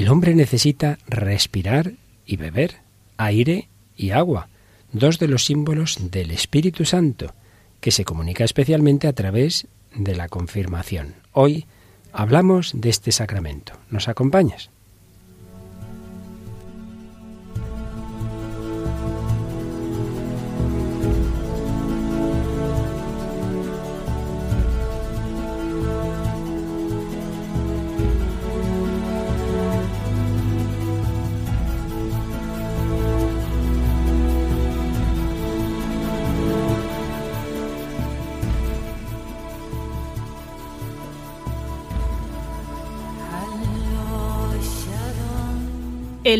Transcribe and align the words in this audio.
El 0.00 0.08
hombre 0.08 0.34
necesita 0.34 0.98
respirar 1.08 1.92
y 2.24 2.36
beber, 2.36 2.76
aire 3.18 3.68
y 3.98 4.12
agua, 4.12 4.48
dos 4.92 5.18
de 5.18 5.28
los 5.28 5.44
símbolos 5.44 6.10
del 6.10 6.30
Espíritu 6.30 6.86
Santo, 6.86 7.34
que 7.82 7.90
se 7.90 8.06
comunica 8.06 8.42
especialmente 8.42 9.08
a 9.08 9.12
través 9.12 9.66
de 9.94 10.16
la 10.16 10.30
confirmación. 10.30 11.16
Hoy 11.32 11.66
hablamos 12.14 12.72
de 12.74 12.88
este 12.88 13.12
sacramento. 13.12 13.74
¿Nos 13.90 14.08
acompañas? 14.08 14.70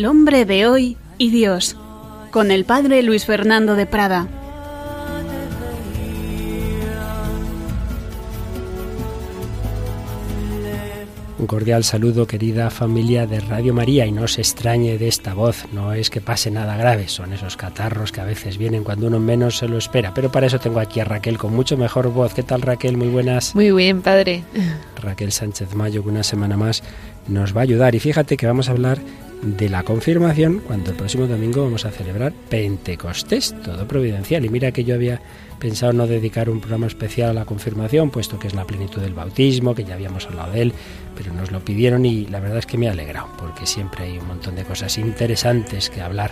El 0.01 0.07
hombre 0.07 0.45
de 0.45 0.65
hoy 0.65 0.97
y 1.19 1.29
Dios, 1.29 1.77
con 2.31 2.49
el 2.49 2.65
padre 2.65 3.03
Luis 3.03 3.27
Fernando 3.27 3.75
de 3.75 3.85
Prada. 3.85 4.27
Un 11.37 11.45
cordial 11.45 11.83
saludo, 11.83 12.25
querida 12.25 12.71
familia 12.71 13.27
de 13.27 13.41
Radio 13.41 13.75
María, 13.75 14.07
y 14.07 14.11
no 14.11 14.27
se 14.27 14.41
extrañe 14.41 14.97
de 14.97 15.07
esta 15.07 15.35
voz, 15.35 15.65
no 15.71 15.93
es 15.93 16.09
que 16.09 16.19
pase 16.19 16.49
nada 16.49 16.77
grave, 16.77 17.07
son 17.07 17.33
esos 17.33 17.55
catarros 17.55 18.11
que 18.11 18.21
a 18.21 18.25
veces 18.25 18.57
vienen 18.57 18.83
cuando 18.83 19.05
uno 19.05 19.19
menos 19.19 19.57
se 19.57 19.67
lo 19.67 19.77
espera. 19.77 20.13
Pero 20.15 20.31
para 20.31 20.47
eso 20.47 20.59
tengo 20.59 20.79
aquí 20.79 20.99
a 20.99 21.05
Raquel 21.05 21.37
con 21.37 21.53
mucho 21.53 21.77
mejor 21.77 22.11
voz. 22.11 22.33
¿Qué 22.33 22.41
tal, 22.41 22.63
Raquel? 22.63 22.97
Muy 22.97 23.09
buenas. 23.09 23.53
Muy 23.53 23.71
bien, 23.71 24.01
padre. 24.01 24.43
Raquel 25.01 25.31
Sánchez 25.31 25.73
Mayo, 25.73 26.03
una 26.03 26.23
semana 26.23 26.57
más 26.57 26.83
nos 27.27 27.55
va 27.55 27.61
a 27.61 27.63
ayudar. 27.63 27.95
Y 27.95 27.99
fíjate 27.99 28.37
que 28.37 28.47
vamos 28.47 28.69
a 28.69 28.71
hablar 28.71 28.99
de 29.41 29.69
la 29.69 29.83
confirmación 29.83 30.61
cuando 30.65 30.91
el 30.91 30.97
próximo 30.97 31.25
domingo 31.25 31.63
vamos 31.63 31.85
a 31.85 31.91
celebrar 31.91 32.31
Pentecostés, 32.49 33.55
todo 33.63 33.87
providencial. 33.87 34.45
Y 34.45 34.49
mira 34.49 34.71
que 34.71 34.83
yo 34.83 34.95
había 34.95 35.21
pensado 35.59 35.93
no 35.93 36.07
dedicar 36.07 36.49
un 36.49 36.59
programa 36.59 36.87
especial 36.87 37.31
a 37.31 37.33
la 37.33 37.45
confirmación, 37.45 38.09
puesto 38.09 38.39
que 38.39 38.47
es 38.47 38.55
la 38.55 38.65
plenitud 38.65 39.01
del 39.01 39.13
bautismo, 39.13 39.75
que 39.75 39.83
ya 39.83 39.93
habíamos 39.93 40.25
hablado 40.25 40.51
de 40.51 40.61
él, 40.63 40.73
pero 41.15 41.33
nos 41.33 41.51
lo 41.51 41.63
pidieron 41.63 42.05
y 42.05 42.25
la 42.27 42.39
verdad 42.39 42.57
es 42.57 42.65
que 42.65 42.77
me 42.77 42.87
ha 42.87 42.91
alegrado, 42.91 43.29
porque 43.37 43.65
siempre 43.65 44.05
hay 44.05 44.17
un 44.17 44.27
montón 44.27 44.55
de 44.55 44.63
cosas 44.63 44.97
interesantes 44.97 45.89
que 45.89 46.01
hablar 46.01 46.31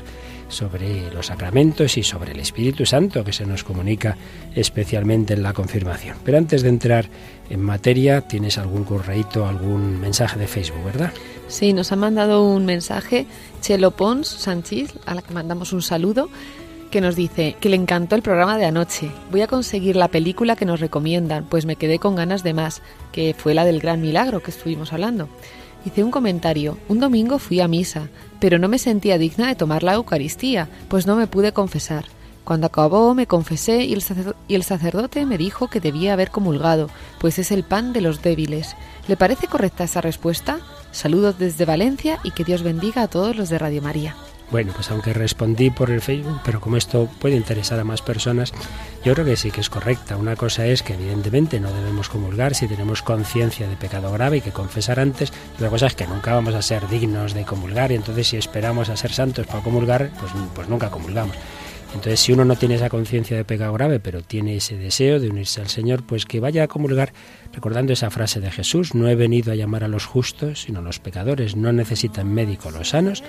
sobre 0.50 1.12
los 1.12 1.28
sacramentos 1.28 1.98
y 1.98 2.04
sobre 2.04 2.32
el 2.32 2.40
Espíritu 2.40 2.86
Santo 2.86 3.24
que 3.24 3.34
se 3.34 3.46
nos 3.46 3.64
comunica 3.64 4.18
especialmente 4.56 5.36
en 5.36 5.44
la 5.44 5.54
confirmación. 5.54 6.18
Pero 6.24 6.40
antes 6.40 6.64
de 6.64 6.70
entrar 6.70 7.06
en 7.50 7.62
materia, 7.62 8.22
¿tienes 8.22 8.58
algún 8.58 8.84
correíto, 8.84 9.46
algún 9.46 10.00
mensaje 10.00 10.40
de 10.40 10.48
Facebook, 10.48 10.84
verdad? 10.84 11.12
Sí, 11.48 11.74
nos 11.74 11.92
ha 11.92 11.96
mandado 11.96 12.44
un 12.44 12.66
mensaje 12.66 13.26
Chelo 13.62 13.92
Pons 13.92 14.28
Sánchez, 14.28 14.94
a 15.06 15.16
la 15.16 15.22
que 15.22 15.34
mandamos 15.34 15.74
un 15.74 15.82
saludo, 15.82 16.30
que 16.92 17.02
nos 17.02 17.16
dice 17.16 17.56
que 17.60 17.70
le 17.70 17.76
encantó 17.76 18.16
el 18.16 18.22
programa 18.22 18.58
de 18.58 18.66
anoche. 18.66 19.12
Voy 19.32 19.42
a 19.42 19.48
conseguir 19.48 19.96
la 19.96 20.08
película 20.08 20.56
que 20.56 20.66
nos 20.66 20.80
recomiendan, 20.80 21.46
pues 21.46 21.66
me 21.66 21.76
quedé 21.76 22.00
con 22.00 22.16
ganas 22.16 22.44
de 22.44 22.54
más, 22.54 22.82
que 23.12 23.36
fue 23.38 23.54
la 23.54 23.66
del 23.66 23.80
gran 23.80 24.02
milagro 24.02 24.42
que 24.42 24.52
estuvimos 24.52 24.94
hablando. 24.94 25.30
Hice 25.86 26.04
un 26.04 26.12
comentario. 26.12 26.78
Un 26.90 27.00
domingo 27.00 27.40
fui 27.40 27.62
a 27.62 27.68
misa, 27.68 28.10
pero 28.40 28.60
no 28.60 28.68
me 28.68 28.80
sentía 28.80 29.18
digna 29.18 29.48
de 29.48 29.56
tomar 29.56 29.84
la 29.84 29.94
Eucaristía, 29.94 30.68
pues 30.88 31.08
no 31.08 31.16
me 31.16 31.28
pude 31.28 31.52
confesar. 31.52 32.06
Cuando 32.44 32.68
acabó 32.68 33.14
me 33.14 33.28
confesé 33.28 33.84
y 33.84 33.94
el, 33.94 34.64
sacerdote 34.64 35.26
me 35.26 35.38
dijo 35.38 35.68
que 35.68 35.80
debía 35.80 36.14
haber 36.14 36.32
comulgado, 36.32 36.90
pues 37.20 37.38
es 37.40 37.52
el 37.52 37.64
pan 37.64 37.94
de 37.94 38.02
los 38.02 38.22
débiles. 38.22 38.76
¿Le 39.08 39.18
parece 39.18 39.48
correcta 39.48 39.84
esa 39.84 40.02
respuesta? 40.02 40.60
Saludos 40.92 41.38
desde 41.38 41.66
Valencia 41.66 42.20
y 42.24 42.32
que 42.32 42.44
Dios 42.44 42.64
bendiga 42.64 43.04
a 43.04 43.08
todos 43.08 43.36
los 43.36 43.50
de 43.50 43.60
Radio 43.60 43.82
María. 43.82 44.16
Bueno, 44.52 44.74
pues 44.74 44.90
aunque 44.90 45.14
respondí 45.14 45.70
por 45.70 45.92
el 45.92 46.02
Facebook, 46.02 46.40
pero 46.44 46.60
como 46.60 46.76
esto 46.76 47.08
puede 47.20 47.36
interesar 47.36 47.80
a 47.80 47.84
más 47.84 48.02
personas, 48.02 48.52
yo 49.06 49.14
creo 49.14 49.26
que 49.26 49.36
sí 49.36 49.52
que 49.52 49.62
es 49.62 49.70
correcta. 49.70 50.18
Una 50.18 50.36
cosa 50.36 50.66
es 50.66 50.82
que 50.82 50.96
evidentemente 50.96 51.60
no 51.60 51.72
debemos 51.72 52.10
comulgar 52.10 52.56
si 52.56 52.68
tenemos 52.68 53.04
conciencia 53.04 53.68
de 53.68 53.76
pecado 53.76 54.12
grave 54.12 54.38
y 54.38 54.42
que 54.42 54.52
confesar 54.52 55.00
antes. 55.00 55.32
Otra 55.56 55.70
cosa 55.70 55.86
es 55.86 55.94
que 55.94 56.08
nunca 56.08 56.34
vamos 56.34 56.56
a 56.56 56.64
ser 56.64 56.88
dignos 56.88 57.36
de 57.36 57.46
comulgar 57.46 57.92
y 57.92 57.96
entonces 57.96 58.28
si 58.28 58.38
esperamos 58.38 58.90
a 58.90 58.98
ser 58.98 59.12
santos 59.12 59.46
para 59.46 59.62
comulgar, 59.62 60.10
pues, 60.20 60.32
pues 60.56 60.68
nunca 60.68 60.90
comulgamos. 60.90 61.36
Entonces, 61.94 62.20
si 62.20 62.32
uno 62.32 62.46
no 62.46 62.56
tiene 62.56 62.76
esa 62.76 62.90
conciencia 62.90 63.36
de 63.36 63.44
pecado 63.44 63.74
grave, 63.74 64.00
pero 64.00 64.22
tiene 64.22 64.56
ese 64.56 64.78
deseo 64.78 65.20
de 65.20 65.30
unirse 65.30 65.60
al 65.60 65.70
Señor, 65.70 66.04
pues 66.04 66.26
que 66.26 66.40
vaya 66.40 66.64
a 66.64 66.68
comulgar 66.68 67.14
recordando 67.54 67.94
esa 67.94 68.12
frase 68.12 68.40
de 68.40 68.52
Jesús, 68.52 68.94
no 68.94 69.10
he 69.10 69.16
venido 69.16 69.52
a 69.52 69.56
llamar 69.56 69.84
a 69.84 69.88
los 69.88 70.06
justos, 70.06 70.62
sino 70.62 70.80
a 70.80 70.84
los 70.84 71.00
pecadores, 71.00 71.56
no 71.56 71.74
necesitan 71.74 72.32
médico 72.32 72.72
los 72.72 72.90
sanos, 72.90 73.24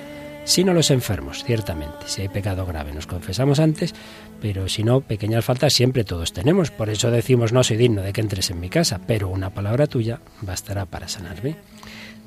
sino 0.44 0.74
los 0.74 0.90
enfermos, 0.90 1.44
ciertamente. 1.44 2.06
Si 2.06 2.22
hay 2.22 2.28
pecado 2.28 2.66
grave, 2.66 2.92
nos 2.92 3.06
confesamos 3.06 3.60
antes, 3.60 3.94
pero 4.40 4.68
si 4.68 4.84
no, 4.84 5.00
pequeñas 5.00 5.44
faltas 5.44 5.72
siempre 5.72 6.04
todos 6.04 6.32
tenemos. 6.32 6.70
Por 6.70 6.90
eso 6.90 7.10
decimos, 7.10 7.52
no 7.52 7.62
soy 7.62 7.76
digno 7.76 8.02
de 8.02 8.12
que 8.12 8.20
entres 8.20 8.50
en 8.50 8.60
mi 8.60 8.68
casa, 8.68 9.00
pero 9.06 9.28
una 9.28 9.50
palabra 9.50 9.86
tuya 9.86 10.20
bastará 10.42 10.86
para 10.86 11.08
sanarme. 11.08 11.56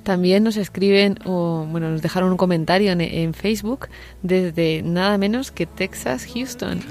También 0.03 0.43
nos 0.43 0.57
escriben, 0.57 1.17
o 1.25 1.65
bueno, 1.69 1.89
nos 1.89 2.01
dejaron 2.01 2.31
un 2.31 2.37
comentario 2.37 2.91
en, 2.91 3.33
Facebook 3.33 3.87
desde 4.21 4.81
nada 4.83 5.17
menos 5.17 5.51
que 5.51 5.65
Texas, 5.65 6.27
Houston. 6.33 6.81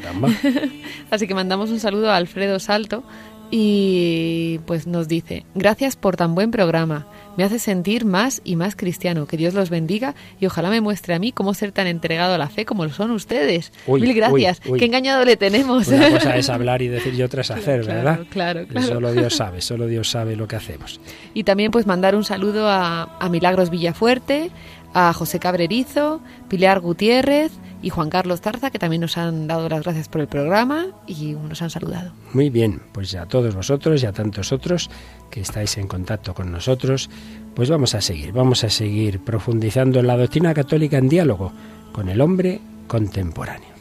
Así 1.10 1.26
que 1.26 1.34
mandamos 1.34 1.70
un 1.70 1.78
saludo 1.78 2.10
a 2.10 2.16
Alfredo 2.16 2.58
Salto 2.58 3.04
y 3.50 4.60
pues 4.64 4.86
nos 4.86 5.08
dice, 5.08 5.44
gracias 5.54 5.94
por 5.94 6.16
tan 6.16 6.34
buen 6.34 6.50
programa 6.50 7.06
me 7.36 7.44
hace 7.44 7.58
sentir 7.58 8.04
más 8.04 8.40
y 8.44 8.56
más 8.56 8.76
cristiano. 8.76 9.26
Que 9.26 9.36
Dios 9.36 9.54
los 9.54 9.70
bendiga 9.70 10.14
y 10.40 10.46
ojalá 10.46 10.70
me 10.70 10.80
muestre 10.80 11.14
a 11.14 11.18
mí 11.18 11.32
cómo 11.32 11.54
ser 11.54 11.72
tan 11.72 11.86
entregado 11.86 12.34
a 12.34 12.38
la 12.38 12.48
fe 12.48 12.64
como 12.64 12.84
lo 12.84 12.92
son 12.92 13.10
ustedes. 13.10 13.72
Mil 13.86 14.14
gracias. 14.14 14.60
Qué 14.60 14.84
engañado 14.84 15.24
le 15.24 15.36
tenemos. 15.36 15.88
Una 15.88 16.10
cosa 16.10 16.36
es 16.36 16.48
hablar 16.48 16.82
y 16.82 16.88
decir 16.88 17.14
y 17.14 17.22
otra 17.22 17.42
es 17.42 17.50
hacer, 17.50 17.84
¿verdad? 17.84 18.20
Claro, 18.30 18.66
claro. 18.66 18.86
Solo 18.86 19.12
Dios 19.12 19.34
sabe, 19.34 19.60
solo 19.62 19.86
Dios 19.86 20.08
sabe 20.08 20.36
lo 20.36 20.48
que 20.48 20.56
hacemos. 20.56 21.00
Y 21.34 21.44
también 21.44 21.70
pues 21.70 21.86
mandar 21.86 22.14
un 22.14 22.24
saludo 22.24 22.68
a, 22.68 23.16
a 23.18 23.28
Milagros 23.28 23.70
Villafuerte, 23.70 24.50
a 24.94 25.12
José 25.12 25.38
Cabrerizo, 25.38 26.20
Pilar 26.48 26.80
Gutiérrez, 26.80 27.52
y 27.82 27.90
Juan 27.90 28.08
Carlos 28.08 28.40
Tarza, 28.40 28.70
que 28.70 28.78
también 28.78 29.02
nos 29.02 29.18
han 29.18 29.46
dado 29.48 29.68
las 29.68 29.82
gracias 29.82 30.08
por 30.08 30.20
el 30.20 30.28
programa 30.28 30.86
y 31.06 31.32
nos 31.32 31.60
han 31.60 31.70
saludado. 31.70 32.12
Muy 32.32 32.48
bien, 32.48 32.80
pues 32.92 33.14
a 33.14 33.26
todos 33.26 33.54
vosotros 33.54 34.02
y 34.02 34.06
a 34.06 34.12
tantos 34.12 34.52
otros 34.52 34.88
que 35.30 35.40
estáis 35.40 35.76
en 35.76 35.88
contacto 35.88 36.32
con 36.32 36.52
nosotros, 36.52 37.10
pues 37.54 37.68
vamos 37.68 37.94
a 37.94 38.00
seguir, 38.00 38.32
vamos 38.32 38.64
a 38.64 38.70
seguir 38.70 39.20
profundizando 39.20 40.00
en 40.00 40.06
la 40.06 40.16
doctrina 40.16 40.54
católica 40.54 40.98
en 40.98 41.08
diálogo 41.08 41.52
con 41.92 42.08
el 42.08 42.20
hombre 42.20 42.60
contemporáneo. 42.86 43.71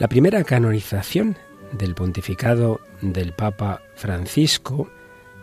La 0.00 0.08
primera 0.08 0.42
canonización 0.44 1.36
del 1.72 1.94
pontificado 1.94 2.80
del 3.02 3.34
Papa 3.34 3.82
Francisco 3.96 4.88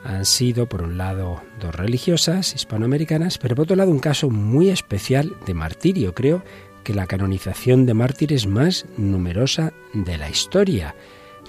han 0.03 0.25
sido, 0.25 0.67
por 0.67 0.81
un 0.81 0.97
lado, 0.97 1.43
dos 1.59 1.75
religiosas 1.75 2.55
hispanoamericanas, 2.55 3.37
pero 3.37 3.55
por 3.55 3.65
otro 3.65 3.75
lado 3.75 3.91
un 3.91 3.99
caso 3.99 4.31
muy 4.31 4.71
especial 4.71 5.35
de 5.45 5.53
martirio. 5.53 6.15
Creo 6.15 6.43
que 6.83 6.95
la 6.95 7.05
canonización 7.05 7.85
de 7.85 7.93
mártires 7.93 8.47
más 8.47 8.87
numerosa 8.97 9.73
de 9.93 10.17
la 10.17 10.27
historia, 10.27 10.95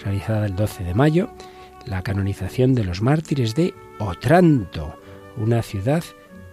realizada 0.05 0.45
el 0.45 0.55
12 0.55 0.85
de 0.85 0.93
mayo, 0.93 1.31
la 1.87 2.03
canonización 2.03 2.75
de 2.75 2.85
los 2.85 3.01
mártires 3.01 3.55
de 3.55 3.73
Otranto, 3.99 5.01
una 5.39 5.63
ciudad 5.63 6.05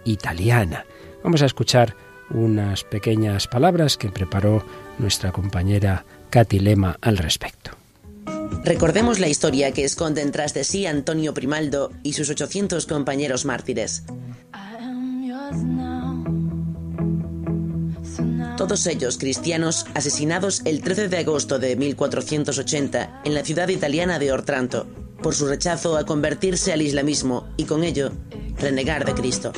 italiana. 0.06 0.86
Vamos 1.22 1.42
a 1.42 1.46
escuchar 1.46 1.94
unas 2.30 2.82
pequeñas 2.82 3.46
palabras 3.46 3.98
que 3.98 4.08
preparó 4.08 4.64
nuestra 4.98 5.32
compañera 5.32 6.06
Catilema 6.36 6.98
al 7.00 7.16
respecto. 7.16 7.70
Recordemos 8.62 9.20
la 9.20 9.26
historia 9.26 9.72
que 9.72 9.84
esconden 9.84 10.32
tras 10.32 10.52
de 10.52 10.64
sí 10.64 10.84
Antonio 10.84 11.32
Primaldo 11.32 11.92
y 12.02 12.12
sus 12.12 12.28
800 12.28 12.84
compañeros 12.84 13.46
mártires. 13.46 14.02
Todos 18.58 18.86
ellos 18.86 19.16
cristianos 19.16 19.86
asesinados 19.94 20.60
el 20.66 20.82
13 20.82 21.08
de 21.08 21.16
agosto 21.16 21.58
de 21.58 21.74
1480 21.74 23.22
en 23.24 23.32
la 23.32 23.42
ciudad 23.42 23.68
italiana 23.68 24.18
de 24.18 24.30
Ortranto 24.30 24.86
por 25.22 25.34
su 25.34 25.46
rechazo 25.46 25.96
a 25.96 26.04
convertirse 26.04 26.70
al 26.70 26.82
islamismo 26.82 27.48
y 27.56 27.64
con 27.64 27.82
ello 27.82 28.12
renegar 28.60 29.06
de 29.06 29.14
Cristo. 29.14 29.54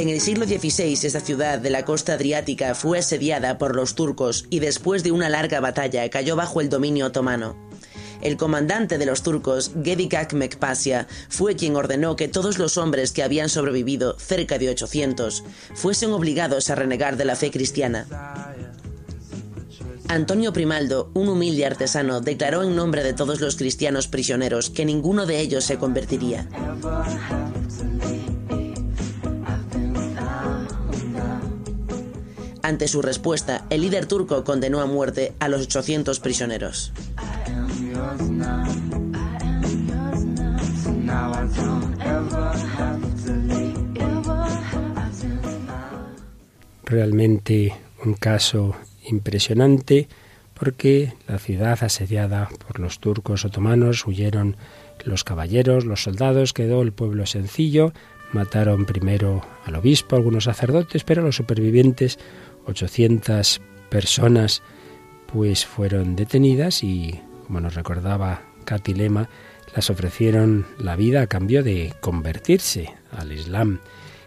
En 0.00 0.08
el 0.08 0.22
siglo 0.22 0.46
XVI 0.46 0.94
esta 0.94 1.20
ciudad 1.20 1.58
de 1.58 1.68
la 1.68 1.84
costa 1.84 2.14
adriática 2.14 2.74
fue 2.74 3.00
asediada 3.00 3.58
por 3.58 3.76
los 3.76 3.94
turcos 3.94 4.46
y 4.48 4.60
después 4.60 5.02
de 5.02 5.12
una 5.12 5.28
larga 5.28 5.60
batalla 5.60 6.08
cayó 6.08 6.36
bajo 6.36 6.62
el 6.62 6.70
dominio 6.70 7.08
otomano. 7.08 7.54
El 8.22 8.38
comandante 8.38 8.96
de 8.96 9.04
los 9.04 9.22
turcos, 9.22 9.72
Gedikak 9.84 10.32
Mekpasia, 10.32 11.06
fue 11.28 11.54
quien 11.54 11.76
ordenó 11.76 12.16
que 12.16 12.28
todos 12.28 12.58
los 12.58 12.78
hombres 12.78 13.12
que 13.12 13.22
habían 13.22 13.50
sobrevivido, 13.50 14.18
cerca 14.18 14.56
de 14.56 14.70
800, 14.70 15.44
fuesen 15.74 16.12
obligados 16.12 16.70
a 16.70 16.76
renegar 16.76 17.18
de 17.18 17.26
la 17.26 17.36
fe 17.36 17.50
cristiana. 17.50 18.06
Antonio 20.08 20.54
Primaldo, 20.54 21.10
un 21.12 21.28
humilde 21.28 21.66
artesano, 21.66 22.22
declaró 22.22 22.62
en 22.62 22.74
nombre 22.74 23.04
de 23.04 23.12
todos 23.12 23.42
los 23.42 23.56
cristianos 23.56 24.08
prisioneros 24.08 24.70
que 24.70 24.86
ninguno 24.86 25.26
de 25.26 25.40
ellos 25.40 25.64
se 25.64 25.76
convertiría. 25.76 26.48
Ante 32.70 32.86
su 32.86 33.02
respuesta, 33.02 33.64
el 33.68 33.80
líder 33.80 34.06
turco 34.06 34.44
condenó 34.44 34.80
a 34.80 34.86
muerte 34.86 35.32
a 35.40 35.48
los 35.48 35.62
800 35.62 36.20
prisioneros. 36.20 36.92
Realmente 46.84 47.74
un 48.04 48.14
caso 48.14 48.76
impresionante 49.02 50.08
porque 50.54 51.14
la 51.26 51.40
ciudad 51.40 51.76
asediada 51.82 52.50
por 52.68 52.78
los 52.78 53.00
turcos 53.00 53.44
otomanos 53.44 54.06
huyeron 54.06 54.54
los 55.04 55.24
caballeros, 55.24 55.86
los 55.86 56.04
soldados, 56.04 56.52
quedó 56.52 56.82
el 56.82 56.92
pueblo 56.92 57.26
sencillo, 57.26 57.92
mataron 58.32 58.86
primero 58.86 59.44
al 59.64 59.74
obispo, 59.74 60.14
algunos 60.14 60.44
sacerdotes, 60.44 61.02
pero 61.02 61.22
los 61.22 61.34
supervivientes 61.34 62.18
800 62.66 63.60
personas 63.88 64.62
pues 65.26 65.64
fueron 65.66 66.16
detenidas 66.16 66.82
y, 66.82 67.20
como 67.46 67.60
nos 67.60 67.74
recordaba 67.74 68.42
Katilema, 68.64 69.28
las 69.74 69.90
ofrecieron 69.90 70.66
la 70.78 70.96
vida 70.96 71.22
a 71.22 71.26
cambio 71.26 71.62
de 71.62 71.94
convertirse 72.00 72.92
al 73.12 73.32
Islam. 73.32 73.80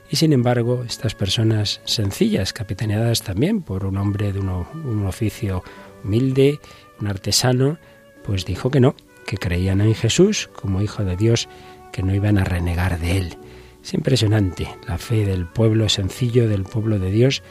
Y 0.10 0.16
sin 0.16 0.32
embargo, 0.32 0.84
estas 0.86 1.16
personas 1.16 1.82
sencillas, 1.86 2.54
capitaneadas 2.54 3.24
también 3.24 3.62
por 3.62 3.86
un 3.86 3.98
hombre 3.98 4.32
de 4.32 4.40
un 4.40 5.06
oficio 5.06 5.64
humilde, 6.04 6.60
un 7.00 7.08
artesano, 7.08 7.78
pues 8.24 8.46
dijo 8.46 8.70
que 8.70 8.80
no, 8.80 8.96
que 9.26 9.38
creían 9.38 9.82
en 9.82 9.96
Jesús 9.96 10.50
como 10.56 10.82
Hijo 10.82 11.04
de 11.04 11.18
Dios, 11.18 11.50
que 11.92 12.04
no 12.04 12.14
iban 12.14 12.38
a 12.38 12.44
renegar 12.44 13.00
de 13.00 13.18
él. 13.18 13.38
Es 13.84 13.94
impresionante 13.94 14.68
la 14.88 14.98
fe 14.98 15.26
del 15.26 15.46
pueblo 15.46 15.90
sencillo, 15.90 16.48
del 16.48 16.64
pueblo 16.64 17.00
de 17.00 17.12
Dios, 17.12 17.44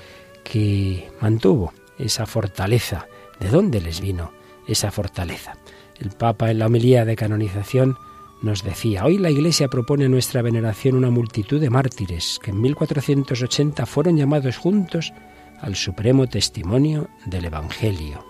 que 0.44 1.10
mantuvo 1.20 1.72
esa 1.98 2.26
fortaleza. 2.26 3.06
¿De 3.40 3.48
dónde 3.48 3.80
les 3.80 4.00
vino 4.00 4.32
esa 4.66 4.90
fortaleza? 4.90 5.56
El 5.98 6.10
Papa 6.10 6.50
en 6.50 6.58
la 6.58 6.66
homilía 6.66 7.04
de 7.04 7.16
canonización 7.16 7.96
nos 8.42 8.64
decía, 8.64 9.04
hoy 9.04 9.18
la 9.18 9.30
Iglesia 9.30 9.68
propone 9.68 10.06
a 10.06 10.08
nuestra 10.08 10.42
veneración 10.42 10.96
una 10.96 11.10
multitud 11.10 11.60
de 11.60 11.70
mártires 11.70 12.40
que 12.42 12.50
en 12.50 12.60
1480 12.60 13.86
fueron 13.86 14.16
llamados 14.16 14.56
juntos 14.56 15.12
al 15.60 15.76
supremo 15.76 16.26
testimonio 16.26 17.08
del 17.24 17.44
Evangelio. 17.44 18.24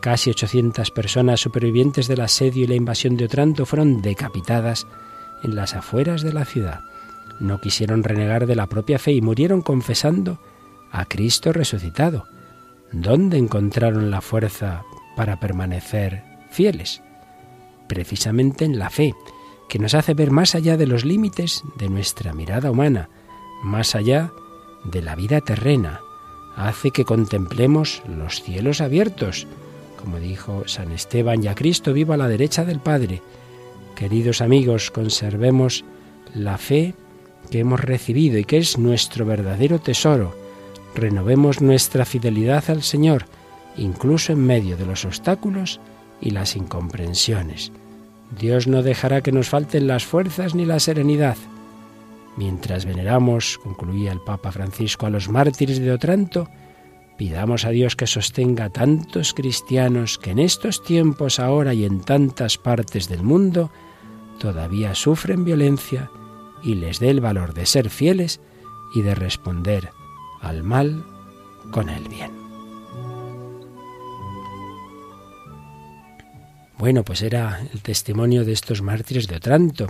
Casi 0.00 0.30
800 0.30 0.90
personas 0.90 1.40
supervivientes 1.40 2.08
del 2.08 2.22
asedio 2.22 2.64
y 2.64 2.66
la 2.66 2.74
invasión 2.74 3.16
de 3.16 3.26
Otranto 3.26 3.66
fueron 3.66 4.00
decapitadas 4.02 4.86
en 5.42 5.54
las 5.54 5.74
afueras 5.74 6.22
de 6.22 6.32
la 6.32 6.44
ciudad. 6.46 6.80
No 7.38 7.60
quisieron 7.60 8.02
renegar 8.02 8.46
de 8.46 8.56
la 8.56 8.66
propia 8.66 8.98
fe 8.98 9.12
y 9.12 9.20
murieron 9.20 9.60
confesando 9.60 10.38
a 10.94 11.04
Cristo 11.06 11.52
resucitado. 11.52 12.24
¿Dónde 12.92 13.36
encontraron 13.36 14.12
la 14.12 14.20
fuerza 14.20 14.84
para 15.16 15.40
permanecer 15.40 16.22
fieles? 16.50 17.02
Precisamente 17.88 18.64
en 18.64 18.78
la 18.78 18.90
fe, 18.90 19.12
que 19.68 19.80
nos 19.80 19.94
hace 19.94 20.14
ver 20.14 20.30
más 20.30 20.54
allá 20.54 20.76
de 20.76 20.86
los 20.86 21.04
límites 21.04 21.64
de 21.76 21.88
nuestra 21.88 22.32
mirada 22.32 22.70
humana, 22.70 23.10
más 23.64 23.96
allá 23.96 24.32
de 24.84 25.02
la 25.02 25.16
vida 25.16 25.40
terrena, 25.40 26.00
hace 26.56 26.92
que 26.92 27.04
contemplemos 27.04 28.02
los 28.06 28.42
cielos 28.42 28.80
abiertos, 28.80 29.48
como 30.00 30.20
dijo 30.20 30.62
San 30.66 30.92
Esteban, 30.92 31.42
y 31.42 31.48
a 31.48 31.56
Cristo 31.56 31.92
viva 31.92 32.14
a 32.14 32.18
la 32.18 32.28
derecha 32.28 32.64
del 32.64 32.78
Padre. 32.78 33.20
Queridos 33.96 34.40
amigos, 34.40 34.92
conservemos 34.92 35.84
la 36.34 36.56
fe 36.56 36.94
que 37.50 37.58
hemos 37.58 37.80
recibido 37.80 38.38
y 38.38 38.44
que 38.44 38.58
es 38.58 38.78
nuestro 38.78 39.26
verdadero 39.26 39.80
tesoro, 39.80 40.43
renovemos 40.94 41.60
nuestra 41.60 42.04
fidelidad 42.04 42.64
al 42.68 42.82
Señor, 42.82 43.26
incluso 43.76 44.32
en 44.32 44.44
medio 44.44 44.76
de 44.76 44.86
los 44.86 45.04
obstáculos 45.04 45.80
y 46.20 46.30
las 46.30 46.56
incomprensiones. 46.56 47.72
Dios 48.38 48.66
no 48.66 48.82
dejará 48.82 49.20
que 49.20 49.32
nos 49.32 49.48
falten 49.48 49.86
las 49.86 50.04
fuerzas 50.04 50.54
ni 50.54 50.64
la 50.64 50.80
serenidad. 50.80 51.36
Mientras 52.36 52.84
veneramos, 52.84 53.58
concluía 53.58 54.12
el 54.12 54.20
Papa 54.20 54.50
Francisco, 54.50 55.06
a 55.06 55.10
los 55.10 55.28
mártires 55.28 55.78
de 55.78 55.92
Otranto, 55.92 56.48
pidamos 57.16 57.64
a 57.64 57.70
Dios 57.70 57.94
que 57.94 58.06
sostenga 58.06 58.64
a 58.64 58.70
tantos 58.70 59.34
cristianos 59.34 60.18
que 60.18 60.30
en 60.30 60.40
estos 60.40 60.82
tiempos 60.82 61.38
ahora 61.38 61.74
y 61.74 61.84
en 61.84 62.00
tantas 62.00 62.58
partes 62.58 63.08
del 63.08 63.22
mundo 63.22 63.70
todavía 64.40 64.96
sufren 64.96 65.44
violencia 65.44 66.10
y 66.62 66.74
les 66.74 66.98
dé 66.98 67.10
el 67.10 67.20
valor 67.20 67.54
de 67.54 67.66
ser 67.66 67.88
fieles 67.88 68.40
y 68.94 69.02
de 69.02 69.14
responder 69.14 69.90
al 70.44 70.62
mal 70.62 71.04
con 71.70 71.88
el 71.88 72.08
bien. 72.08 72.30
Bueno, 76.78 77.04
pues 77.04 77.22
era 77.22 77.60
el 77.72 77.80
testimonio 77.80 78.44
de 78.44 78.52
estos 78.52 78.82
mártires 78.82 79.26
de 79.26 79.36
Otranto. 79.36 79.86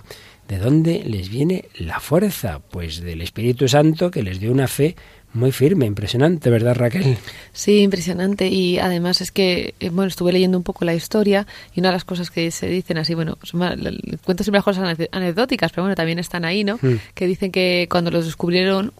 ¿De 0.46 0.58
dónde 0.58 1.02
les 1.04 1.28
viene 1.28 1.64
la 1.76 1.98
fuerza? 1.98 2.60
Pues 2.60 3.00
del 3.00 3.22
Espíritu 3.22 3.66
Santo 3.66 4.10
que 4.10 4.22
les 4.22 4.38
dio 4.38 4.52
una 4.52 4.68
fe 4.68 4.94
muy 5.34 5.52
firme, 5.52 5.86
impresionante, 5.86 6.48
¿verdad 6.50 6.74
Raquel? 6.76 7.18
Sí, 7.52 7.80
impresionante. 7.80 8.48
Y 8.48 8.78
además 8.78 9.20
es 9.20 9.30
que, 9.30 9.74
eh, 9.80 9.90
bueno, 9.90 10.08
estuve 10.08 10.32
leyendo 10.32 10.56
un 10.56 10.64
poco 10.64 10.84
la 10.84 10.94
historia 10.94 11.46
y 11.74 11.80
una 11.80 11.90
de 11.90 11.94
las 11.94 12.04
cosas 12.04 12.30
que 12.30 12.50
se 12.50 12.66
dicen 12.66 12.98
así, 12.98 13.14
bueno, 13.14 13.36
cuento 14.24 14.44
siempre 14.44 14.58
las 14.58 14.64
cosas 14.64 14.96
anecdóticas, 15.12 15.72
pero 15.72 15.82
bueno, 15.82 15.94
también 15.94 16.18
están 16.18 16.44
ahí, 16.44 16.64
¿no? 16.64 16.78
Hmm. 16.80 16.96
Que 17.14 17.26
dicen 17.26 17.52
que 17.52 17.88
cuando 17.90 18.10
los 18.10 18.24
descubrieron, 18.24 18.92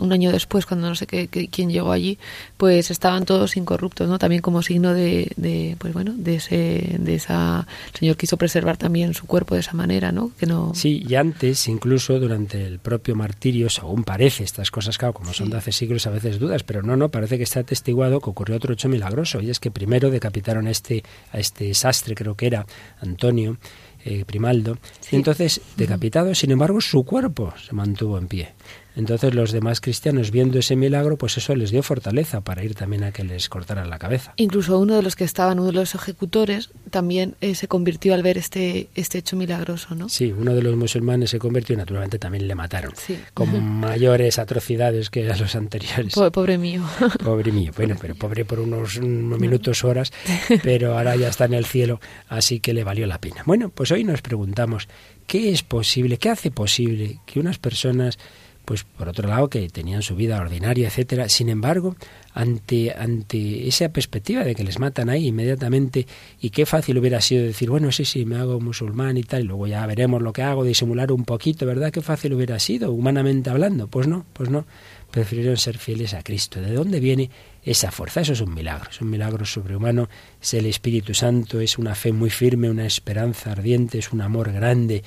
un 0.00 0.12
año 0.12 0.32
después, 0.32 0.66
cuando 0.66 0.88
no 0.88 0.94
sé 0.94 1.06
qué, 1.06 1.28
quién 1.28 1.70
llegó 1.70 1.92
allí, 1.92 2.18
pues 2.56 2.90
estaban 2.90 3.24
todos 3.24 3.56
incorruptos, 3.56 4.08
¿no? 4.08 4.18
También 4.18 4.42
como 4.42 4.62
signo 4.62 4.94
de, 4.94 5.32
de, 5.36 5.76
pues 5.78 5.92
bueno, 5.92 6.14
de 6.16 6.36
ese, 6.36 6.96
de 6.98 7.14
esa, 7.14 7.66
el 7.92 7.98
Señor 7.98 8.16
quiso 8.16 8.36
preservar 8.36 8.76
también 8.76 9.14
su 9.14 9.26
cuerpo 9.26 9.54
de 9.54 9.60
esa 9.60 9.72
manera, 9.72 10.12
¿no? 10.12 10.30
Que 10.38 10.46
no... 10.46 10.72
Sí, 10.74 11.04
y 11.06 11.14
antes, 11.14 11.68
incluso 11.68 12.18
durante 12.18 12.64
el 12.64 12.78
propio 12.78 13.14
martirio, 13.14 13.68
según 13.68 14.04
parece, 14.04 14.44
estas 14.44 14.70
cosas, 14.70 14.98
claro, 14.98 15.14
como 15.14 15.32
son 15.32 15.50
de 15.50 15.58
hace 15.58 15.72
siglos 15.76 16.06
a 16.06 16.10
veces 16.10 16.38
dudas, 16.38 16.62
pero 16.62 16.82
no, 16.82 16.96
no, 16.96 17.10
parece 17.10 17.36
que 17.36 17.44
está 17.44 17.60
atestiguado 17.60 18.20
que 18.20 18.30
ocurrió 18.30 18.56
otro 18.56 18.72
hecho 18.72 18.88
milagroso, 18.88 19.40
y 19.40 19.50
es 19.50 19.60
que 19.60 19.70
primero 19.70 20.10
decapitaron 20.10 20.66
a 20.66 20.70
este, 20.70 21.04
a 21.32 21.38
este 21.38 21.74
sastre, 21.74 22.14
creo 22.14 22.36
que 22.36 22.46
era 22.46 22.66
Antonio 23.00 23.58
eh, 24.04 24.24
Primaldo, 24.24 24.78
y 25.10 25.16
entonces 25.16 25.60
decapitado, 25.76 26.34
sin 26.34 26.50
embargo, 26.50 26.80
su 26.80 27.04
cuerpo 27.04 27.54
se 27.64 27.74
mantuvo 27.74 28.18
en 28.18 28.28
pie. 28.28 28.54
Entonces 28.96 29.34
los 29.34 29.50
demás 29.50 29.80
cristianos, 29.80 30.30
viendo 30.30 30.58
ese 30.58 30.76
milagro, 30.76 31.16
pues 31.16 31.36
eso 31.36 31.54
les 31.56 31.70
dio 31.70 31.82
fortaleza 31.82 32.42
para 32.42 32.62
ir 32.62 32.74
también 32.74 33.02
a 33.04 33.12
que 33.12 33.24
les 33.24 33.48
cortaran 33.48 33.90
la 33.90 33.98
cabeza. 33.98 34.34
Incluso 34.36 34.78
uno 34.78 34.94
de 34.94 35.02
los 35.02 35.16
que 35.16 35.24
estaban, 35.24 35.58
uno 35.58 35.68
de 35.68 35.72
los 35.72 35.94
ejecutores, 35.94 36.70
también 36.90 37.34
eh, 37.40 37.54
se 37.56 37.66
convirtió 37.66 38.14
al 38.14 38.22
ver 38.22 38.38
este, 38.38 38.88
este 38.94 39.18
hecho 39.18 39.36
milagroso, 39.36 39.94
¿no? 39.94 40.08
Sí, 40.08 40.32
uno 40.32 40.54
de 40.54 40.62
los 40.62 40.76
musulmanes 40.76 41.30
se 41.30 41.38
convirtió 41.38 41.74
y 41.74 41.76
naturalmente 41.76 42.18
también 42.18 42.46
le 42.46 42.54
mataron. 42.54 42.92
Con 43.32 43.64
mayores 43.80 44.38
atrocidades 44.38 45.10
que 45.10 45.30
a 45.30 45.36
los 45.36 45.56
anteriores. 45.56 46.14
Pobre, 46.14 46.58
mío. 46.58 46.82
Pobre 47.24 47.50
mío. 47.50 47.72
Bueno, 47.76 47.96
pero 48.00 48.14
pobre 48.14 48.44
por 48.44 48.60
unos, 48.60 48.96
unos 48.96 49.40
minutos, 49.40 49.82
horas, 49.82 50.12
pero 50.62 50.96
ahora 50.96 51.16
ya 51.16 51.28
está 51.28 51.46
en 51.46 51.54
el 51.54 51.64
cielo, 51.64 52.00
así 52.28 52.60
que 52.60 52.72
le 52.72 52.84
valió 52.84 53.06
la 53.06 53.18
pena. 53.18 53.42
Bueno, 53.44 53.70
pues 53.70 53.90
hoy 53.90 54.04
nos 54.04 54.22
preguntamos, 54.22 54.88
¿qué 55.26 55.50
es 55.50 55.62
posible, 55.62 56.18
qué 56.18 56.30
hace 56.30 56.50
posible 56.50 57.20
que 57.26 57.40
unas 57.40 57.58
personas 57.58 58.18
pues 58.64 58.84
por 58.84 59.08
otro 59.08 59.28
lado 59.28 59.48
que 59.48 59.68
tenían 59.68 60.02
su 60.02 60.16
vida 60.16 60.40
ordinaria, 60.40 60.88
etcétera. 60.88 61.28
Sin 61.28 61.48
embargo, 61.48 61.96
ante, 62.32 62.92
ante 62.92 63.68
esa 63.68 63.90
perspectiva 63.90 64.42
de 64.42 64.54
que 64.54 64.64
les 64.64 64.78
matan 64.78 65.10
ahí 65.10 65.26
inmediatamente, 65.28 66.06
y 66.40 66.50
qué 66.50 66.64
fácil 66.64 66.98
hubiera 66.98 67.20
sido 67.20 67.44
decir, 67.44 67.68
bueno, 67.68 67.92
sí, 67.92 68.04
sí, 68.04 68.24
me 68.24 68.36
hago 68.36 68.60
musulmán 68.60 69.16
y 69.16 69.22
tal, 69.22 69.42
y 69.42 69.44
luego 69.44 69.66
ya 69.66 69.86
veremos 69.86 70.22
lo 70.22 70.32
que 70.32 70.42
hago, 70.42 70.64
disimular 70.64 71.12
un 71.12 71.24
poquito, 71.24 71.66
¿verdad? 71.66 71.90
Qué 71.90 72.00
fácil 72.00 72.32
hubiera 72.32 72.58
sido, 72.58 72.90
humanamente 72.92 73.50
hablando. 73.50 73.88
Pues 73.88 74.08
no, 74.08 74.24
pues 74.32 74.48
no. 74.48 74.66
Prefirieron 75.10 75.56
ser 75.56 75.78
fieles 75.78 76.14
a 76.14 76.22
Cristo. 76.22 76.60
¿De 76.60 76.72
dónde 76.72 77.00
viene 77.00 77.30
esa 77.64 77.90
fuerza? 77.90 78.20
Eso 78.20 78.32
es 78.32 78.40
un 78.40 78.54
milagro, 78.54 78.90
es 78.90 79.00
un 79.00 79.10
milagro 79.10 79.44
sobrehumano, 79.44 80.08
es 80.40 80.54
el 80.54 80.66
Espíritu 80.66 81.14
Santo, 81.14 81.60
es 81.60 81.78
una 81.78 81.94
fe 81.94 82.12
muy 82.12 82.30
firme, 82.30 82.70
una 82.70 82.86
esperanza 82.86 83.52
ardiente, 83.52 83.98
es 83.98 84.12
un 84.12 84.20
amor 84.20 84.52
grande 84.52 85.02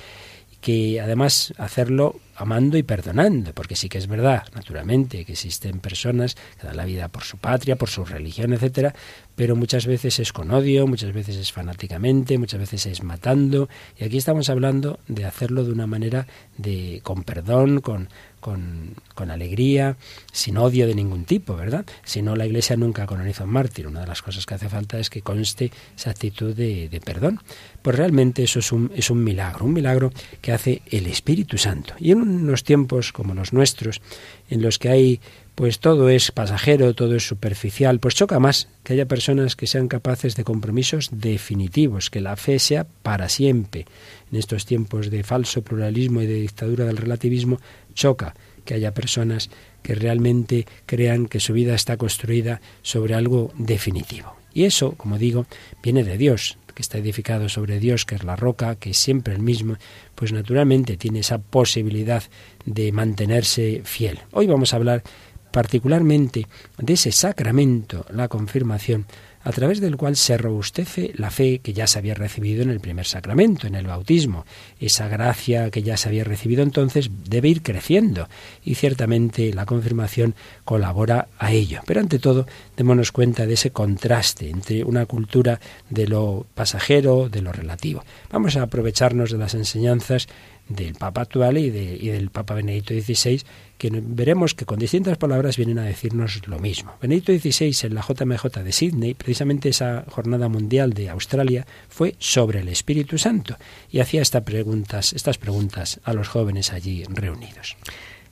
que 0.60 1.00
además 1.00 1.52
hacerlo 1.56 2.20
amando 2.34 2.76
y 2.78 2.82
perdonando, 2.82 3.52
porque 3.52 3.76
sí 3.76 3.88
que 3.88 3.98
es 3.98 4.06
verdad, 4.06 4.44
naturalmente, 4.54 5.24
que 5.24 5.32
existen 5.32 5.80
personas 5.80 6.36
que 6.60 6.66
dan 6.66 6.76
la 6.76 6.84
vida 6.84 7.08
por 7.08 7.24
su 7.24 7.38
patria, 7.38 7.76
por 7.76 7.88
su 7.88 8.04
religión, 8.04 8.52
etcétera, 8.52 8.94
pero 9.34 9.56
muchas 9.56 9.86
veces 9.86 10.18
es 10.18 10.32
con 10.32 10.50
odio, 10.50 10.86
muchas 10.86 11.12
veces 11.12 11.36
es 11.36 11.52
fanáticamente, 11.52 12.38
muchas 12.38 12.60
veces 12.60 12.86
es 12.86 13.02
matando, 13.02 13.68
y 13.96 14.04
aquí 14.04 14.18
estamos 14.18 14.50
hablando 14.50 14.98
de 15.08 15.24
hacerlo 15.24 15.64
de 15.64 15.72
una 15.72 15.86
manera 15.86 16.26
de 16.56 17.00
con 17.02 17.22
perdón, 17.24 17.80
con 17.80 18.08
con, 18.40 18.94
con, 19.14 19.30
alegría, 19.30 19.96
sin 20.32 20.56
odio 20.56 20.86
de 20.86 20.94
ningún 20.94 21.24
tipo, 21.24 21.56
¿verdad? 21.56 21.84
Si 22.04 22.22
no, 22.22 22.36
la 22.36 22.46
Iglesia 22.46 22.76
nunca 22.76 23.06
canoniza 23.06 23.44
un 23.44 23.50
mártir. 23.50 23.86
Una 23.86 24.00
de 24.00 24.06
las 24.06 24.22
cosas 24.22 24.46
que 24.46 24.54
hace 24.54 24.68
falta 24.68 24.98
es 24.98 25.10
que 25.10 25.22
conste 25.22 25.70
esa 25.96 26.10
actitud 26.10 26.54
de, 26.54 26.88
de, 26.88 27.00
perdón. 27.00 27.40
Pues 27.88 27.96
realmente 27.96 28.42
eso 28.42 28.58
es 28.58 28.70
un, 28.70 28.92
es 28.94 29.08
un 29.08 29.24
milagro, 29.24 29.64
un 29.64 29.72
milagro 29.72 30.12
que 30.42 30.52
hace 30.52 30.82
el 30.90 31.06
Espíritu 31.06 31.56
Santo. 31.56 31.94
Y 31.98 32.10
en 32.10 32.20
unos 32.20 32.62
tiempos 32.62 33.14
como 33.14 33.32
los 33.32 33.54
nuestros, 33.54 34.02
en 34.50 34.60
los 34.60 34.78
que 34.78 34.90
hay 34.90 35.20
pues 35.54 35.78
todo 35.78 36.10
es 36.10 36.30
pasajero, 36.30 36.92
todo 36.92 37.16
es 37.16 37.26
superficial, 37.26 37.98
pues 37.98 38.14
choca 38.14 38.38
más 38.40 38.68
que 38.82 38.92
haya 38.92 39.08
personas 39.08 39.56
que 39.56 39.66
sean 39.66 39.88
capaces 39.88 40.36
de 40.36 40.44
compromisos 40.44 41.08
definitivos, 41.12 42.10
que 42.10 42.20
la 42.20 42.36
fe 42.36 42.58
sea 42.58 42.86
para 43.02 43.30
siempre. 43.30 43.86
En 44.30 44.38
estos 44.38 44.66
tiempos 44.66 45.08
de 45.08 45.22
falso 45.22 45.62
pluralismo 45.62 46.20
y 46.20 46.26
de 46.26 46.42
dictadura 46.42 46.84
del 46.84 46.98
relativismo, 46.98 47.58
choca 47.94 48.34
que 48.66 48.74
haya 48.74 48.92
personas 48.92 49.48
que 49.82 49.94
realmente 49.94 50.66
crean 50.86 51.26
que 51.26 51.40
su 51.40 51.52
vida 51.52 51.74
está 51.74 51.96
construida 51.96 52.60
sobre 52.82 53.14
algo 53.14 53.52
definitivo. 53.56 54.34
Y 54.52 54.64
eso, 54.64 54.92
como 54.92 55.18
digo, 55.18 55.46
viene 55.82 56.04
de 56.04 56.16
Dios, 56.18 56.58
que 56.74 56.82
está 56.82 56.98
edificado 56.98 57.48
sobre 57.48 57.80
Dios, 57.80 58.04
que 58.04 58.14
es 58.14 58.24
la 58.24 58.36
roca, 58.36 58.76
que 58.76 58.90
es 58.90 58.98
siempre 58.98 59.34
el 59.34 59.40
mismo, 59.40 59.76
pues 60.14 60.32
naturalmente 60.32 60.96
tiene 60.96 61.20
esa 61.20 61.38
posibilidad 61.38 62.22
de 62.64 62.92
mantenerse 62.92 63.82
fiel. 63.84 64.20
Hoy 64.32 64.46
vamos 64.46 64.72
a 64.72 64.76
hablar 64.76 65.02
particularmente 65.50 66.46
de 66.78 66.92
ese 66.92 67.10
sacramento, 67.10 68.06
la 68.10 68.28
confirmación, 68.28 69.06
a 69.48 69.52
través 69.52 69.80
del 69.80 69.96
cual 69.96 70.14
se 70.14 70.36
robustece 70.36 71.12
la 71.14 71.30
fe 71.30 71.60
que 71.60 71.72
ya 71.72 71.86
se 71.86 71.98
había 71.98 72.12
recibido 72.12 72.62
en 72.62 72.68
el 72.68 72.80
primer 72.80 73.06
sacramento, 73.06 73.66
en 73.66 73.76
el 73.76 73.86
bautismo. 73.86 74.44
Esa 74.78 75.08
gracia 75.08 75.70
que 75.70 75.82
ya 75.82 75.96
se 75.96 76.10
había 76.10 76.22
recibido 76.22 76.62
entonces 76.62 77.08
debe 77.24 77.48
ir 77.48 77.62
creciendo 77.62 78.28
y 78.62 78.74
ciertamente 78.74 79.54
la 79.54 79.64
confirmación 79.64 80.34
colabora 80.66 81.28
a 81.38 81.50
ello. 81.50 81.80
Pero 81.86 82.00
ante 82.00 82.18
todo, 82.18 82.46
démonos 82.76 83.10
cuenta 83.10 83.46
de 83.46 83.54
ese 83.54 83.70
contraste 83.70 84.50
entre 84.50 84.84
una 84.84 85.06
cultura 85.06 85.60
de 85.88 86.06
lo 86.06 86.44
pasajero, 86.54 87.30
de 87.30 87.40
lo 87.40 87.50
relativo. 87.50 88.04
Vamos 88.30 88.54
a 88.58 88.64
aprovecharnos 88.64 89.30
de 89.30 89.38
las 89.38 89.54
enseñanzas 89.54 90.28
del 90.68 90.92
Papa 90.92 91.22
actual 91.22 91.56
y, 91.56 91.68
y 91.68 92.08
del 92.08 92.28
Papa 92.28 92.52
Benedicto 92.52 92.92
XVI 92.92 93.42
que 93.78 93.90
veremos 93.92 94.54
que 94.54 94.66
con 94.66 94.78
distintas 94.78 95.16
palabras 95.16 95.56
vienen 95.56 95.78
a 95.78 95.84
decirnos 95.84 96.46
lo 96.46 96.58
mismo. 96.58 96.94
Benedicto 97.00 97.32
XVI 97.32 97.86
en 97.86 97.94
la 97.94 98.02
JMJ 98.02 98.62
de 98.62 98.72
Sydney, 98.72 99.14
precisamente 99.14 99.68
esa 99.68 100.04
jornada 100.10 100.48
mundial 100.48 100.92
de 100.92 101.08
Australia, 101.08 101.66
fue 101.88 102.16
sobre 102.18 102.60
el 102.60 102.68
Espíritu 102.68 103.18
Santo 103.18 103.56
y 103.90 104.00
hacía 104.00 104.20
estas 104.20 104.42
preguntas, 104.42 105.12
estas 105.12 105.38
preguntas 105.38 106.00
a 106.02 106.12
los 106.12 106.28
jóvenes 106.28 106.72
allí 106.72 107.04
reunidos. 107.08 107.76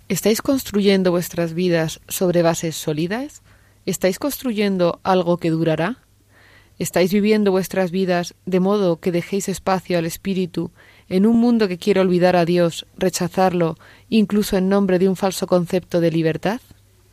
¿Estáis 0.09 0.43
construyendo 0.43 1.13
vuestras 1.13 1.55
vidas 1.55 2.01
sobre 2.09 2.43
bases 2.43 2.77
sólidas? 2.77 3.43
¿Estáis 3.87 4.19
construyendo 4.19 5.01
algo 5.05 5.39
que 5.39 5.51
durará? 5.51 5.99
¿Estáis 6.79 7.13
viviendo 7.13 7.53
vuestras 7.53 7.91
vidas 7.91 8.35
de 8.45 8.61
modo 8.61 9.01
que 9.01 9.13
dejéis 9.13 9.49
espacio 9.49 9.97
al 9.97 10.07
Espíritu 10.07 10.73
en 11.09 11.27
un 11.27 11.39
mundo 11.39 11.69
que 11.69 11.79
quiere 11.79 12.01
olvidar 12.01 12.37
a 12.37 12.45
Dios, 12.45 12.87
rechazarlo, 12.97 13.77
incluso 14.09 14.57
en 14.57 14.69
nombre 14.69 14.99
de 14.99 15.09
un 15.09 15.17
falso 15.17 15.47
concepto 15.47 16.01
de 16.01 16.11
libertad? 16.11 16.61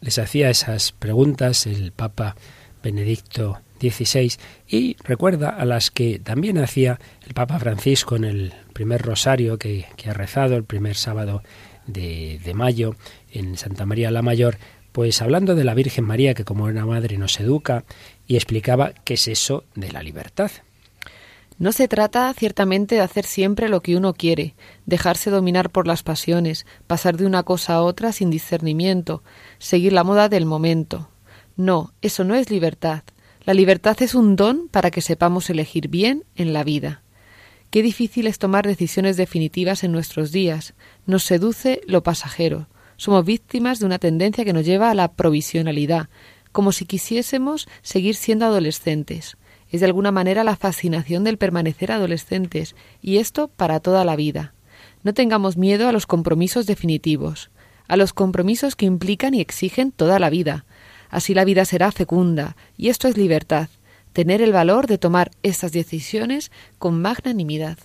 Les 0.02 0.20
hacía 0.20 0.50
esas 0.50 0.92
preguntas 0.92 1.66
el 1.66 1.92
Papa 1.92 2.36
Benedicto 2.84 3.60
XVI 3.80 4.34
y 4.68 4.98
recuerda 5.04 5.50
a 5.50 5.66
las 5.66 5.92
que 5.92 6.20
también 6.20 6.58
hacía 6.58 7.00
el 7.26 7.34
Papa 7.34 7.60
Francisco 7.60 8.16
en 8.16 8.24
el 8.26 8.54
primer 8.74 9.02
rosario 9.02 9.58
que, 9.58 9.86
ha 10.06 10.14
rezado 10.14 10.56
el 10.56 10.64
primer 10.64 10.96
sábado 10.96 11.44
de, 11.88 12.40
de 12.44 12.54
mayo 12.54 12.96
en 13.32 13.58
Santa 13.58 13.86
María 13.86 14.12
la 14.12 14.22
Mayor, 14.22 14.58
pues 14.92 15.22
hablando 15.22 15.56
de 15.56 15.64
la 15.64 15.74
Virgen 15.74 16.06
María 16.06 16.34
que 16.34 16.46
como 16.46 16.66
una 16.66 16.86
madre 16.86 17.18
nos 17.18 17.40
educa 17.40 17.84
y 18.28 18.36
explicaba 18.36 18.94
qué 19.04 19.16
es 19.16 19.28
eso 19.28 19.64
de 19.76 19.92
la 19.92 20.04
libertad. 20.04 20.52
No 21.64 21.72
se 21.72 21.88
trata 21.88 22.34
ciertamente 22.34 22.96
de 22.96 23.02
hacer 23.02 23.24
siempre 23.26 23.70
lo 23.70 23.80
que 23.80 23.96
uno 23.96 24.14
quiere, 24.14 24.54
dejarse 24.86 25.30
dominar 25.30 25.70
por 25.70 25.88
las 25.88 26.04
pasiones, 26.04 26.66
pasar 26.88 27.16
de 27.16 27.26
una 27.26 27.44
cosa 27.44 27.76
a 27.76 27.84
otra 27.84 28.12
sin 28.12 28.30
discernimiento, 28.30 29.24
seguir 29.60 29.94
la 29.94 30.04
moda 30.04 30.28
del 30.28 30.46
momento. 30.46 31.10
No, 31.56 31.94
eso 32.02 32.26
no 32.26 32.36
es 32.36 32.50
libertad. 32.50 33.04
La 33.46 33.54
libertad 33.54 33.96
es 34.02 34.14
un 34.14 34.36
don 34.36 34.68
para 34.68 34.92
que 34.92 35.00
sepamos 35.00 35.50
elegir 35.50 35.88
bien 35.88 36.26
en 36.36 36.52
la 36.52 36.66
vida. 36.66 37.02
Qué 37.70 37.82
difícil 37.82 38.28
es 38.28 38.40
tomar 38.40 38.68
decisiones 38.68 39.16
definitivas 39.16 39.86
en 39.86 39.94
nuestros 39.94 40.34
días. 40.34 40.74
Nos 41.06 41.24
seduce 41.24 41.80
lo 41.88 42.04
pasajero. 42.04 42.68
Somos 42.98 43.24
víctimas 43.24 43.80
de 43.80 43.86
una 43.86 44.00
tendencia 44.00 44.44
que 44.44 44.52
nos 44.52 44.66
lleva 44.66 44.92
a 44.92 44.96
la 44.96 45.14
provisionalidad, 45.14 46.10
como 46.52 46.74
si 46.74 46.84
quisiésemos 46.84 47.70
seguir 47.84 48.16
siendo 48.16 48.48
adolescentes 48.48 49.38
es 49.74 49.80
de 49.80 49.88
alguna 49.88 50.12
manera 50.12 50.44
la 50.44 50.56
fascinación 50.56 51.24
del 51.24 51.40
permanecer 51.40 51.92
adolescentes, 51.92 52.76
y 53.02 53.18
esto 53.18 53.48
para 53.48 53.80
toda 53.80 54.06
la 54.06 54.16
vida. 54.16 54.54
No 55.02 55.16
tengamos 55.16 55.58
miedo 55.58 55.90
a 55.90 55.92
los 55.92 56.06
compromisos 56.06 56.68
definitivos, 56.68 57.50
a 57.88 57.98
los 57.98 58.14
compromisos 58.14 58.76
que 58.76 58.86
implican 58.86 59.34
y 59.34 59.42
exigen 59.42 59.92
toda 59.92 60.20
la 60.20 60.30
vida. 60.30 60.66
Así 61.10 61.34
la 61.34 61.44
vida 61.44 61.66
será 61.66 61.92
fecunda, 61.92 62.56
y 62.78 62.90
esto 62.90 63.08
es 63.08 63.18
libertad, 63.18 63.68
tener 64.14 64.44
el 64.44 64.54
valor 64.54 64.86
de 64.86 65.00
tomar 65.00 65.32
estas 65.42 65.72
decisiones 65.72 66.52
con 66.78 67.02
magnanimidad. 67.02 67.80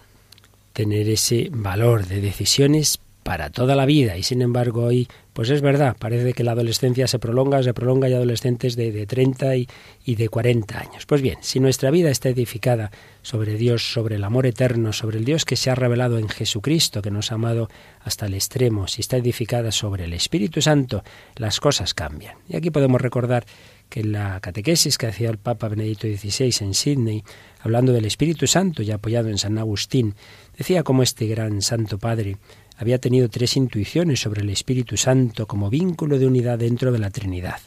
Tener 0.74 1.08
ese 1.08 1.48
valor 1.50 2.06
de 2.06 2.20
decisiones 2.20 3.00
para 3.22 3.48
toda 3.48 3.74
la 3.74 3.86
vida 3.86 4.16
y 4.16 4.22
sin 4.22 4.42
embargo 4.42 4.84
hoy 4.84 5.08
pues 5.38 5.50
es 5.50 5.62
verdad, 5.62 5.96
parece 5.96 6.32
que 6.32 6.42
la 6.42 6.50
adolescencia 6.50 7.06
se 7.06 7.20
prolonga, 7.20 7.62
se 7.62 7.72
prolonga 7.72 8.08
y 8.08 8.12
adolescentes 8.12 8.74
de, 8.74 8.90
de 8.90 9.06
30 9.06 9.54
y, 9.54 9.68
y, 10.04 10.16
de 10.16 10.28
40 10.28 10.76
años. 10.76 11.06
Pues 11.06 11.22
bien, 11.22 11.38
si 11.42 11.60
nuestra 11.60 11.92
vida 11.92 12.10
está 12.10 12.28
edificada 12.28 12.90
sobre 13.22 13.54
Dios, 13.54 13.92
sobre 13.92 14.16
el 14.16 14.24
amor 14.24 14.46
eterno, 14.46 14.92
sobre 14.92 15.18
el 15.18 15.24
Dios 15.24 15.44
que 15.44 15.54
se 15.54 15.70
ha 15.70 15.76
revelado 15.76 16.18
en 16.18 16.28
Jesucristo, 16.28 17.02
que 17.02 17.12
nos 17.12 17.30
ha 17.30 17.36
amado 17.36 17.68
hasta 18.00 18.26
el 18.26 18.34
extremo, 18.34 18.88
si 18.88 19.00
está 19.00 19.16
edificada 19.16 19.70
sobre 19.70 20.06
el 20.06 20.12
Espíritu 20.12 20.60
Santo, 20.60 21.04
las 21.36 21.60
cosas 21.60 21.94
cambian. 21.94 22.34
Y 22.48 22.56
aquí 22.56 22.72
podemos 22.72 23.00
recordar 23.00 23.46
que 23.88 24.00
en 24.00 24.10
la 24.10 24.40
catequesis 24.40 24.98
que 24.98 25.06
hacía 25.06 25.30
el 25.30 25.38
Papa 25.38 25.68
Benedicto 25.68 26.08
XVI 26.08 26.52
en 26.62 26.74
Sydney, 26.74 27.22
hablando 27.60 27.92
del 27.92 28.06
Espíritu 28.06 28.48
Santo 28.48 28.82
y 28.82 28.90
apoyado 28.90 29.28
en 29.28 29.38
San 29.38 29.56
Agustín, 29.56 30.16
decía 30.56 30.82
cómo 30.82 31.04
este 31.04 31.28
gran 31.28 31.62
Santo 31.62 31.96
Padre 31.96 32.38
había 32.78 32.98
tenido 32.98 33.28
tres 33.28 33.56
intuiciones 33.56 34.20
sobre 34.20 34.42
el 34.42 34.50
Espíritu 34.50 34.96
Santo 34.96 35.46
como 35.46 35.68
vínculo 35.68 36.18
de 36.18 36.26
unidad 36.26 36.58
dentro 36.58 36.92
de 36.92 37.00
la 37.00 37.10
Trinidad. 37.10 37.60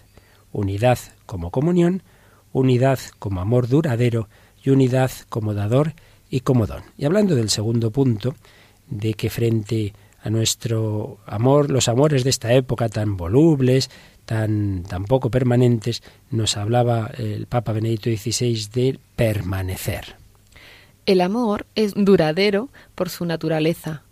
Unidad 0.53 0.97
como 1.25 1.51
comunión, 1.51 2.01
unidad 2.53 2.97
como 3.19 3.41
amor 3.41 3.67
duradero 3.67 4.29
y 4.63 4.69
unidad 4.69 5.11
como 5.27 5.53
dador 5.53 5.93
y 6.29 6.39
como 6.39 6.65
don. 6.65 6.83
Y 6.97 7.03
hablando 7.03 7.35
del 7.35 7.49
segundo 7.49 7.91
punto, 7.91 8.35
de 8.89 9.13
que 9.13 9.29
frente 9.29 9.93
a 10.23 10.29
nuestro 10.29 11.17
amor, 11.25 11.69
los 11.69 11.89
amores 11.89 12.23
de 12.23 12.29
esta 12.29 12.53
época 12.53 12.87
tan 12.87 13.17
volubles, 13.17 13.89
tan, 14.25 14.83
tan 14.83 15.03
poco 15.05 15.29
permanentes, 15.29 16.03
nos 16.29 16.55
hablaba 16.55 17.11
el 17.17 17.47
Papa 17.47 17.73
Benedicto 17.73 18.09
XVI 18.09 18.69
de 18.71 18.99
permanecer. 19.17 20.15
El 21.05 21.19
amor 21.19 21.65
es 21.75 21.93
duradero 21.95 22.69
por 22.95 23.09
su 23.09 23.25
naturaleza, 23.25 24.03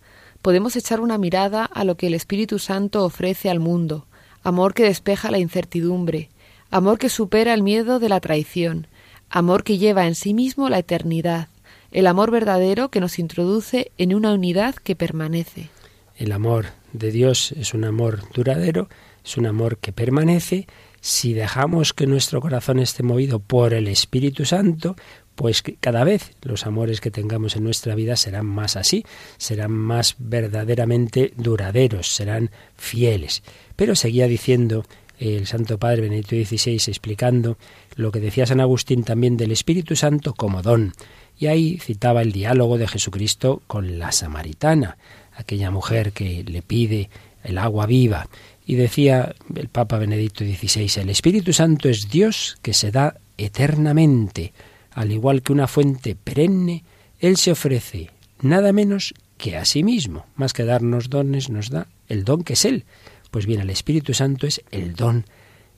podemos 0.41 0.75
echar 0.75 1.01
una 1.01 1.17
mirada 1.17 1.65
a 1.65 1.83
lo 1.83 1.95
que 1.95 2.07
el 2.07 2.13
Espíritu 2.13 2.59
Santo 2.59 3.03
ofrece 3.03 3.49
al 3.49 3.59
mundo, 3.59 4.05
amor 4.43 4.73
que 4.73 4.83
despeja 4.83 5.31
la 5.31 5.39
incertidumbre, 5.39 6.29
amor 6.71 6.97
que 6.97 7.09
supera 7.09 7.53
el 7.53 7.63
miedo 7.63 7.99
de 7.99 8.09
la 8.09 8.19
traición, 8.19 8.87
amor 9.29 9.63
que 9.63 9.77
lleva 9.77 10.07
en 10.07 10.15
sí 10.15 10.33
mismo 10.33 10.69
la 10.69 10.79
eternidad, 10.79 11.49
el 11.91 12.07
amor 12.07 12.31
verdadero 12.31 12.89
que 12.89 12.99
nos 12.99 13.19
introduce 13.19 13.91
en 13.97 14.13
una 14.13 14.33
unidad 14.33 14.75
que 14.75 14.95
permanece. 14.95 15.69
El 16.17 16.31
amor 16.31 16.67
de 16.93 17.11
Dios 17.11 17.53
es 17.53 17.73
un 17.73 17.85
amor 17.85 18.21
duradero, 18.33 18.89
es 19.23 19.37
un 19.37 19.45
amor 19.45 19.77
que 19.77 19.91
permanece. 19.91 20.67
Si 21.01 21.33
dejamos 21.33 21.93
que 21.93 22.07
nuestro 22.07 22.41
corazón 22.41 22.79
esté 22.79 23.03
movido 23.03 23.39
por 23.39 23.73
el 23.73 23.87
Espíritu 23.87 24.45
Santo, 24.45 24.95
pues 25.39 25.63
cada 25.79 26.03
vez 26.03 26.33
los 26.41 26.65
amores 26.65 26.99
que 26.99 27.11
tengamos 27.11 27.55
en 27.55 27.63
nuestra 27.63 27.95
vida 27.95 28.17
serán 28.17 28.45
más 28.45 28.75
así, 28.75 29.05
serán 29.37 29.71
más 29.71 30.15
verdaderamente 30.17 31.31
duraderos, 31.37 32.13
serán 32.13 32.51
fieles. 32.75 33.41
Pero 33.77 33.95
seguía 33.95 34.27
diciendo 34.27 34.83
el 35.17 35.47
Santo 35.47 35.77
Padre 35.77 36.01
Benedicto 36.01 36.35
XVI 36.35 36.73
explicando 36.73 37.57
lo 37.95 38.11
que 38.11 38.19
decía 38.19 38.45
San 38.45 38.59
Agustín 38.59 39.05
también 39.05 39.37
del 39.37 39.53
Espíritu 39.53 39.95
Santo 39.95 40.33
como 40.33 40.61
don. 40.61 40.91
Y 41.37 41.47
ahí 41.47 41.77
citaba 41.77 42.21
el 42.21 42.33
diálogo 42.33 42.77
de 42.77 42.89
Jesucristo 42.89 43.61
con 43.65 43.97
la 43.97 44.11
samaritana, 44.11 44.97
aquella 45.31 45.71
mujer 45.71 46.11
que 46.11 46.43
le 46.43 46.61
pide 46.61 47.09
el 47.45 47.57
agua 47.59 47.85
viva. 47.85 48.27
Y 48.65 48.75
decía 48.75 49.33
el 49.55 49.69
Papa 49.69 49.99
Benedicto 49.99 50.43
XVI, 50.43 51.03
el 51.03 51.09
Espíritu 51.09 51.53
Santo 51.53 51.87
es 51.87 52.09
Dios 52.09 52.57
que 52.61 52.73
se 52.73 52.91
da 52.91 53.15
eternamente 53.37 54.51
al 54.99 55.13
igual 55.13 55.41
que 55.41 55.53
una 55.53 55.69
fuente 55.69 56.13
perenne, 56.13 56.83
Él 57.21 57.37
se 57.37 57.53
ofrece 57.53 58.09
nada 58.41 58.73
menos 58.73 59.13
que 59.37 59.55
a 59.55 59.63
sí 59.63 59.81
mismo. 59.81 60.25
Más 60.35 60.51
que 60.51 60.65
darnos 60.65 61.09
dones, 61.09 61.49
nos 61.49 61.69
da 61.69 61.87
el 62.09 62.25
don 62.25 62.43
que 62.43 62.51
es 62.51 62.65
Él. 62.65 62.83
Pues 63.31 63.45
bien, 63.45 63.61
el 63.61 63.69
Espíritu 63.69 64.13
Santo 64.13 64.45
es 64.45 64.61
el 64.71 64.95
don 64.95 65.23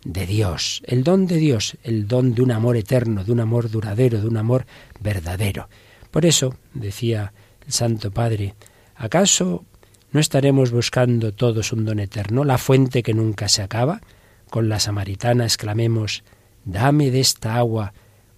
de 0.04 0.26
Dios, 0.26 0.82
el 0.88 1.04
don 1.04 1.28
de 1.28 1.36
Dios, 1.36 1.78
el 1.84 2.08
don 2.08 2.34
de 2.34 2.42
un 2.42 2.50
amor 2.50 2.78
eterno, 2.78 3.24
de 3.24 3.32
un 3.32 3.42
amor 3.42 3.70
duradero, 3.70 4.20
de 4.20 4.28
un 4.28 4.38
amor 4.38 4.66
verdadero. 5.00 5.70
Por 6.10 6.26
eso, 6.26 6.56
decía 6.74 7.32
el 7.68 7.74
Santo 7.74 8.10
Padre, 8.10 8.56
¿acaso 8.96 9.66
no 10.14 10.20
estaremos 10.20 10.72
buscando 10.72 11.32
todos 11.32 11.74
un 11.74 11.86
don 11.86 12.00
eterno, 12.00 12.44
la 12.44 12.58
fuente 12.58 13.04
que 13.04 13.14
nunca 13.14 13.50
se 13.50 13.62
acaba? 13.62 14.02
Con 14.50 14.68
la 14.68 14.80
samaritana 14.80 15.44
exclamemos, 15.44 16.24
dame 16.66 17.12
de 17.12 17.20
esta 17.20 17.58
agua 17.58 17.94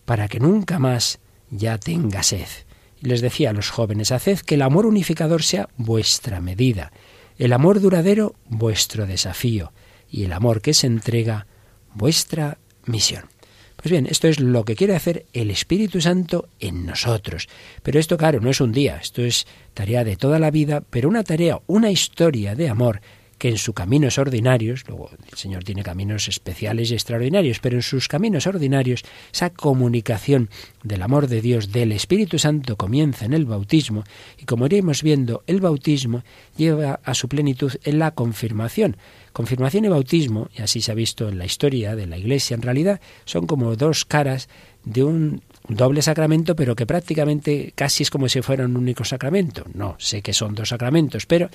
para 0.05 0.27
que 0.27 0.39
nunca 0.39 0.79
más 0.79 1.19
ya 1.49 1.77
tenga 1.77 2.23
sed. 2.23 2.47
Y 3.01 3.07
les 3.07 3.21
decía 3.21 3.51
a 3.51 3.53
los 3.53 3.69
jóvenes, 3.69 4.11
haced 4.11 4.39
que 4.39 4.55
el 4.55 4.61
amor 4.61 4.85
unificador 4.85 5.43
sea 5.43 5.69
vuestra 5.77 6.39
medida, 6.39 6.91
el 7.37 7.53
amor 7.53 7.79
duradero 7.79 8.35
vuestro 8.47 9.05
desafío 9.05 9.73
y 10.09 10.23
el 10.23 10.33
amor 10.33 10.61
que 10.61 10.73
se 10.73 10.87
entrega 10.87 11.47
vuestra 11.93 12.57
misión. 12.85 13.25
Pues 13.75 13.91
bien, 13.91 14.07
esto 14.09 14.29
es 14.29 14.39
lo 14.39 14.63
que 14.63 14.75
quiere 14.75 14.95
hacer 14.95 15.25
el 15.33 15.51
Espíritu 15.51 15.99
Santo 15.99 16.47
en 16.59 16.85
nosotros. 16.85 17.49
Pero 17.81 17.99
esto, 17.99 18.15
claro, 18.15 18.39
no 18.39 18.49
es 18.49 18.61
un 18.61 18.71
día, 18.71 18.97
esto 19.01 19.21
es 19.21 19.45
tarea 19.73 20.05
de 20.05 20.15
toda 20.15 20.39
la 20.39 20.51
vida, 20.51 20.81
pero 20.89 21.09
una 21.09 21.23
tarea, 21.23 21.59
una 21.67 21.91
historia 21.91 22.55
de 22.55 22.69
amor 22.69 23.01
que 23.43 23.49
en 23.49 23.57
sus 23.57 23.75
caminos 23.75 24.17
ordinarios, 24.19 24.85
luego 24.87 25.09
el 25.29 25.37
Señor 25.37 25.65
tiene 25.65 25.83
caminos 25.83 26.29
especiales 26.29 26.89
y 26.89 26.93
extraordinarios, 26.93 27.59
pero 27.59 27.75
en 27.75 27.81
sus 27.81 28.07
caminos 28.07 28.47
ordinarios 28.47 29.03
esa 29.33 29.49
comunicación 29.49 30.49
del 30.81 31.01
amor 31.01 31.27
de 31.27 31.41
Dios, 31.41 31.73
del 31.73 31.91
Espíritu 31.91 32.39
Santo, 32.39 32.77
comienza 32.77 33.25
en 33.25 33.33
el 33.33 33.43
bautismo 33.43 34.05
y 34.37 34.45
como 34.45 34.67
iremos 34.67 35.03
viendo, 35.03 35.43
el 35.45 35.59
bautismo 35.59 36.23
lleva 36.55 37.01
a 37.03 37.13
su 37.13 37.27
plenitud 37.27 37.73
en 37.83 37.99
la 37.99 38.11
confirmación. 38.11 38.95
Confirmación 39.33 39.83
y 39.83 39.89
bautismo, 39.89 40.47
y 40.57 40.61
así 40.61 40.79
se 40.79 40.93
ha 40.93 40.95
visto 40.95 41.27
en 41.27 41.37
la 41.37 41.43
historia 41.43 41.97
de 41.97 42.07
la 42.07 42.17
Iglesia, 42.17 42.55
en 42.55 42.61
realidad 42.61 43.01
son 43.25 43.45
como 43.45 43.75
dos 43.75 44.05
caras 44.05 44.47
de 44.85 45.03
un 45.03 45.41
doble 45.67 46.01
sacramento, 46.01 46.55
pero 46.55 46.75
que 46.75 46.85
prácticamente 46.85 47.71
casi 47.75 48.03
es 48.03 48.09
como 48.09 48.27
si 48.27 48.41
fuera 48.41 48.65
un 48.65 48.75
único 48.75 49.03
sacramento. 49.03 49.65
No, 49.73 49.95
sé 49.99 50.21
que 50.21 50.33
son 50.33 50.55
dos 50.55 50.69
sacramentos, 50.69 51.25
pero, 51.25 51.49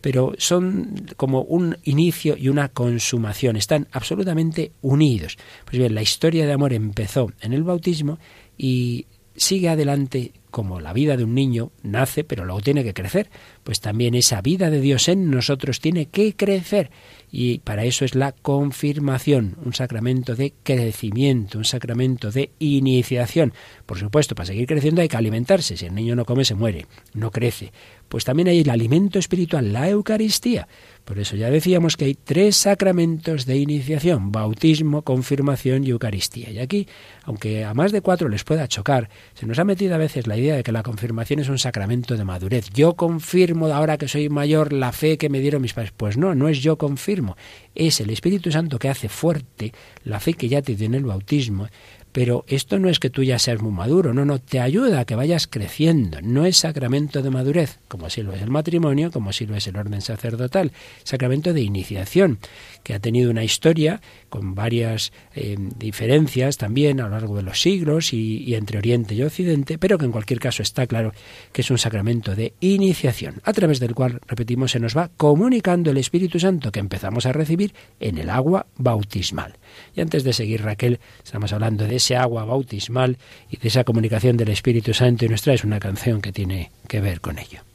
pero 0.00 0.32
son 0.38 1.06
como 1.16 1.42
un 1.42 1.76
inicio 1.84 2.36
y 2.36 2.48
una 2.48 2.68
consumación. 2.68 3.56
Están 3.56 3.88
absolutamente 3.92 4.72
unidos. 4.82 5.38
Pues 5.64 5.78
bien, 5.78 5.94
la 5.94 6.02
historia 6.02 6.46
de 6.46 6.52
amor 6.52 6.72
empezó 6.72 7.32
en 7.40 7.52
el 7.52 7.62
bautismo 7.62 8.18
y 8.56 9.06
sigue 9.36 9.68
adelante 9.68 10.32
como 10.50 10.80
la 10.80 10.92
vida 10.92 11.16
de 11.16 11.24
un 11.24 11.34
niño 11.34 11.72
nace, 11.82 12.22
pero 12.22 12.44
luego 12.44 12.60
tiene 12.60 12.84
que 12.84 12.94
crecer, 12.94 13.28
pues 13.64 13.80
también 13.80 14.14
esa 14.14 14.40
vida 14.40 14.70
de 14.70 14.80
Dios 14.80 15.08
en 15.08 15.28
nosotros 15.30 15.80
tiene 15.80 16.06
que 16.06 16.36
crecer 16.36 16.90
y 17.36 17.58
para 17.58 17.84
eso 17.84 18.04
es 18.04 18.14
la 18.14 18.30
confirmación, 18.30 19.56
un 19.64 19.74
sacramento 19.74 20.36
de 20.36 20.54
crecimiento, 20.62 21.58
un 21.58 21.64
sacramento 21.64 22.30
de 22.30 22.52
iniciación. 22.60 23.52
Por 23.86 23.98
supuesto, 23.98 24.36
para 24.36 24.46
seguir 24.46 24.68
creciendo 24.68 25.02
hay 25.02 25.08
que 25.08 25.16
alimentarse, 25.16 25.76
si 25.76 25.84
el 25.84 25.96
niño 25.96 26.14
no 26.14 26.26
come 26.26 26.44
se 26.44 26.54
muere, 26.54 26.86
no 27.12 27.32
crece. 27.32 27.72
Pues 28.08 28.24
también 28.24 28.46
hay 28.46 28.60
el 28.60 28.70
alimento 28.70 29.18
espiritual, 29.18 29.72
la 29.72 29.88
Eucaristía. 29.88 30.68
Por 31.04 31.18
eso 31.18 31.36
ya 31.36 31.50
decíamos 31.50 31.96
que 31.96 32.06
hay 32.06 32.14
tres 32.14 32.56
sacramentos 32.56 33.44
de 33.44 33.58
iniciación, 33.58 34.32
bautismo, 34.32 35.02
confirmación 35.02 35.84
y 35.84 35.90
Eucaristía. 35.90 36.50
Y 36.50 36.58
aquí, 36.58 36.88
aunque 37.24 37.64
a 37.64 37.74
más 37.74 37.92
de 37.92 38.00
cuatro 38.00 38.28
les 38.28 38.42
pueda 38.42 38.68
chocar, 38.68 39.10
se 39.34 39.46
nos 39.46 39.58
ha 39.58 39.64
metido 39.64 39.94
a 39.94 39.98
veces 39.98 40.26
la 40.26 40.36
idea 40.36 40.56
de 40.56 40.62
que 40.62 40.72
la 40.72 40.82
confirmación 40.82 41.40
es 41.40 41.50
un 41.50 41.58
sacramento 41.58 42.16
de 42.16 42.24
madurez. 42.24 42.70
Yo 42.72 42.94
confirmo 42.94 43.66
ahora 43.66 43.98
que 43.98 44.08
soy 44.08 44.30
mayor 44.30 44.72
la 44.72 44.92
fe 44.92 45.18
que 45.18 45.28
me 45.28 45.40
dieron 45.40 45.60
mis 45.60 45.74
padres. 45.74 45.92
Pues 45.94 46.16
no, 46.16 46.34
no 46.34 46.48
es 46.48 46.60
yo 46.60 46.78
confirmo, 46.78 47.36
es 47.74 48.00
el 48.00 48.08
Espíritu 48.08 48.50
Santo 48.50 48.78
que 48.78 48.88
hace 48.88 49.10
fuerte 49.10 49.72
la 50.04 50.20
fe 50.20 50.32
que 50.32 50.48
ya 50.48 50.62
te 50.62 50.74
dio 50.74 50.86
en 50.86 50.94
el 50.94 51.04
bautismo 51.04 51.68
pero 52.14 52.44
esto 52.46 52.78
no 52.78 52.88
es 52.88 53.00
que 53.00 53.10
tú 53.10 53.24
ya 53.24 53.40
seas 53.40 53.60
muy 53.60 53.72
maduro, 53.72 54.14
no, 54.14 54.24
no, 54.24 54.38
te 54.38 54.60
ayuda 54.60 55.00
a 55.00 55.04
que 55.04 55.16
vayas 55.16 55.48
creciendo. 55.48 56.20
No 56.22 56.46
es 56.46 56.58
sacramento 56.58 57.22
de 57.22 57.30
madurez, 57.30 57.80
como 57.88 58.08
si 58.08 58.22
lo 58.22 58.32
es 58.32 58.40
el 58.40 58.50
matrimonio, 58.50 59.10
como 59.10 59.32
si 59.32 59.46
lo 59.46 59.56
es 59.56 59.66
el 59.66 59.76
orden 59.76 60.00
sacerdotal. 60.00 60.70
Sacramento 61.02 61.52
de 61.52 61.62
iniciación, 61.62 62.38
que 62.84 62.94
ha 62.94 63.00
tenido 63.00 63.30
una 63.30 63.42
historia 63.42 64.00
con 64.28 64.54
varias 64.54 65.12
eh, 65.34 65.56
diferencias 65.76 66.58
también 66.58 67.00
a 67.00 67.04
lo 67.04 67.10
largo 67.10 67.36
de 67.36 67.42
los 67.42 67.60
siglos 67.60 68.12
y, 68.12 68.54
entre 68.54 68.78
Oriente 68.78 69.14
y 69.14 69.22
Occidente, 69.22 69.78
pero 69.78 69.98
que 69.98 70.04
en 70.04 70.12
cualquier 70.12 70.38
caso 70.38 70.62
está 70.62 70.86
claro 70.86 71.12
que 71.52 71.62
es 71.62 71.70
un 71.70 71.78
sacramento 71.78 72.36
de 72.36 72.52
iniciación, 72.60 73.40
a 73.42 73.52
través 73.52 73.80
del 73.80 73.94
cual, 73.94 74.20
repetimos, 74.28 74.70
se 74.70 74.78
nos 74.78 74.96
va 74.96 75.10
comunicando 75.16 75.90
el 75.90 75.96
Espíritu 75.96 76.38
Santo 76.38 76.70
que 76.70 76.80
empezamos 76.80 77.26
a 77.26 77.32
recibir 77.32 77.74
en 77.98 78.18
el 78.18 78.30
agua 78.30 78.66
bautismal. 78.76 79.56
Y 79.96 80.02
antes 80.02 80.22
de 80.22 80.32
seguir, 80.32 80.62
Raquel, 80.62 81.00
estamos 81.24 81.52
hablando 81.52 81.86
de 81.86 81.96
ese 81.96 82.16
agua 82.16 82.44
bautismal 82.44 83.16
y 83.50 83.56
de 83.56 83.68
esa 83.68 83.84
comunicación 83.84 84.36
del 84.36 84.50
Espíritu 84.50 84.92
Santo 84.92 85.24
y 85.24 85.28
nos 85.28 85.42
traes 85.42 85.64
una 85.64 85.80
canción 85.80 86.20
que 86.20 86.32
tiene 86.32 86.70
que 86.86 87.00
ver 87.00 87.20
con 87.20 87.38
ello. 87.38 87.73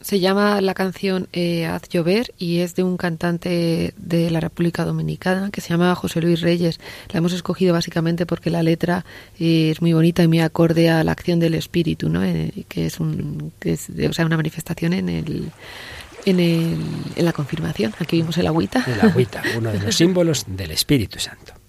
Se 0.00 0.18
llama 0.18 0.60
la 0.62 0.72
canción 0.72 1.28
eh, 1.32 1.66
Haz 1.66 1.88
llover 1.90 2.32
y 2.38 2.60
es 2.60 2.74
de 2.74 2.82
un 2.82 2.96
cantante 2.96 3.92
de 3.98 4.30
la 4.30 4.40
República 4.40 4.84
Dominicana 4.84 5.50
que 5.50 5.60
se 5.60 5.68
llama 5.68 5.94
José 5.94 6.22
Luis 6.22 6.40
Reyes. 6.40 6.80
La 7.12 7.18
hemos 7.18 7.34
escogido 7.34 7.74
básicamente 7.74 8.24
porque 8.24 8.48
la 8.48 8.62
letra 8.62 9.04
eh, 9.38 9.70
es 9.70 9.82
muy 9.82 9.92
bonita 9.92 10.22
y 10.22 10.28
muy 10.28 10.40
acorde 10.40 10.88
a 10.88 11.04
la 11.04 11.12
acción 11.12 11.38
del 11.38 11.54
espíritu, 11.54 12.08
¿no? 12.08 12.24
Eh, 12.24 12.64
que 12.68 12.86
es, 12.86 12.98
un, 12.98 13.52
que 13.60 13.72
es 13.72 13.90
o 13.90 14.12
sea, 14.14 14.24
una 14.24 14.36
manifestación 14.36 14.94
en 14.94 15.08
el 15.10 15.52
en, 16.24 16.40
el, 16.40 16.78
en 17.16 17.24
la 17.24 17.32
confirmación. 17.32 17.94
Aquí 17.98 18.16
vimos 18.16 18.36
el 18.38 18.46
agüita. 18.46 18.84
El 18.86 19.00
agüita, 19.00 19.42
uno 19.56 19.70
de 19.70 19.80
los 19.80 19.94
símbolos 19.96 20.44
del 20.46 20.70
Espíritu 20.70 21.18
Santo. 21.18 21.59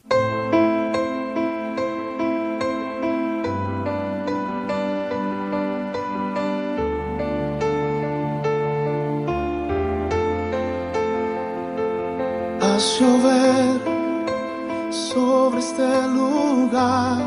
Sobre 15.14 15.60
este 15.60 16.08
lugar, 16.08 17.20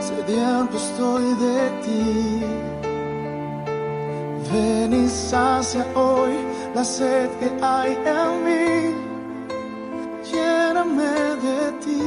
sediento 0.00 0.76
estoy 0.76 1.34
de 1.34 1.70
ti 1.84 2.70
Ven 4.52 4.92
y 4.92 5.08
sacia 5.08 5.86
hoy 5.94 6.34
la 6.74 6.84
sed 6.84 7.30
que 7.38 7.50
hay 7.62 7.92
en 8.04 8.44
mí. 8.44 8.94
Lléname 10.30 11.12
de 11.46 11.72
ti. 11.84 12.02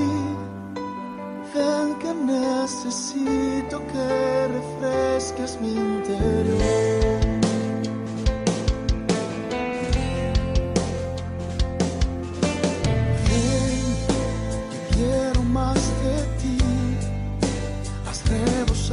Ven 1.54 1.96
que 2.02 2.14
necesito 2.14 3.82
que 3.92 4.48
refresques 4.48 5.58
mi 5.62 5.74
interior. 5.74 7.33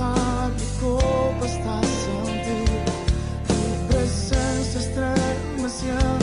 usar 0.01 0.51
mi 0.57 0.67
copa 0.81 1.47
está 1.47 1.81
sin 1.83 2.43
ti, 2.45 2.65
tu 3.47 3.89
presencia 3.89 4.81
estremeciendo. 4.81 6.20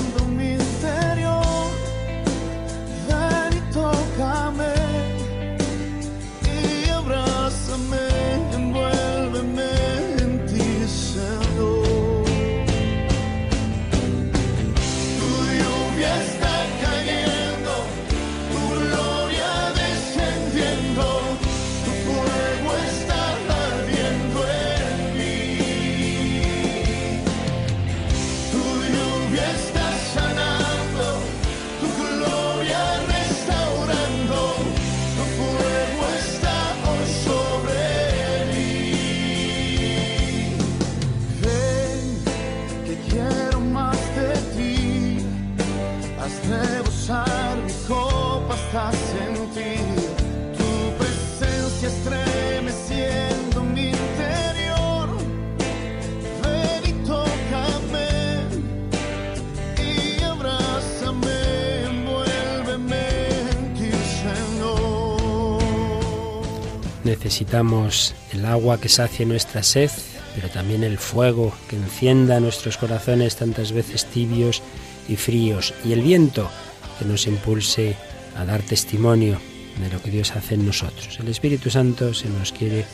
Necesitamos 67.28 68.16
el 68.32 68.46
agua 68.46 68.80
que 68.80 68.88
sacie 68.88 69.26
nuestra 69.26 69.62
sed, 69.62 69.92
pero 70.34 70.48
también 70.48 70.86
el 70.86 70.98
fuego 70.98 71.54
que 71.68 71.76
encienda 71.76 72.40
nuestros 72.40 72.78
corazones 72.78 73.36
tantas 73.36 73.74
veces 73.74 74.06
tibios 74.06 74.63
y 75.10 75.18
fríos, 75.18 75.74
y 75.84 75.92
el 75.92 76.04
viento 76.04 76.50
que 76.98 77.04
nos 77.04 77.28
impulse 77.28 77.98
a 78.38 78.46
dar 78.46 78.62
testimonio 78.62 79.42
de 79.82 79.90
lo 79.90 80.02
que 80.02 80.10
Dios 80.10 80.32
hace 80.38 80.54
en 80.54 80.66
nosotros. 80.66 81.20
El 81.20 81.28
Espíritu 81.28 81.70
Santo 81.70 82.13
se 82.13 82.30
nos 82.30 82.54
quiere 82.54 82.86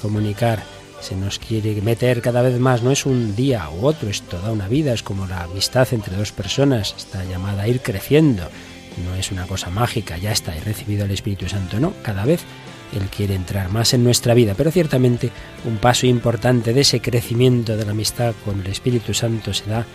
comunicar, 0.00 0.62
se 1.02 1.14
nos 1.14 1.38
quiere 1.38 1.78
meter 1.82 2.22
cada 2.22 2.40
vez 2.40 2.58
más, 2.58 2.82
no 2.82 2.92
es 2.92 3.04
un 3.04 3.36
día 3.36 3.68
u 3.68 3.84
otro, 3.84 4.08
es 4.08 4.22
toda 4.22 4.52
una 4.52 4.68
vida, 4.68 4.94
es 4.94 5.02
como 5.02 5.26
la 5.26 5.42
amistad 5.42 5.86
entre 5.92 6.16
dos 6.16 6.32
personas, 6.32 6.94
está 6.96 7.24
llamada 7.24 7.64
a 7.64 7.68
ir 7.68 7.82
creciendo, 7.82 8.48
no 9.04 9.14
es 9.16 9.30
una 9.30 9.46
cosa 9.46 9.68
mágica, 9.68 10.16
ya 10.16 10.32
está, 10.32 10.56
he 10.56 10.60
recibido 10.60 11.04
el 11.04 11.10
Espíritu 11.10 11.46
Santo, 11.46 11.78
no, 11.78 11.92
cada 12.02 12.24
vez 12.24 12.40
él 12.92 13.08
quiere 13.14 13.34
entrar 13.34 13.70
más 13.70 13.94
en 13.94 14.04
nuestra 14.04 14.34
vida, 14.34 14.54
pero 14.56 14.70
ciertamente 14.70 15.30
un 15.64 15.78
paso 15.78 16.06
importante 16.06 16.72
de 16.72 16.82
ese 16.82 17.00
crecimiento 17.00 17.76
de 17.76 17.84
la 17.84 17.92
amistad 17.92 18.34
con 18.44 18.60
el 18.60 18.66
Espíritu 18.66 19.14
Santo 19.14 19.54
se 19.54 19.70
da 19.70 19.86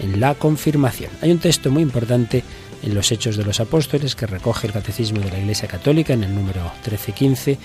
en 0.00 0.20
la 0.20 0.34
confirmación. 0.34 1.10
Hay 1.22 1.30
un 1.30 1.38
texto 1.38 1.70
muy 1.70 1.82
importante 1.82 2.42
en 2.82 2.94
los 2.94 3.10
Hechos 3.12 3.36
de 3.36 3.44
los 3.44 3.60
Apóstoles 3.60 4.14
que 4.14 4.26
recoge 4.26 4.66
el 4.66 4.72
Catecismo 4.72 5.20
de 5.20 5.30
la 5.30 5.38
Iglesia 5.38 5.68
Católica 5.68 6.12
en 6.12 6.24
el 6.24 6.34
número 6.34 6.62
1315 6.84 7.58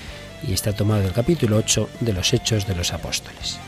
y 0.48 0.54
está 0.54 0.74
tomado 0.74 1.02
del 1.02 1.12
capítulo 1.12 1.58
8 1.58 1.90
de 2.00 2.14
los 2.14 2.34
Hechos 2.34 2.68
de 2.68 2.76
los 2.76 2.94
Apóstoles. 2.94 3.60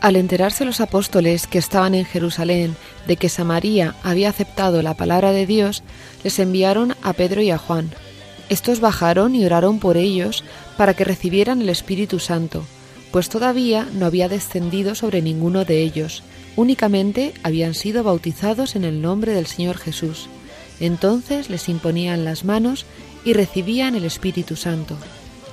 Al 0.00 0.16
enterarse 0.16 0.64
los 0.64 0.80
apóstoles 0.80 1.46
que 1.46 1.58
estaban 1.58 1.94
en 1.94 2.04
Jerusalén 2.04 2.74
de 3.06 3.16
que 3.16 3.28
Samaría 3.28 3.94
había 4.02 4.30
aceptado 4.30 4.82
la 4.82 4.94
palabra 4.94 5.30
de 5.30 5.46
Dios, 5.46 5.84
les 6.24 6.40
enviaron 6.40 6.96
a 7.02 7.12
Pedro 7.12 7.40
y 7.40 7.50
a 7.52 7.58
Juan. 7.58 7.92
Estos 8.52 8.80
bajaron 8.80 9.34
y 9.34 9.46
oraron 9.46 9.78
por 9.78 9.96
ellos 9.96 10.44
para 10.76 10.92
que 10.92 11.04
recibieran 11.04 11.62
el 11.62 11.70
Espíritu 11.70 12.18
Santo, 12.18 12.62
pues 13.10 13.30
todavía 13.30 13.88
no 13.94 14.04
había 14.04 14.28
descendido 14.28 14.94
sobre 14.94 15.22
ninguno 15.22 15.64
de 15.64 15.82
ellos, 15.82 16.22
únicamente 16.54 17.32
habían 17.44 17.72
sido 17.72 18.04
bautizados 18.04 18.76
en 18.76 18.84
el 18.84 19.00
nombre 19.00 19.32
del 19.32 19.46
Señor 19.46 19.78
Jesús. 19.78 20.28
Entonces 20.80 21.48
les 21.48 21.70
imponían 21.70 22.26
las 22.26 22.44
manos 22.44 22.84
y 23.24 23.32
recibían 23.32 23.94
el 23.94 24.04
Espíritu 24.04 24.54
Santo. 24.54 24.98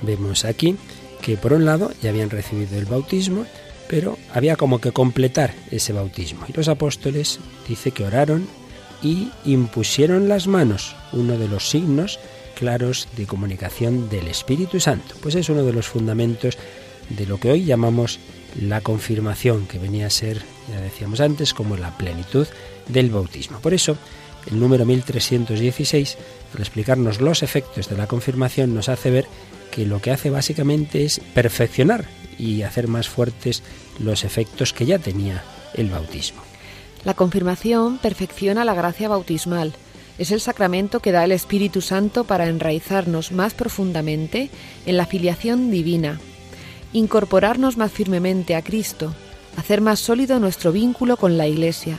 Vemos 0.02 0.44
aquí 0.44 0.76
que 1.22 1.38
por 1.38 1.54
un 1.54 1.64
lado 1.64 1.92
ya 2.02 2.10
habían 2.10 2.28
recibido 2.28 2.76
el 2.76 2.84
bautismo, 2.84 3.46
pero 3.88 4.18
había 4.34 4.56
como 4.56 4.78
que 4.78 4.92
completar 4.92 5.54
ese 5.70 5.94
bautismo. 5.94 6.44
Y 6.50 6.52
los 6.52 6.68
apóstoles 6.68 7.40
dice 7.66 7.92
que 7.92 8.04
oraron 8.04 8.46
y 9.02 9.30
impusieron 9.46 10.28
las 10.28 10.46
manos, 10.46 10.94
uno 11.14 11.38
de 11.38 11.48
los 11.48 11.70
signos 11.70 12.20
claros 12.60 13.08
de 13.16 13.26
comunicación 13.26 14.10
del 14.10 14.28
Espíritu 14.28 14.80
Santo. 14.80 15.14
Pues 15.22 15.34
es 15.34 15.48
uno 15.48 15.64
de 15.64 15.72
los 15.72 15.88
fundamentos 15.88 16.58
de 17.08 17.24
lo 17.24 17.40
que 17.40 17.50
hoy 17.50 17.64
llamamos 17.64 18.20
la 18.60 18.82
confirmación, 18.82 19.66
que 19.66 19.78
venía 19.78 20.06
a 20.06 20.10
ser, 20.10 20.42
ya 20.70 20.78
decíamos 20.78 21.20
antes, 21.20 21.54
como 21.54 21.78
la 21.78 21.96
plenitud 21.96 22.46
del 22.86 23.08
bautismo. 23.08 23.60
Por 23.60 23.72
eso, 23.72 23.96
el 24.50 24.60
número 24.60 24.84
1316, 24.84 26.18
al 26.54 26.60
explicarnos 26.60 27.22
los 27.22 27.42
efectos 27.42 27.88
de 27.88 27.96
la 27.96 28.06
confirmación, 28.06 28.74
nos 28.74 28.90
hace 28.90 29.10
ver 29.10 29.26
que 29.70 29.86
lo 29.86 30.02
que 30.02 30.10
hace 30.10 30.28
básicamente 30.28 31.06
es 31.06 31.18
perfeccionar 31.32 32.04
y 32.38 32.60
hacer 32.60 32.88
más 32.88 33.08
fuertes 33.08 33.62
los 33.98 34.22
efectos 34.22 34.74
que 34.74 34.84
ya 34.84 34.98
tenía 34.98 35.42
el 35.72 35.88
bautismo. 35.88 36.42
La 37.04 37.14
confirmación 37.14 37.96
perfecciona 37.96 38.66
la 38.66 38.74
gracia 38.74 39.08
bautismal 39.08 39.72
es 40.20 40.30
el 40.32 40.40
sacramento 40.42 41.00
que 41.00 41.12
da 41.12 41.24
el 41.24 41.32
Espíritu 41.32 41.80
Santo 41.80 42.24
para 42.24 42.46
enraizarnos 42.46 43.32
más 43.32 43.54
profundamente 43.54 44.50
en 44.84 44.98
la 44.98 45.06
filiación 45.06 45.70
divina, 45.70 46.20
incorporarnos 46.92 47.78
más 47.78 47.90
firmemente 47.90 48.54
a 48.54 48.60
Cristo, 48.60 49.14
hacer 49.56 49.80
más 49.80 49.98
sólido 49.98 50.38
nuestro 50.38 50.72
vínculo 50.72 51.16
con 51.16 51.38
la 51.38 51.46
Iglesia, 51.48 51.98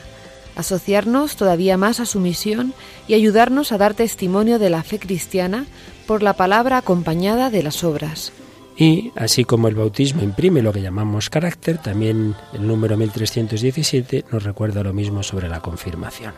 asociarnos 0.56 1.36
todavía 1.36 1.78
más 1.78 2.00
a 2.00 2.06
su 2.06 2.20
misión 2.20 2.76
y 3.08 3.16
ayudarnos 3.16 3.72
a 3.72 3.80
dar 3.80 3.96
testimonio 3.96 4.60
de 4.60 4.70
la 4.70 4.84
fe 4.84 5.00
cristiana 5.00 5.66
por 6.06 6.22
la 6.22 6.34
palabra 6.34 6.78
acompañada 6.78 7.50
de 7.50 7.64
las 7.64 7.84
obras. 7.84 8.34
Y 8.78 9.12
así 9.16 9.46
como 9.46 9.68
el 9.68 9.74
bautismo 9.74 10.22
imprime 10.22 10.62
lo 10.62 10.72
que 10.72 10.82
llamamos 10.84 11.32
carácter, 11.32 11.80
también 11.80 12.36
el 12.54 12.68
número 12.68 12.98
1317 12.98 14.26
nos 14.32 14.44
recuerda 14.44 14.84
lo 14.84 14.94
mismo 14.94 15.24
sobre 15.24 15.50
la 15.50 15.60
confirmación. 15.60 16.34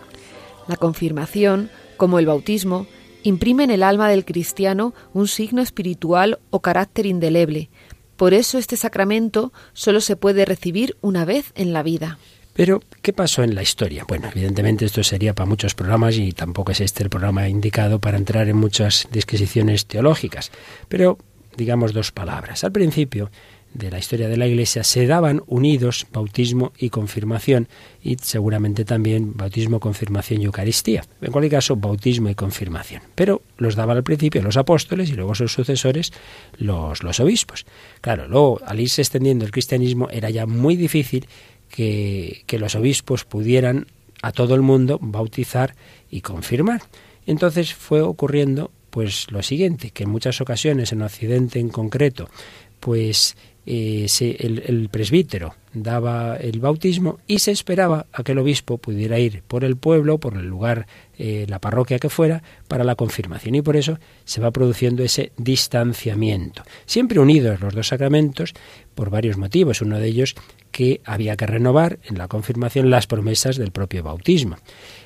La 0.68 0.78
confirmación, 0.78 1.70
como 1.98 2.20
el 2.20 2.26
bautismo, 2.26 2.88
imprime 3.24 3.64
en 3.64 3.72
el 3.72 3.84
alma 3.84 4.10
del 4.10 4.26
cristiano 4.26 4.94
un 5.14 5.28
signo 5.28 5.62
espiritual 5.62 6.40
o 6.50 6.62
carácter 6.62 7.06
indeleble. 7.06 7.70
Por 8.16 8.34
eso 8.34 8.58
este 8.58 8.78
sacramento 8.78 9.52
solo 9.74 10.02
se 10.02 10.16
puede 10.16 10.46
recibir 10.46 10.96
una 11.02 11.26
vez 11.26 11.52
en 11.56 11.74
la 11.74 11.84
vida. 11.84 12.18
Pero, 12.54 12.82
¿qué 13.02 13.14
pasó 13.14 13.44
en 13.44 13.56
la 13.56 13.64
historia? 13.64 14.06
Bueno, 14.08 14.30
evidentemente 14.32 14.86
esto 14.86 15.04
sería 15.04 15.34
para 15.34 15.50
muchos 15.50 15.74
programas 15.74 16.18
y 16.18 16.34
tampoco 16.34 16.72
es 16.72 16.82
este 16.82 17.02
el 17.02 17.10
programa 17.10 17.50
indicado 17.50 18.00
para 18.00 18.18
entrar 18.18 18.48
en 18.48 18.58
muchas 18.58 19.08
disquisiciones 19.12 19.88
teológicas. 19.88 20.52
Pero, 20.88 21.18
digamos 21.58 21.94
dos 21.94 22.12
palabras. 22.12 22.64
Al 22.64 22.72
principio, 22.72 23.32
de 23.74 23.90
la 23.90 24.00
historia 24.00 24.30
de 24.30 24.38
la 24.38 24.48
Iglesia 24.48 24.84
se 24.84 25.08
daban 25.08 25.44
unidos 25.48 26.08
bautismo 26.12 26.74
y 26.78 26.90
confirmación 26.90 27.68
y 28.02 28.18
seguramente 28.18 28.86
también 28.86 29.36
bautismo, 29.36 29.80
confirmación 29.80 30.42
y 30.42 30.46
Eucaristía. 30.46 31.04
En 31.22 31.32
cualquier 31.32 31.52
caso, 31.52 31.76
bautismo 31.76 32.30
y 32.30 32.36
confirmación. 32.36 33.02
Pero 33.16 33.42
los 33.58 33.76
daban 33.76 33.98
al 33.98 34.04
principio 34.04 34.42
los 34.42 34.58
apóstoles 34.58 35.10
y 35.10 35.14
luego 35.14 35.36
sus 35.36 35.54
sucesores 35.54 36.14
los, 36.58 37.04
los 37.04 37.20
obispos. 37.20 37.66
Claro, 38.02 38.28
luego 38.28 38.60
al 38.66 38.80
irse 38.80 39.02
extendiendo 39.02 39.46
el 39.46 39.52
cristianismo 39.52 40.10
era 40.10 40.30
ya 40.30 40.46
muy 40.46 40.76
difícil 40.76 41.28
que, 41.70 42.44
que 42.46 42.60
los 42.60 42.76
obispos 42.76 43.26
pudieran 43.26 43.88
a 44.22 44.32
todo 44.32 44.56
el 44.56 44.62
mundo 44.62 45.00
bautizar 45.02 45.76
y 46.10 46.22
confirmar. 46.22 46.82
Entonces 47.26 47.74
fue 47.74 48.02
ocurriendo 48.02 48.72
pues 48.90 49.32
lo 49.32 49.42
siguiente, 49.42 49.90
que 49.90 50.04
en 50.04 50.10
muchas 50.10 50.40
ocasiones 50.40 50.92
en 50.92 51.02
Occidente 51.02 51.60
en 51.60 51.70
concreto, 51.70 52.30
pues 52.80 53.36
eh, 53.66 54.08
el, 54.40 54.90
presbítero 54.90 55.56
daba 55.74 56.36
el 56.36 56.60
bautismo 56.60 57.20
y 57.28 57.40
se 57.40 57.52
esperaba 57.52 58.06
a 58.12 58.24
que 58.24 58.34
el 58.34 58.40
obispo 58.40 58.78
pudiera 58.78 59.20
ir 59.20 59.42
por 59.48 59.64
el 59.64 59.78
pueblo, 59.78 60.20
por 60.20 60.36
el 60.36 60.46
lugar, 60.46 60.86
eh, 61.18 61.46
la 61.48 61.60
parroquia 61.60 61.98
que 61.98 62.10
fuera, 62.10 62.44
para 62.68 62.84
la 62.84 62.96
confirmación. 62.96 63.56
Y 63.56 63.62
por 63.62 63.78
eso 63.78 64.00
se 64.26 64.42
va 64.42 64.52
produciendo 64.52 65.04
ese 65.04 65.32
distanciamiento. 65.38 66.64
Siempre 66.86 67.20
unidos 67.20 67.62
los 67.62 67.74
dos 67.74 67.88
sacramentos 67.88 68.54
por 68.94 69.10
varios 69.10 69.38
motivos. 69.38 69.82
Uno 69.82 69.98
de 69.98 70.08
ellos 70.08 70.36
que 70.72 71.02
había 71.06 71.38
que 71.38 71.48
renovar 71.48 72.00
en 72.04 72.18
la 72.18 72.28
confirmación 72.28 72.90
las 72.90 73.08
promesas 73.08 73.58
del 73.58 73.72
propio 73.72 74.04
bautismo. 74.04 74.58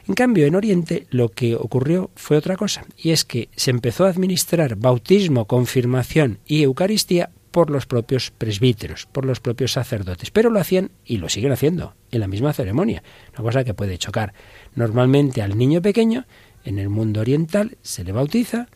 En 0.07 0.15
cambio, 0.15 0.47
en 0.47 0.55
Oriente 0.55 1.05
lo 1.11 1.29
que 1.29 1.55
ocurrió 1.55 2.09
fue 2.15 2.37
otra 2.37 2.55
cosa, 2.55 2.85
y 2.97 3.11
es 3.11 3.25
que 3.25 3.49
se 3.55 3.71
empezó 3.71 4.05
a 4.05 4.09
administrar 4.09 4.77
bautismo, 4.77 5.45
confirmación 5.45 6.39
y 6.47 6.63
Eucaristía 6.63 7.29
por 7.57 7.71
los 7.71 7.87
propios 7.87 8.29
presbíteros, 8.29 9.07
por 9.11 9.25
los 9.25 9.39
propios 9.39 9.71
sacerdotes, 9.71 10.29
pero 10.29 10.51
lo 10.51 10.59
hacían 10.59 10.91
y 11.03 11.17
lo 11.17 11.27
siguen 11.27 11.51
haciendo 11.51 11.95
en 12.11 12.19
la 12.19 12.27
misma 12.27 12.53
ceremonia, 12.53 13.01
una 13.33 13.41
cosa 13.41 13.63
que 13.63 13.73
puede 13.73 13.97
chocar. 13.97 14.35
Normalmente 14.75 15.41
al 15.41 15.57
niño 15.57 15.81
pequeño, 15.81 16.27
en 16.65 16.77
el 16.77 16.89
mundo 16.89 17.21
oriental, 17.21 17.75
se 17.81 18.03
le 18.03 18.11
bautiza, 18.11 18.67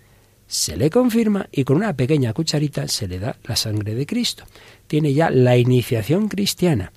se 0.47 0.77
le 0.77 0.89
confirma 0.89 1.47
y 1.51 1.63
con 1.63 1.77
una 1.77 1.95
pequeña 1.95 2.33
cucharita 2.33 2.87
se 2.87 3.07
le 3.07 3.19
da 3.19 3.37
la 3.43 3.55
sangre 3.55 3.93
de 3.93 4.07
Cristo. 4.07 4.45
Tiene 4.87 5.13
ya 5.13 5.29
la 5.29 5.57
iniciación 5.57 6.27
cristiana. 6.27 6.91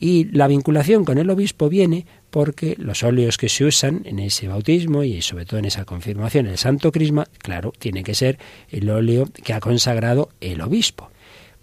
Y 0.00 0.34
la 0.34 0.46
vinculación 0.46 1.04
con 1.04 1.18
el 1.18 1.28
obispo 1.28 1.68
viene 1.68 2.06
porque 2.30 2.74
los 2.78 3.02
óleos 3.02 3.36
que 3.36 3.50
se 3.50 3.66
usan 3.66 4.00
en 4.06 4.18
ese 4.18 4.48
bautismo 4.48 5.02
y 5.02 5.20
sobre 5.20 5.44
todo 5.44 5.58
en 5.58 5.66
esa 5.66 5.84
confirmación, 5.84 6.46
el 6.46 6.56
santo 6.56 6.90
crisma, 6.90 7.26
claro, 7.36 7.70
tiene 7.78 8.02
que 8.02 8.14
ser 8.14 8.38
el 8.70 8.88
óleo 8.88 9.28
que 9.44 9.52
ha 9.52 9.60
consagrado 9.60 10.30
el 10.40 10.62
obispo. 10.62 11.10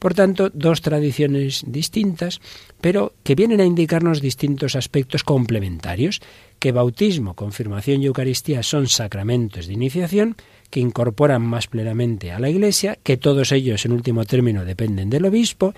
Por 0.06 0.14
tanto, 0.14 0.52
dos 0.54 0.82
tradiciones 0.82 1.64
distintas, 1.66 2.40
pero 2.80 3.14
que 3.24 3.34
vienen 3.34 3.60
a 3.60 3.66
indicarnos 3.66 4.22
distintos 4.22 4.76
aspectos 4.76 5.24
complementarios, 5.24 6.22
que 6.60 6.72
bautismo, 6.72 7.34
confirmación 7.34 8.04
y 8.04 8.06
Eucaristía 8.06 8.62
son 8.62 8.86
sacramentos 8.86 9.66
de 9.66 9.74
iniciación, 9.74 10.36
que 10.70 10.80
incorporan 10.80 11.42
más 11.42 11.66
plenamente 11.66 12.32
a 12.32 12.38
la 12.38 12.52
Iglesia, 12.52 13.00
que 13.02 13.18
todos 13.18 13.52
ellos 13.52 13.84
en 13.84 13.94
último 13.94 14.26
término 14.26 14.64
dependen 14.64 15.10
del 15.10 15.26
obispo, 15.26 15.74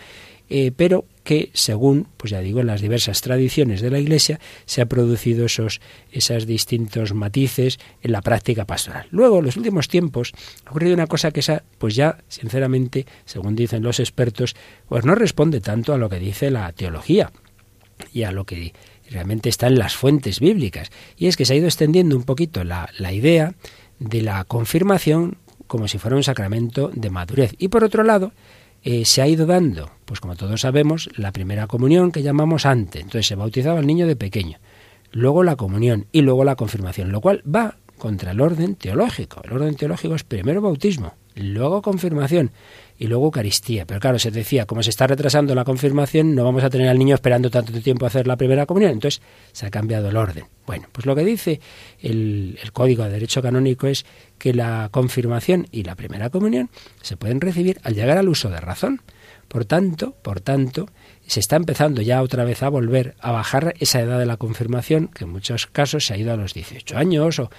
eh, 0.50 0.74
pero 0.76 1.06
que 1.28 1.52
según, 1.54 2.08
pues 2.16 2.32
ya 2.32 2.40
digo, 2.40 2.64
las 2.64 2.80
diversas 2.80 3.20
tradiciones 3.20 3.82
de 3.82 3.92
la 3.92 4.00
Iglesia, 4.00 4.40
se 4.66 4.82
ha 4.82 4.86
producido 4.86 5.46
esos, 5.46 5.82
esos 6.10 6.48
distintos 6.48 7.14
matices 7.14 7.80
en 8.02 8.14
la 8.14 8.22
práctica 8.22 8.64
pastoral. 8.64 9.08
Luego, 9.12 9.40
en 9.40 9.46
los 9.48 9.58
últimos 9.58 9.90
tiempos, 9.90 10.32
ha 10.64 10.70
ocurrido 10.70 10.94
una 10.94 11.08
cosa 11.08 11.32
que 11.32 11.42
esa, 11.42 11.64
pues 11.80 11.96
ya, 11.96 12.20
sinceramente, 12.30 13.06
según 13.26 13.58
dicen 13.58 13.84
los 13.84 14.00
expertos, 14.00 14.56
pues 14.88 15.04
no 15.04 15.16
responde 15.16 15.60
tanto 15.60 15.94
a 15.94 15.98
lo 15.98 16.08
que 16.08 16.18
dice 16.18 16.50
la 16.50 16.72
teología 16.72 17.34
y 18.14 18.24
a 18.24 18.32
lo 18.32 18.46
que 18.46 18.72
realmente 19.12 19.50
está 19.50 19.68
en 19.68 19.80
las 19.80 19.98
fuentes 19.98 20.40
bíblicas. 20.40 20.92
Y 21.18 21.28
es 21.28 21.36
que 21.36 21.44
se 21.44 21.52
ha 21.52 21.58
ido 21.58 21.68
extendiendo 21.68 22.16
un 22.16 22.24
poquito 22.24 22.64
la, 22.64 22.90
la 23.00 23.12
idea 23.12 23.54
de 24.00 24.22
la 24.22 24.46
confirmación 24.46 25.36
como 25.68 25.90
si 25.90 25.98
fuera 25.98 26.16
un 26.16 26.24
sacramento 26.24 26.90
de 26.94 27.10
madurez. 27.10 27.54
Y 27.58 27.68
por 27.68 27.84
otro 27.84 28.04
lado, 28.04 28.32
eh, 28.90 29.04
se 29.04 29.22
ha 29.22 29.28
ido 29.28 29.46
dando? 29.46 29.92
Pues 30.06 30.22
como 30.22 30.38
todos 30.38 30.62
sabemos, 30.62 31.10
la 31.18 31.34
primera 31.34 31.68
comunión 31.68 32.10
que 32.10 32.24
llamamos 32.24 32.66
antes. 32.66 33.02
Entonces 33.02 33.28
se 33.28 33.36
bautizaba 33.36 33.80
al 33.80 33.86
niño 33.86 34.08
de 34.08 34.16
pequeño, 34.16 34.60
luego 35.12 35.44
la 35.44 35.58
comunión 35.58 36.06
y 36.14 36.22
luego 36.22 36.46
la 36.46 36.56
confirmación, 36.56 37.12
lo 37.12 37.20
cual 37.20 37.44
va 37.46 37.76
contra 37.98 38.32
el 38.32 38.40
orden 38.40 38.76
teológico. 38.76 39.42
El 39.44 39.52
orden 39.52 39.76
teológico 39.76 40.16
es 40.16 40.24
primero 40.24 40.62
bautismo, 40.62 41.16
luego 41.36 41.82
confirmación 41.82 42.52
y 42.98 43.08
luego 43.08 43.26
Eucaristía. 43.26 43.86
Pero 43.86 44.00
claro, 44.00 44.20
se 44.20 44.32
decía, 44.32 44.66
como 44.66 44.84
se 44.84 44.90
está 44.90 45.08
retrasando 45.08 45.54
la 45.56 45.64
confirmación, 45.64 46.36
no 46.36 46.44
vamos 46.44 46.64
a 46.64 46.70
tener 46.70 46.90
al 46.90 46.98
niño 46.98 47.16
esperando 47.16 47.50
tanto 47.50 47.72
tiempo 47.82 48.06
a 48.06 48.08
hacer 48.08 48.28
la 48.28 48.38
primera 48.38 48.66
comunión. 48.66 48.92
Entonces 48.92 49.22
se 49.52 49.66
ha 49.66 49.70
cambiado 49.70 50.10
el 50.10 50.18
orden. 50.18 50.46
Bueno, 50.66 50.88
pues 50.92 51.06
lo 51.06 51.16
que 51.16 51.24
dice 51.24 51.60
el, 52.02 52.60
el 52.62 52.72
Código 52.72 53.04
de 53.04 53.12
Derecho 53.12 53.42
Canónico 53.42 53.88
es 53.88 54.06
que 54.38 54.54
la 54.54 54.90
confirmación 54.92 55.68
y 55.72 55.84
la 55.84 55.96
primera 55.96 56.30
comunión 56.30 56.70
se 57.02 57.18
pueden 57.18 57.42
recibir 57.42 57.80
al 57.84 57.96
llegar 57.96 58.18
al 58.18 58.30
uso 58.30 58.50
de 58.50 58.60
razón. 58.60 59.02
Por 59.48 59.64
tanto, 59.64 60.14
por 60.22 60.42
tanto, 60.42 60.88
se 61.26 61.40
está 61.40 61.56
empezando 61.56 62.02
ya 62.02 62.22
otra 62.22 62.44
vez 62.44 62.64
a 62.64 62.70
volver 62.70 63.16
a 63.20 63.32
bajar 63.32 63.76
esa 63.80 64.02
edad 64.02 64.20
de 64.20 64.26
la 64.26 64.38
confirmación, 64.38 65.08
que 65.08 65.24
en 65.24 65.30
muchos 65.30 65.68
casos 65.68 66.06
se 66.06 66.14
ha 66.14 66.18
ido 66.18 66.34
a 66.34 66.38
los 66.38 66.54
18 66.54 66.98
años 66.98 67.40
o, 67.40 67.50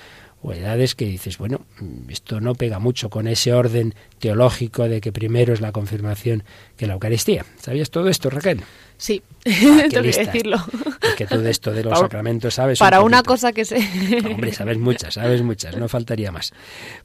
o 0.42 0.52
edades 0.52 0.94
que 0.94 1.04
dices, 1.04 1.38
bueno, 1.38 1.66
esto 2.08 2.40
no 2.40 2.54
pega 2.54 2.78
mucho 2.78 3.10
con 3.10 3.26
ese 3.26 3.52
orden 3.52 3.94
teológico 4.18 4.88
de 4.88 5.00
que 5.00 5.12
primero 5.12 5.52
es 5.52 5.60
la 5.60 5.72
confirmación 5.72 6.44
que 6.76 6.86
la 6.86 6.94
Eucaristía. 6.94 7.44
¿Sabías 7.60 7.90
todo 7.90 8.08
esto, 8.08 8.30
Raquel? 8.30 8.62
Sí, 8.98 9.22
Ah, 9.46 9.84
tengo 9.90 10.02
que 10.02 10.24
decirlo. 10.24 10.56
Es 11.00 11.14
que 11.14 11.26
todo 11.26 11.46
esto 11.48 11.70
de 11.72 11.82
los 11.84 11.92
Para- 11.92 12.02
sacramentos 12.02 12.52
sabes. 12.54 12.78
un 12.80 12.84
Para 12.84 13.00
una 13.00 13.22
cosa 13.22 13.52
que 13.52 13.64
sé. 13.64 13.76
Hombre, 14.30 14.52
sabes 14.52 14.76
muchas, 14.76 15.14
sabes 15.14 15.40
muchas, 15.42 15.74
no 15.76 15.88
faltaría 15.88 16.30
más. 16.32 16.52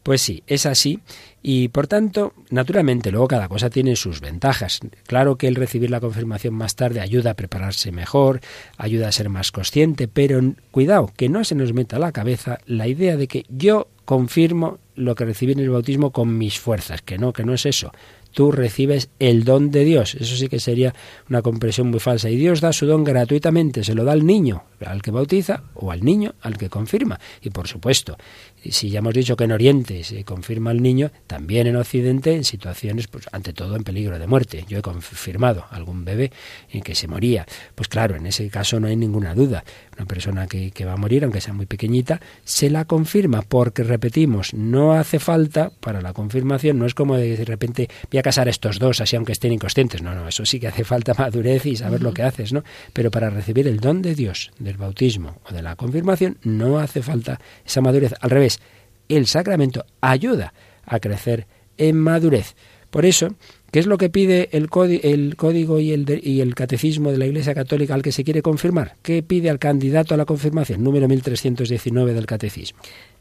Pues 0.02 0.22
sí, 0.22 0.44
es 0.48 0.66
así. 0.66 1.00
Y 1.42 1.70
por 1.70 1.88
tanto, 1.88 2.34
naturalmente, 2.50 3.12
luego 3.12 3.28
cada 3.30 3.48
cosa 3.48 3.70
tiene 3.70 3.96
sus 3.96 4.20
ventajas. 4.20 4.80
Claro 5.08 5.38
que 5.38 5.48
el 5.48 5.56
recibir 5.56 5.90
la 5.92 6.02
confirmación 6.02 6.54
más 6.56 6.76
tarde 6.76 7.00
ayuda 7.00 7.32
a 7.32 7.36
prepararse 7.36 7.92
mejor, 7.94 8.42
ayuda 8.78 9.08
a 9.08 9.12
ser 9.14 9.30
más 9.30 9.52
consciente, 9.52 10.08
pero 10.10 10.42
cuidado, 10.72 11.12
que 11.16 11.30
no 11.30 11.44
se 11.46 11.56
nos 11.56 11.72
meta 11.74 11.96
a 11.98 12.00
la 12.00 12.12
cabeza 12.12 12.58
la 12.66 12.88
idea 12.88 13.16
de 13.16 13.28
que 13.28 13.46
yo 13.50 13.88
confirmo 14.04 14.80
lo 14.96 15.16
que 15.16 15.26
recibí 15.26 15.54
en 15.54 15.60
el 15.60 15.70
bautismo 15.70 16.12
con 16.12 16.38
mis 16.38 16.60
fuerzas, 16.60 17.02
que 17.02 17.18
no, 17.18 17.32
que 17.32 17.44
no 17.46 17.54
es 17.54 17.66
eso. 17.66 17.92
Tú 18.34 18.52
recibes 18.52 19.10
el 19.20 19.44
don 19.44 19.72
de 19.72 19.86
Dios. 19.86 20.16
Eso 20.16 20.36
sí 20.36 20.48
que 20.50 20.60
sería 20.60 20.94
una 21.30 21.42
comprensión 21.42 21.90
muy 21.90 22.00
falsa. 22.00 22.30
Y 22.30 22.36
Dios 22.36 22.62
da 22.62 22.74
su 22.74 22.86
don 22.86 23.04
gratuitamente, 23.04 23.84
se 23.84 23.96
lo 23.96 24.04
da 24.04 24.12
al 24.12 24.26
niño, 24.26 24.64
al 24.86 25.02
que 25.02 25.12
bautiza, 25.12 25.64
o 25.76 25.92
al 25.92 26.04
niño, 26.04 26.34
al 26.42 26.58
que 26.58 26.70
confirma. 26.70 27.20
Y 27.42 27.52
por 27.52 27.68
supuesto, 27.68 28.18
si 28.70 28.90
ya 28.90 29.00
hemos 29.00 29.14
dicho 29.14 29.36
que 29.36 29.44
en 29.44 29.52
Oriente 29.52 30.04
se 30.04 30.24
confirma 30.24 30.72
al 30.72 30.82
niño, 30.82 31.12
también 31.28 31.68
en 31.68 31.76
Occidente, 31.76 32.36
en 32.36 32.44
situaciones, 32.44 33.08
pues 33.08 33.28
ante 33.32 33.54
todo 33.54 33.76
en 33.76 33.84
peligro 33.84 34.18
de 34.18 34.28
muerte. 34.28 34.66
Yo 34.68 34.80
he 34.80 34.82
confirmado 34.82 35.66
algún 35.70 36.04
bebé 36.04 36.32
en 36.72 36.82
que 36.82 36.96
se 36.96 37.08
moría. 37.08 37.46
Pues 37.76 37.88
claro, 37.88 38.16
en 38.16 38.26
ese 38.26 38.50
caso 38.50 38.80
no 38.80 38.88
hay 38.88 38.96
ninguna 38.96 39.36
duda. 39.36 39.64
Una 39.98 40.06
persona 40.06 40.48
que, 40.48 40.72
que 40.72 40.86
va 40.86 40.94
a 40.94 40.98
morir, 40.98 41.24
aunque 41.24 41.42
sea 41.42 41.54
muy 41.54 41.66
pequeñita, 41.66 42.20
se 42.44 42.70
la 42.70 42.86
confirma, 42.86 43.42
porque 43.42 43.84
repetimos, 43.84 44.54
no 44.54 44.94
hace 44.94 45.20
falta 45.20 45.72
para 45.80 46.02
la 46.02 46.14
confirmación, 46.14 46.80
no 46.80 46.86
es 46.86 46.94
como 46.94 47.16
de, 47.16 47.38
de 47.38 47.46
repente 47.46 47.90
voy 48.12 48.20
a 48.20 48.24
casar 48.24 48.48
a 48.48 48.52
estos 48.52 48.80
dos, 48.80 49.02
así 49.02 49.16
aunque 49.16 49.34
estén 49.34 49.52
inconscientes. 49.52 50.02
No, 50.02 50.16
no, 50.16 50.28
eso 50.28 50.46
sí 50.46 50.60
que 50.60 50.68
hace 50.68 50.84
falta 50.84 51.14
madurez 51.18 51.66
y 51.66 51.76
saber 51.76 52.02
lo 52.02 52.14
que 52.14 52.24
haces, 52.24 52.54
¿no? 52.54 52.64
Pero 52.94 53.12
para 53.12 53.30
recibir 53.30 53.68
el 53.68 53.80
don 53.80 54.02
de 54.02 54.16
Dios, 54.16 54.52
del 54.60 54.78
bautismo 54.78 55.38
o 55.50 55.54
de 55.54 55.62
la 55.62 55.76
confirmación, 55.76 56.38
no 56.44 56.80
hace 56.80 57.02
falta 57.02 57.40
esa 57.66 57.82
madurez. 57.82 58.14
Al 58.20 58.30
revés, 58.30 58.60
el 59.10 59.28
sacramento 59.28 59.86
ayuda 60.02 60.54
a 60.86 61.00
crecer 61.00 61.48
en 61.78 61.98
madurez. 61.98 62.56
Por 62.90 63.06
eso, 63.06 63.36
¿qué 63.74 63.80
es 63.80 63.88
lo 63.88 63.98
que 63.98 64.10
pide 64.10 64.48
el, 64.54 64.70
códi- 64.70 65.02
el 65.04 65.36
código 65.36 65.80
y 65.80 65.92
el, 65.92 66.06
de- 66.06 66.22
y 66.24 66.40
el 66.42 66.54
catecismo 66.56 67.12
de 67.12 67.18
la 67.18 67.26
Iglesia 67.26 67.54
Católica 67.54 67.96
al 67.96 68.04
que 68.04 68.12
se 68.14 68.24
quiere 68.24 68.42
confirmar? 68.42 68.96
¿Qué 69.02 69.22
pide 69.24 69.50
al 69.50 69.58
candidato 69.60 70.14
a 70.14 70.18
la 70.18 70.26
confirmación? 70.26 70.84
Número 70.84 71.08
1319 71.10 72.14
del 72.14 72.26
catecismo. 72.28 72.80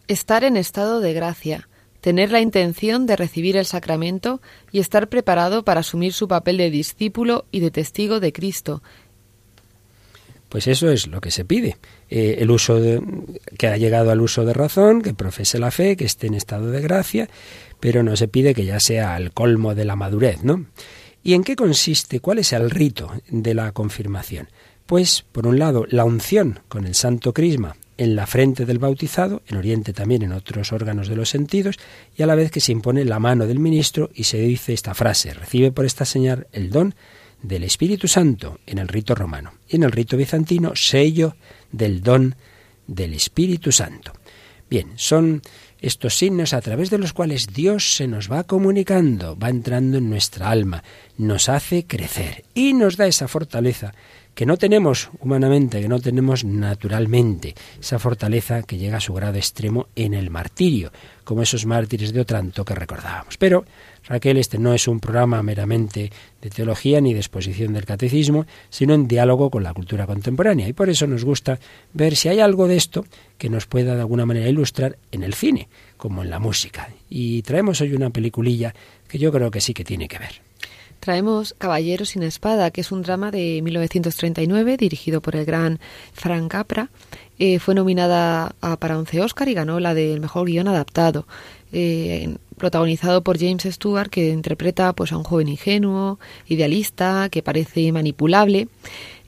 Estar 0.09 0.45
en 0.45 0.57
estado 0.57 1.01
de 1.01 1.13
gracia, 1.15 1.69
tener 2.03 2.31
la 2.31 2.41
intención 2.41 3.07
de 3.07 3.17
recibir 3.17 3.57
el 3.57 3.65
sacramento 3.65 4.41
y 4.71 4.81
estar 4.81 5.09
preparado 5.09 5.65
para 5.65 5.81
asumir 5.81 6.13
su 6.13 6.29
papel 6.29 6.59
de 6.59 6.71
discípulo 6.71 7.47
y 7.51 7.61
de 7.61 7.71
testigo 7.71 8.21
de 8.21 8.33
Cristo. 8.33 8.83
Pues 10.49 10.67
eso 10.67 10.91
es 10.91 11.07
lo 11.07 11.23
que 11.23 11.31
se 11.31 11.47
pide. 11.47 11.79
Eh, 12.11 12.37
el 12.41 12.51
uso 12.51 12.79
de, 12.79 13.01
que 13.57 13.69
ha 13.69 13.79
llegado 13.79 14.11
al 14.11 14.21
uso 14.21 14.45
de 14.45 14.53
razón, 14.53 15.01
que 15.01 15.15
profese 15.15 15.59
la 15.59 15.71
fe, 15.71 15.97
que 15.97 16.05
esté 16.05 16.27
en 16.27 16.35
estado 16.35 16.71
de 16.71 16.83
gracia, 16.83 17.31
pero 17.83 18.05
no 18.05 18.15
se 18.15 18.29
pide 18.29 18.55
que 18.55 18.65
ya 18.65 18.79
sea 18.79 19.17
el 19.17 19.33
colmo 19.33 19.75
de 19.75 19.85
la 19.85 19.97
madurez, 19.97 20.45
¿no? 20.45 20.67
¿Y 21.25 21.35
en 21.35 21.43
qué 21.43 21.57
consiste? 21.57 22.21
¿Cuál 22.21 22.39
es 22.39 22.53
el 22.53 22.71
rito 22.71 23.11
de 23.29 23.55
la 23.55 23.73
confirmación? 23.73 24.47
Pues, 24.87 25.25
por 25.33 25.49
un 25.49 25.59
lado, 25.59 25.85
la 25.89 26.05
unción 26.05 26.61
con 26.69 26.87
el 26.87 26.95
santo 26.95 27.35
crisma 27.35 27.75
en 27.99 28.15
la 28.15 28.29
frente 28.29 28.67
del 28.67 28.79
bautizado, 28.79 29.43
en 29.49 29.57
Oriente 29.57 29.93
también 29.93 30.23
en 30.23 30.33
otros 30.33 30.71
órganos 30.71 31.09
de 31.09 31.17
los 31.17 31.29
sentidos, 31.29 31.77
y 32.17 32.23
a 32.23 32.27
la 32.27 32.37
vez 32.37 32.53
que 32.53 32.61
se 32.61 32.71
impone 32.71 33.05
la 33.05 33.19
mano 33.19 33.49
del 33.49 33.59
ministro 33.59 34.11
y 34.15 34.25
se 34.25 34.39
dice 34.39 34.73
esta 34.73 34.95
frase, 34.95 35.35
recibe 35.35 35.73
por 35.73 35.85
esta 35.85 36.05
señal 36.05 36.47
el 36.53 36.71
don 36.71 36.95
del 37.43 37.65
Espíritu 37.65 38.07
Santo 38.07 38.61
en 38.65 38.79
el 38.79 38.87
rito 38.87 39.17
romano 39.17 39.55
y 39.69 39.75
en 39.75 39.83
el 39.83 39.91
rito 39.91 40.17
bizantino 40.17 40.77
sello 40.77 41.35
del 41.73 42.01
don 42.01 42.37
del 42.87 43.15
Espíritu 43.15 43.73
Santo. 43.73 44.13
Bien, 44.71 44.93
son 44.95 45.43
estos 45.83 46.17
signos 46.17 46.55
a 46.55 46.61
través 46.61 46.91
de 46.91 46.99
los 46.99 47.13
cuales 47.13 47.49
Dios 47.49 47.97
se 47.97 48.07
nos 48.07 48.31
va 48.31 48.45
comunicando, 48.45 49.37
va 49.37 49.51
entrando 49.51 49.99
en 49.99 50.09
nuestra 50.09 50.49
alma, 50.49 50.85
nos 51.19 51.49
hace 51.49 51.85
crecer 51.87 52.45
y 52.55 52.73
nos 52.73 52.97
da 52.97 53.07
esa 53.07 53.29
fortaleza 53.29 53.93
que 54.35 54.47
no 54.47 54.57
tenemos 54.57 55.11
humanamente, 55.21 55.81
que 55.81 55.89
no 55.89 56.01
tenemos 56.01 56.45
naturalmente, 56.45 57.55
esa 57.81 57.99
fortaleza 57.99 58.63
que 58.63 58.79
llega 58.79 58.97
a 58.97 59.01
su 59.01 59.13
grado 59.13 59.37
extremo 59.37 59.89
en 59.95 60.15
el 60.15 60.31
martirio, 60.31 60.91
como 61.25 61.43
esos 61.43 61.67
mártires 61.67 62.13
de 62.13 62.21
Otranto 62.21 62.65
que 62.65 62.75
recordábamos. 62.75 63.37
Pero, 63.37 63.65
Raquel, 64.05 64.39
este 64.39 64.59
no 64.59 64.75
es 64.75 64.89
un 64.89 65.01
programa 65.01 65.43
meramente 65.43 66.11
de 66.41 66.51
teología 66.51 67.01
ni 67.01 67.13
de 67.13 67.21
exposición 67.21 67.73
del 67.73 67.85
catecismo, 67.85 68.47
sino 68.71 68.95
en 68.95 69.07
diálogo 69.07 69.51
con 69.51 69.63
la 69.63 69.75
cultura 69.75 70.07
contemporánea. 70.07 70.67
Y 70.67 70.73
por 70.73 70.89
eso 70.89 71.07
nos 71.07 71.25
gusta 71.25 71.59
ver 71.93 72.17
si 72.17 72.29
hay 72.29 72.41
algo 72.41 72.67
de 72.67 72.77
esto 72.77 73.05
que 73.39 73.51
nos 73.51 73.67
pueda 73.67 73.95
de 73.95 74.01
alguna 74.01 74.27
manera 74.27 74.49
ilustrar 74.49 74.97
en 75.13 75.23
el 75.23 75.35
cine, 75.35 75.69
como 75.97 76.23
en 76.23 76.31
la 76.31 76.39
música. 76.39 76.89
Y 77.09 77.43
traemos 77.43 77.81
hoy 77.81 77.95
una 77.95 78.11
peliculilla 78.11 78.75
que 79.07 79.19
yo 79.19 79.31
creo 79.31 79.51
que 79.51 79.61
sí 79.61 79.75
que 79.75 79.85
tiene 79.85 80.09
que 80.09 80.19
ver. 80.19 80.41
Traemos 81.03 81.57
Caballero 81.59 82.05
sin 82.05 82.23
espada, 82.23 82.71
que 82.71 82.81
es 82.81 82.93
un 82.93 83.03
drama 83.03 83.33
de 83.33 83.61
1939 83.61 84.77
dirigido 84.77 85.21
por 85.21 85.35
el 85.35 85.45
gran 85.45 85.81
Frank 86.13 86.49
Capra. 86.53 86.91
Eh, 87.41 87.59
fue 87.59 87.75
nominada 87.75 88.55
a, 88.61 88.77
para 88.77 88.97
11 88.97 89.21
Oscar 89.21 89.49
y 89.49 89.55
ganó 89.55 89.81
la 89.81 89.95
del 89.95 90.21
mejor 90.21 90.47
guion 90.47 90.69
adaptado. 90.69 91.27
Eh, 91.73 92.37
protagonizado 92.57 93.25
por 93.25 93.37
James 93.37 93.65
Stewart, 93.65 94.11
que 94.11 94.29
interpreta 94.29 94.93
pues, 94.93 95.11
a 95.11 95.17
un 95.17 95.25
joven 95.25 95.49
ingenuo, 95.49 96.21
idealista, 96.47 97.29
que 97.33 97.43
parece 97.43 97.91
manipulable 97.91 98.69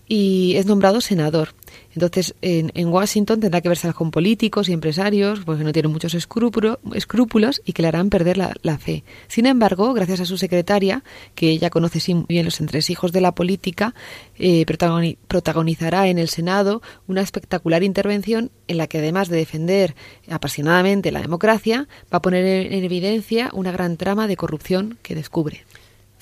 y 0.07 0.55
es 0.55 0.67
nombrado 0.67 1.01
senador. 1.01 1.55
Entonces, 1.95 2.35
en, 2.43 2.73
en, 2.75 2.89
Washington 2.89 3.41
tendrá 3.41 3.61
que 3.61 3.69
verse 3.69 3.93
con 3.93 4.11
políticos 4.11 4.69
y 4.69 4.73
empresarios 4.73 5.41
porque 5.45 5.65
no 5.65 5.73
tienen 5.73 5.93
muchos 5.93 6.15
escrúpulo, 6.15 6.81
escrúpulos 6.93 7.63
y 7.65 7.73
que 7.73 7.83
le 7.83 7.89
harán 7.89 8.11
perder 8.11 8.37
la, 8.37 8.79
fe. 8.79 9.05
Sin 9.29 9.47
embargo, 9.47 9.95
gracias 9.95 10.21
a 10.21 10.25
su 10.25 10.37
secretaria, 10.37 11.05
que 11.35 11.51
ella 11.51 11.71
conoce 11.71 12.15
muy 12.15 12.27
bien 12.29 12.45
los 12.45 12.61
entresijos 12.61 13.13
de 13.13 13.21
la 13.21 13.33
política, 13.33 13.95
eh, 14.39 14.67
protagoni 14.67 15.17
protagonizará 15.29 16.09
en 16.09 16.19
el 16.19 16.29
Senado 16.29 16.83
una 17.07 17.21
espectacular 17.21 17.83
intervención 17.83 18.51
en 18.67 18.79
la 18.79 18.87
que, 18.87 18.99
además 18.99 19.29
de 19.29 19.37
defender 19.37 19.95
apasionadamente 20.29 21.13
la 21.13 21.21
democracia, 21.21 21.89
va 22.13 22.19
a 22.19 22.23
poner 22.23 22.73
en 22.73 22.85
evidencia 22.85 23.51
una 23.53 23.71
gran 23.71 23.97
trama 23.97 24.27
de 24.27 24.37
corrupción 24.37 24.99
que 25.03 25.15
descubre. 25.15 25.65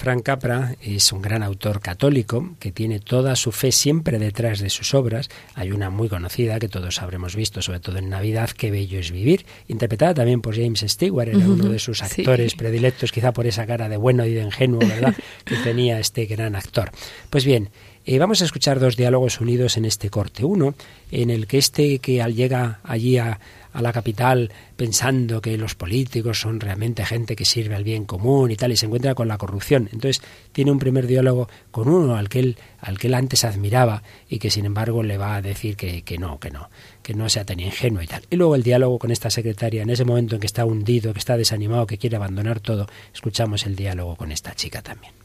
Frank 0.03 0.25
Capra 0.25 0.75
es 0.83 1.13
un 1.13 1.23
gran 1.23 1.45
autor 1.45 1.79
católico 1.79 2.57
que 2.59 2.73
tiene 2.73 2.99
toda 2.99 3.37
su 3.37 3.53
fe 3.53 3.71
siempre 3.71 4.19
detrás 4.19 4.59
de 4.59 4.69
sus 4.69 4.95
obras. 4.95 5.29
Hay 5.55 5.71
una 5.71 5.91
muy 5.91 6.09
conocida 6.09 6.59
que 6.59 6.69
todos 6.69 7.01
habremos 7.01 7.37
visto, 7.37 7.63
sobre 7.63 7.79
todo 7.79 7.99
en 7.99 8.09
Navidad, 8.09 8.51
Qué 8.51 8.73
bello 8.73 8.99
es 8.99 9.13
vivir, 9.13 9.47
interpretada 9.69 10.13
también 10.13 10.41
por 10.41 10.57
James 10.57 10.81
Stewart, 10.81 11.29
era 11.29 11.39
uno 11.39 11.69
de 11.69 11.79
sus 11.79 12.03
actores 12.03 12.51
sí. 12.51 12.59
predilectos, 12.59 13.13
quizá 13.13 13.33
por 13.33 13.47
esa 13.47 13.65
cara 13.65 13.89
de 13.89 13.97
bueno 13.97 14.27
y 14.27 14.35
de 14.35 14.43
ingenuo, 14.43 14.81
¿verdad?, 14.81 15.15
que 15.45 15.55
tenía 15.59 16.01
este 16.01 16.27
gran 16.27 16.57
actor. 16.57 16.91
Pues 17.31 17.45
bien, 17.45 17.71
eh, 18.05 18.19
vamos 18.19 18.43
a 18.43 18.45
escuchar 18.45 18.81
dos 18.81 18.97
diálogos 18.97 19.41
unidos 19.41 19.77
en 19.77 19.85
este 19.85 20.11
corte. 20.11 20.45
Uno, 20.45 20.75
en 21.11 21.31
el 21.31 21.47
que 21.47 21.59
este 21.59 21.99
que 21.99 22.25
llega 22.33 22.81
allí 22.85 23.19
a, 23.19 23.39
a 23.73 23.83
la 23.83 23.93
capital 23.93 24.51
pensando 24.77 25.41
que 25.41 25.57
los 25.57 25.75
políticos 25.75 26.41
son 26.41 26.61
realmente 26.61 27.05
gente 27.05 27.37
que 27.37 27.45
sirve 27.45 27.75
al 27.75 27.85
bien 27.85 28.05
común 28.05 28.51
y 28.51 28.57
tal, 28.57 28.73
y 28.73 28.77
se 28.77 28.87
encuentra 28.87 29.15
con 29.15 29.29
la 29.29 29.39
corrupción. 29.39 29.89
Entonces 29.93 30.23
tiene 30.53 30.71
un 30.71 30.79
primer 30.79 31.07
diálogo 31.07 31.49
con 31.71 31.89
uno 31.89 32.17
al 32.17 32.29
que 32.29 32.41
él, 32.41 32.57
al 32.81 32.99
que 32.99 33.07
él 33.07 33.15
antes 33.15 33.45
admiraba 33.45 34.03
y 34.29 34.39
que 34.39 34.51
sin 34.51 34.65
embargo 34.65 35.03
le 35.03 35.17
va 35.19 35.37
a 35.37 35.43
decir 35.43 35.77
que, 35.77 36.03
que 36.03 36.19
no, 36.19 36.39
que 36.39 36.51
no, 36.51 36.69
que 37.03 37.15
no 37.15 37.29
sea 37.29 37.45
tan 37.45 37.61
ingenuo 37.61 38.03
y 38.03 38.07
tal. 38.07 38.23
Y 38.31 38.37
luego 38.37 38.55
el 38.55 38.63
diálogo 38.63 38.99
con 38.99 39.11
esta 39.11 39.31
secretaria, 39.31 39.83
en 39.83 39.91
ese 39.91 40.05
momento 40.05 40.35
en 40.35 40.41
que 40.41 40.47
está 40.47 40.65
hundido, 40.65 41.13
que 41.13 41.19
está 41.19 41.37
desanimado, 41.37 41.87
que 41.87 41.99
quiere 41.99 42.17
abandonar 42.17 42.61
todo, 42.61 42.87
escuchamos 43.15 43.67
el 43.67 43.77
diálogo 43.77 44.17
con 44.17 44.33
esta 44.33 44.55
chica 44.55 44.83
también. 44.83 45.22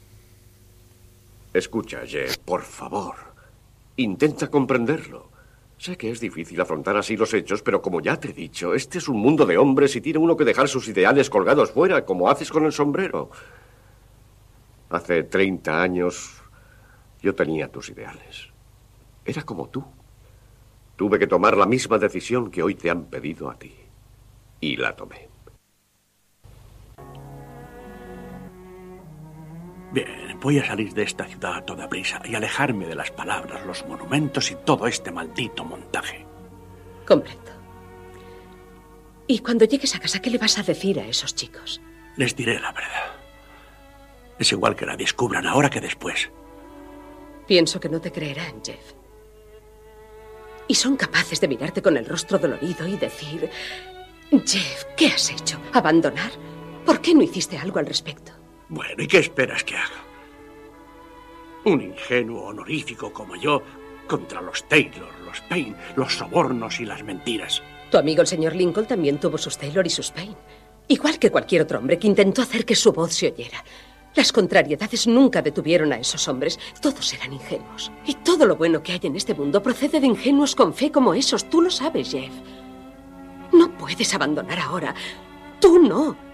Escucha, 1.53 2.01
Jeff, 2.05 2.37
por 2.37 2.61
favor. 2.61 3.15
Intenta 3.95 4.49
comprenderlo. 4.49 5.29
Sé 5.77 5.95
que 5.95 6.09
es 6.09 6.19
difícil 6.19 6.59
afrontar 6.59 6.97
así 6.97 7.15
los 7.15 7.33
hechos, 7.33 7.61
pero 7.61 7.81
como 7.81 8.01
ya 8.01 8.19
te 8.19 8.29
he 8.29 8.33
dicho, 8.33 8.73
este 8.73 8.97
es 8.97 9.07
un 9.07 9.17
mundo 9.17 9.45
de 9.45 9.57
hombres 9.57 9.95
y 9.95 10.01
tiene 10.01 10.19
uno 10.19 10.35
que 10.35 10.43
dejar 10.43 10.67
sus 10.67 10.87
ideales 10.87 11.29
colgados 11.29 11.71
fuera, 11.71 12.03
como 12.03 12.29
haces 12.29 12.49
con 12.49 12.65
el 12.65 12.71
sombrero. 12.71 13.29
Hace 14.89 15.23
30 15.23 15.81
años 15.81 16.41
yo 17.21 17.35
tenía 17.35 17.71
tus 17.71 17.89
ideales. 17.89 18.49
Era 19.23 19.43
como 19.43 19.69
tú. 19.69 19.83
Tuve 20.95 21.19
que 21.19 21.27
tomar 21.27 21.55
la 21.55 21.67
misma 21.67 21.99
decisión 21.99 22.49
que 22.49 22.63
hoy 22.63 22.73
te 22.73 22.89
han 22.89 23.05
pedido 23.05 23.49
a 23.49 23.59
ti. 23.59 23.75
Y 24.59 24.77
la 24.77 24.95
tomé. 24.95 25.29
Bien, 29.91 30.37
voy 30.41 30.59
a 30.59 30.65
salir 30.65 30.93
de 30.93 31.03
esta 31.03 31.25
ciudad 31.25 31.55
a 31.55 31.65
toda 31.65 31.87
prisa 31.87 32.21
y 32.25 32.35
alejarme 32.35 32.87
de 32.87 32.95
las 32.95 33.11
palabras, 33.11 33.65
los 33.65 33.85
monumentos 33.85 34.51
y 34.51 34.55
todo 34.55 34.85
este 34.87 35.11
maldito 35.11 35.63
montaje. 35.63 36.25
Comprendo. 37.05 37.51
Y 39.27 39.39
cuando 39.39 39.65
llegues 39.65 39.95
a 39.95 39.99
casa, 39.99 40.21
¿qué 40.21 40.29
le 40.29 40.37
vas 40.37 40.57
a 40.57 40.63
decir 40.63 40.99
a 40.99 41.07
esos 41.07 41.35
chicos? 41.35 41.81
Les 42.17 42.35
diré 42.35 42.59
la 42.59 42.71
verdad. 42.71 43.15
Es 44.39 44.51
igual 44.51 44.75
que 44.75 44.85
la 44.85 44.97
descubran 44.97 45.47
ahora 45.47 45.69
que 45.69 45.81
después. 45.81 46.29
Pienso 47.47 47.79
que 47.79 47.89
no 47.89 48.01
te 48.01 48.11
creerán, 48.11 48.61
Jeff. 48.63 48.93
Y 50.67 50.75
son 50.75 50.97
capaces 50.97 51.39
de 51.39 51.47
mirarte 51.47 51.81
con 51.81 51.95
el 51.95 52.05
rostro 52.05 52.37
dolorido 52.37 52.85
y 52.85 52.97
decir, 52.97 53.49
Jeff, 54.31 54.83
¿qué 54.97 55.07
has 55.07 55.31
hecho? 55.31 55.59
¿Abandonar? 55.71 56.31
¿Por 56.85 57.01
qué 57.01 57.13
no 57.13 57.21
hiciste 57.21 57.57
algo 57.57 57.79
al 57.79 57.85
respecto? 57.85 58.33
Bueno, 58.69 59.03
¿y 59.03 59.07
qué 59.07 59.19
esperas 59.19 59.63
que 59.63 59.75
haga? 59.75 60.03
Un 61.65 61.81
ingenuo 61.81 62.47
honorífico 62.47 63.11
como 63.11 63.35
yo 63.35 63.61
contra 64.07 64.41
los 64.41 64.63
Taylor, 64.67 65.09
los 65.25 65.41
Payne, 65.41 65.75
los 65.95 66.15
sobornos 66.15 66.79
y 66.79 66.85
las 66.85 67.03
mentiras. 67.03 67.61
Tu 67.91 67.97
amigo 67.97 68.21
el 68.21 68.27
señor 68.27 68.55
Lincoln 68.55 68.85
también 68.85 69.19
tuvo 69.19 69.37
sus 69.37 69.57
Taylor 69.57 69.85
y 69.85 69.89
sus 69.89 70.11
Payne. 70.11 70.35
Igual 70.87 71.19
que 71.19 71.31
cualquier 71.31 71.63
otro 71.63 71.79
hombre 71.79 71.99
que 71.99 72.07
intentó 72.07 72.41
hacer 72.41 72.65
que 72.65 72.75
su 72.75 72.93
voz 72.93 73.13
se 73.13 73.31
oyera. 73.31 73.63
Las 74.15 74.31
contrariedades 74.31 75.05
nunca 75.07 75.41
detuvieron 75.41 75.93
a 75.93 75.99
esos 75.99 76.27
hombres. 76.27 76.59
Todos 76.81 77.13
eran 77.13 77.33
ingenuos. 77.33 77.91
Y 78.05 78.15
todo 78.15 78.45
lo 78.45 78.55
bueno 78.55 78.81
que 78.81 78.93
hay 78.93 78.99
en 79.03 79.15
este 79.15 79.35
mundo 79.35 79.61
procede 79.61 79.99
de 79.99 80.07
ingenuos 80.07 80.55
con 80.55 80.73
fe 80.73 80.91
como 80.91 81.13
esos. 81.13 81.49
Tú 81.49 81.61
lo 81.61 81.69
sabes, 81.69 82.11
Jeff. 82.11 82.33
No 83.51 83.77
puedes 83.77 84.13
abandonar 84.13 84.59
ahora. 84.59 84.95
Tú 85.59 85.79
no. 85.79 86.26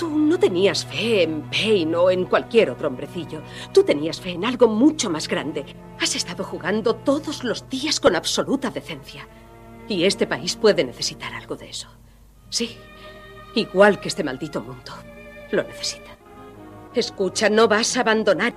Tú 0.00 0.08
no 0.08 0.38
tenías 0.38 0.86
fe 0.86 1.24
en 1.24 1.42
Payne 1.50 1.94
o 1.94 2.10
en 2.10 2.24
cualquier 2.24 2.70
otro 2.70 2.88
hombrecillo. 2.88 3.42
Tú 3.70 3.82
tenías 3.82 4.18
fe 4.18 4.30
en 4.30 4.46
algo 4.46 4.66
mucho 4.66 5.10
más 5.10 5.28
grande. 5.28 5.62
Has 6.00 6.16
estado 6.16 6.42
jugando 6.42 6.96
todos 6.96 7.44
los 7.44 7.68
días 7.68 8.00
con 8.00 8.16
absoluta 8.16 8.70
decencia. 8.70 9.28
Y 9.88 10.04
este 10.04 10.26
país 10.26 10.56
puede 10.56 10.84
necesitar 10.84 11.34
algo 11.34 11.54
de 11.54 11.68
eso. 11.68 11.88
Sí, 12.48 12.78
igual 13.54 14.00
que 14.00 14.08
este 14.08 14.24
maldito 14.24 14.62
mundo. 14.62 14.90
Lo 15.50 15.64
necesita. 15.64 16.16
Escucha, 16.94 17.50
no 17.50 17.68
vas 17.68 17.94
a 17.98 18.00
abandonar. 18.00 18.54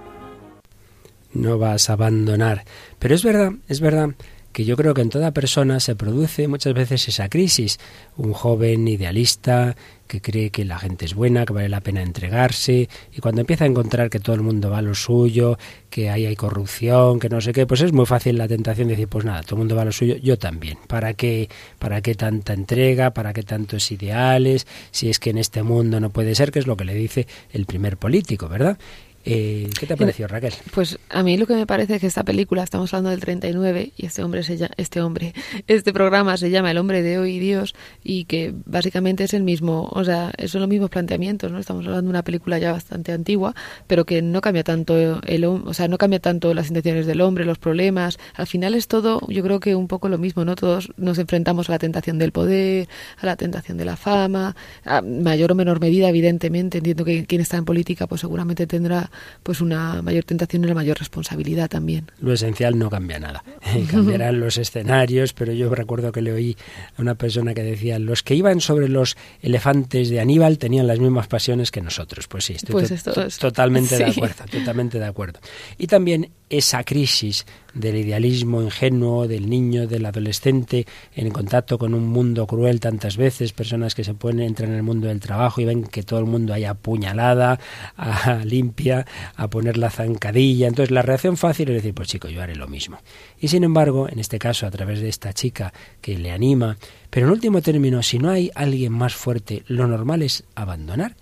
No 1.34 1.58
vas 1.58 1.89
a 1.89 1.93
abandonar. 1.93 2.63
Pero 2.99 3.15
es 3.15 3.23
verdad, 3.25 3.51
es 3.67 3.82
verdad 3.82 4.12
que 4.53 4.65
yo 4.65 4.77
creo 4.77 4.93
que 4.93 5.01
en 5.01 5.09
toda 5.09 5.31
persona 5.31 5.79
se 5.79 5.95
produce 5.95 6.47
muchas 6.47 6.73
veces 6.73 7.07
esa 7.07 7.27
crisis. 7.27 7.79
Un 8.15 8.33
joven 8.33 8.87
idealista 8.87 9.75
que 10.07 10.21
cree 10.21 10.51
que 10.51 10.63
la 10.63 10.77
gente 10.77 11.05
es 11.05 11.15
buena, 11.15 11.43
que 11.43 11.53
vale 11.53 11.69
la 11.69 11.81
pena 11.81 12.03
entregarse, 12.03 12.87
y 13.11 13.19
cuando 13.19 13.41
empieza 13.41 13.63
a 13.63 13.67
encontrar 13.67 14.11
que 14.11 14.19
todo 14.19 14.35
el 14.35 14.43
mundo 14.43 14.69
va 14.69 14.77
a 14.77 14.81
lo 14.83 14.93
suyo, 14.93 15.57
que 15.89 16.11
ahí 16.11 16.27
hay 16.27 16.35
corrupción, 16.35 17.19
que 17.19 17.29
no 17.29 17.41
sé 17.41 17.51
qué, 17.51 17.65
pues 17.65 17.81
es 17.81 17.93
muy 17.93 18.05
fácil 18.05 18.37
la 18.37 18.47
tentación 18.47 18.89
de 18.89 18.93
decir, 18.93 19.07
pues 19.07 19.25
nada, 19.25 19.41
todo 19.41 19.55
el 19.55 19.59
mundo 19.59 19.75
va 19.75 19.81
a 19.81 19.85
lo 19.85 19.91
suyo, 19.91 20.15
yo 20.17 20.37
también. 20.37 20.77
¿Para 20.87 21.15
qué, 21.15 21.49
para 21.79 22.01
qué 22.01 22.13
tanta 22.13 22.53
entrega? 22.53 23.11
¿Para 23.11 23.33
qué 23.33 23.41
tantos 23.41 23.91
ideales? 23.91 24.67
Si 24.91 25.09
es 25.09 25.17
que 25.17 25.31
en 25.31 25.39
este 25.39 25.63
mundo 25.63 25.99
no 25.99 26.11
puede 26.11 26.35
ser, 26.35 26.51
que 26.51 26.59
es 26.59 26.67
lo 26.67 26.77
que 26.77 26.85
le 26.85 26.93
dice 26.93 27.25
el 27.51 27.65
primer 27.65 27.97
político, 27.97 28.47
¿verdad? 28.47 28.77
Eh, 29.25 29.69
¿Qué 29.79 29.88
te 29.88 29.93
ha 29.93 29.97
parecido, 29.97 30.27
Raquel? 30.27 30.53
Pues 30.73 30.99
a 31.09 31.23
mí 31.23 31.38
lo 31.38 31.47
que 31.47 31.55
me 31.55 31.65
parece 31.65 31.95
es 31.95 32.01
que 32.01 32.07
esta 32.07 32.23
película, 32.23 32.63
estamos 32.63 32.93
hablando 32.93 33.12
del 33.12 33.21
39, 33.21 33.93
y 33.95 34.05
este 34.05 34.21
hombre, 34.21 34.43
se 34.43 34.57
llama, 34.57 34.73
este 34.77 35.01
hombre, 35.01 35.33
este 35.67 35.93
programa 35.93 36.36
se 36.36 36.49
llama 36.49 36.71
El 36.71 36.77
hombre 36.77 37.01
de 37.01 37.17
hoy 37.17 37.36
y 37.36 37.39
Dios, 37.39 37.73
y 38.03 38.25
que 38.25 38.53
básicamente 38.65 39.23
es 39.23 39.33
el 39.33 39.43
mismo, 39.43 39.89
o 39.91 40.03
sea, 40.03 40.31
son 40.47 40.62
los 40.62 40.69
mismos 40.69 40.89
planteamientos, 40.89 41.51
¿no? 41.51 41.59
Estamos 41.59 41.86
hablando 41.86 42.07
de 42.07 42.09
una 42.09 42.23
película 42.23 42.57
ya 42.57 42.73
bastante 42.73 43.13
antigua, 43.13 43.55
pero 43.88 44.05
que 44.05 44.21
no 44.21 44.41
cambia 44.41 44.63
tanto 44.63 45.21
el, 45.23 45.45
o 45.45 45.73
sea, 45.73 45.88
no 45.88 45.97
cambia 45.97 46.19
tanto 46.19 46.53
las 46.53 46.67
intenciones 46.67 47.05
del 47.05 47.21
hombre, 47.21 47.45
los 47.45 47.59
problemas, 47.59 48.19
al 48.36 48.47
final 48.47 48.75
es 48.75 48.88
todo, 48.89 49.21
yo 49.29 49.41
creo 49.41 49.62
que 49.62 49.75
un 49.75 49.88
poco 49.88 50.09
lo 50.09 50.17
mismo, 50.17 50.43
¿no? 50.43 50.55
Todos 50.55 50.91
nos 50.97 51.17
enfrentamos 51.17 51.69
a 51.69 51.73
la 51.73 51.79
tentación 51.79 52.19
del 52.19 52.33
poder, 52.33 52.89
a 53.17 53.25
la 53.25 53.38
tentación 53.38 53.77
de 53.77 53.86
la 53.86 53.95
fama, 53.95 54.55
a 54.83 55.01
mayor 55.01 55.53
o 55.53 55.55
menor 55.55 55.79
medida, 55.79 56.09
evidentemente, 56.09 56.79
entiendo 56.79 57.05
que 57.05 57.25
quien 57.25 57.39
está 57.39 57.55
en 57.55 57.63
política 57.63 58.05
pues 58.05 58.19
seguramente 58.19 58.67
tendrá 58.67 59.09
pues 59.43 59.62
una 59.62 60.02
mayor 60.02 60.23
tentación 60.23 60.63
y 60.63 60.65
una 60.65 60.76
mayor 60.76 60.97
responsabilidad 60.97 61.69
también. 61.69 62.12
Lo 62.19 62.34
esencial 62.34 62.78
no 62.78 62.89
cambia 62.89 63.19
nada. 63.19 63.43
Cambiarán 63.91 64.39
los 64.39 64.58
escenarios, 64.58 65.34
pero 65.34 65.54
yo 65.54 65.73
recuerdo 65.73 66.12
que 66.12 66.21
le 66.21 66.32
oí 66.32 66.58
a 66.97 67.02
una 67.02 67.15
persona 67.15 67.54
que 67.54 67.63
decía, 67.63 67.99
los 67.99 68.23
que 68.23 68.36
iban 68.36 68.62
sobre 68.62 68.89
los 68.89 69.17
elefantes 69.41 70.10
de 70.10 70.19
Aníbal 70.19 70.58
tenían 70.58 70.88
las 70.88 70.99
mismas 70.99 71.28
pasiones 71.28 71.71
que 71.71 71.82
nosotros. 71.82 72.28
Pues 72.28 72.45
sí, 72.45 72.54
estoy 72.54 72.86
pues 72.86 73.38
totalmente 73.38 73.97
de 73.97 74.06
acuerdo, 74.06 74.45
totalmente 74.52 74.99
de 74.99 75.06
acuerdo. 75.06 75.39
Y 75.78 75.88
también 75.88 76.30
esa 76.49 76.84
crisis 76.84 77.45
del 77.73 77.95
idealismo 77.95 78.62
ingenuo 78.62 79.28
del 79.28 79.49
niño, 79.49 79.88
del 79.88 80.06
adolescente, 80.06 80.86
en 81.15 81.32
contacto 81.32 81.78
con 81.78 81.93
un 81.93 82.08
mundo 82.08 82.45
cruel 82.45 82.80
tantas 82.80 83.17
veces, 83.17 83.52
personas 83.54 83.95
que 83.95 84.04
se 84.04 84.13
pueden 84.13 84.41
entrar 84.41 84.69
en 84.69 84.76
el 84.76 84.84
mundo 84.84 85.08
del 85.08 85.19
trabajo 85.19 85.62
y 85.62 85.65
ven 85.65 85.84
que 85.84 86.04
todo 86.04 86.19
el 86.19 86.26
mundo 86.26 86.54
hay 86.54 86.65
apuñalada, 86.65 87.60
a, 87.97 88.41
limpia, 88.45 89.02
a 89.35 89.47
poner 89.47 89.77
la 89.77 89.89
zancadilla. 89.89 90.67
Entonces 90.67 90.91
la 90.91 91.01
reacción 91.01 91.37
fácil 91.37 91.69
es 91.69 91.75
decir, 91.75 91.93
pues 91.93 92.07
chico, 92.07 92.27
yo 92.29 92.41
haré 92.41 92.55
lo 92.55 92.67
mismo. 92.67 92.99
Y 93.39 93.47
sin 93.47 93.63
embargo, 93.63 94.07
en 94.09 94.19
este 94.19 94.39
caso, 94.39 94.65
a 94.65 94.71
través 94.71 95.01
de 95.01 95.09
esta 95.09 95.33
chica 95.33 95.73
que 96.01 96.17
le 96.17 96.31
anima, 96.31 96.77
pero 97.09 97.27
en 97.27 97.31
último 97.31 97.61
término, 97.61 98.01
si 98.03 98.19
no 98.19 98.29
hay 98.29 98.51
alguien 98.55 98.93
más 98.93 99.15
fuerte, 99.15 99.63
lo 99.67 99.87
normal 99.87 100.21
es 100.21 100.43
abandonar. 100.55 101.15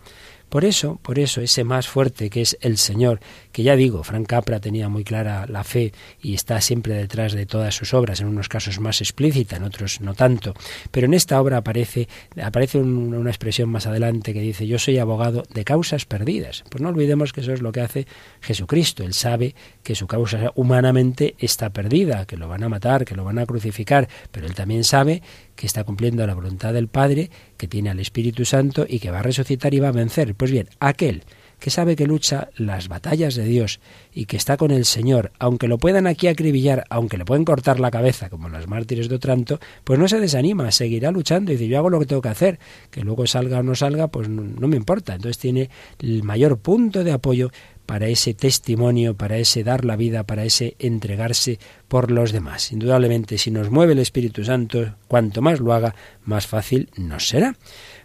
Por 0.52 0.66
eso, 0.66 1.00
por 1.02 1.18
eso, 1.18 1.40
ese 1.40 1.64
más 1.64 1.88
fuerte 1.88 2.30
que 2.30 2.42
es 2.42 2.58
el 2.60 2.78
Señor, 2.78 3.22
que 3.52 3.64
ya 3.64 3.76
digo, 3.76 4.04
Frank 4.04 4.28
Capra 4.28 4.60
tenía 4.60 4.90
muy 4.90 5.04
clara 5.04 5.46
la 5.48 5.64
fe 5.64 5.94
y 6.22 6.34
está 6.34 6.62
siempre 6.62 6.94
detrás 6.96 7.34
de 7.34 7.46
todas 7.46 7.76
sus 7.76 7.94
obras, 7.94 8.22
en 8.22 8.28
unos 8.28 8.50
casos 8.50 8.80
más 8.80 9.02
explícita, 9.02 9.58
en 9.58 9.64
otros 9.64 10.02
no 10.02 10.14
tanto, 10.14 10.54
pero 10.92 11.06
en 11.06 11.14
esta 11.14 11.40
obra 11.42 11.58
aparece, 11.58 12.08
aparece 12.42 12.80
una 12.80 13.30
expresión 13.30 13.70
más 13.70 13.88
adelante 13.88 14.34
que 14.34 14.42
dice, 14.42 14.68
yo 14.68 14.80
soy 14.80 14.98
abogado 14.98 15.44
de 15.54 15.64
causas 15.64 16.06
perdidas. 16.06 16.64
Pues 16.70 16.82
no 16.82 16.90
olvidemos 16.90 17.34
que 17.34 17.42
eso 17.42 17.54
es 17.54 17.62
lo 17.62 17.72
que 17.72 17.82
hace 17.82 18.08
Jesucristo, 18.42 19.04
él 19.04 19.14
sabe 19.14 19.56
que 19.84 19.96
su 19.96 20.08
causa 20.08 20.52
humanamente 20.56 21.36
está 21.40 21.70
perdida, 21.72 22.26
que 22.26 22.38
lo 22.38 22.48
van 22.48 22.64
a 22.64 22.70
matar, 22.70 23.06
que 23.06 23.16
lo 23.16 23.24
van 23.24 23.40
a 23.40 23.46
crucificar, 23.46 24.08
pero 24.32 24.48
él 24.48 24.56
también 24.56 24.84
sabe 24.84 25.22
que 25.56 25.68
está 25.68 25.84
cumpliendo 25.84 26.26
la 26.26 26.34
voluntad 26.34 26.74
del 26.74 26.88
Padre, 26.88 27.30
que 27.58 27.68
tiene 27.68 27.90
al 27.90 28.00
Espíritu 28.00 28.46
Santo 28.46 28.86
y 28.88 29.00
que 29.00 29.12
va 29.12 29.20
a 29.20 29.24
resucitar 29.24 29.74
y 29.74 29.80
va 29.80 29.90
a 29.90 29.92
vencer. 29.92 30.34
Pues 30.36 30.52
bien, 30.52 30.70
aquel 30.80 31.24
que 31.62 31.70
sabe 31.70 31.96
que 31.96 32.08
lucha 32.08 32.50
las 32.58 32.88
batallas 32.88 33.36
de 33.36 33.46
Dios 33.46 33.80
y 34.12 34.26
que 34.26 34.36
está 34.36 34.58
con 34.58 34.72
el 34.72 34.84
Señor, 34.84 35.32
aunque 35.38 35.68
lo 35.68 35.78
puedan 35.78 36.08
aquí 36.08 36.28
acribillar, 36.28 36.86
aunque 36.90 37.20
le 37.20 37.24
pueden 37.24 37.46
cortar 37.46 37.80
la 37.80 37.92
cabeza, 37.92 38.32
como 38.32 38.50
los 38.50 38.68
mártires 38.68 39.10
de 39.10 39.16
Otranto, 39.16 39.60
pues 39.84 40.00
no 40.00 40.08
se 40.08 40.20
desanima, 40.20 40.72
seguirá 40.72 41.12
luchando 41.12 41.52
y 41.52 41.58
dice, 41.58 41.70
yo 41.70 41.78
hago 41.78 41.92
lo 41.92 42.00
que 42.00 42.08
tengo 42.08 42.24
que 42.24 42.30
hacer, 42.30 42.60
que 42.90 43.02
luego 43.02 43.28
salga 43.28 43.60
o 43.60 43.64
no 43.64 43.76
salga, 43.76 44.08
pues 44.08 44.28
no, 44.28 44.42
no 44.42 44.68
me 44.68 44.76
importa. 44.76 45.14
Entonces 45.14 45.38
tiene 45.38 45.70
el 46.00 46.24
mayor 46.24 46.58
punto 46.58 47.04
de 47.04 47.12
apoyo 47.12 47.52
para 47.86 48.08
ese 48.08 48.34
testimonio, 48.34 49.16
para 49.16 49.38
ese 49.38 49.64
dar 49.64 49.86
la 49.86 49.96
vida, 49.98 50.24
para 50.24 50.46
ese 50.46 50.76
entregarse 50.80 51.60
por 51.88 52.10
los 52.10 52.32
demás. 52.32 52.72
Indudablemente, 52.72 53.38
si 53.38 53.52
nos 53.52 53.70
mueve 53.70 53.94
el 53.94 54.00
Espíritu 54.00 54.44
Santo, 54.44 54.96
cuanto 55.08 55.42
más 55.42 55.60
lo 55.60 55.74
haga, 55.74 55.94
más 56.24 56.48
fácil 56.48 56.90
nos 56.96 57.28
será. 57.28 57.56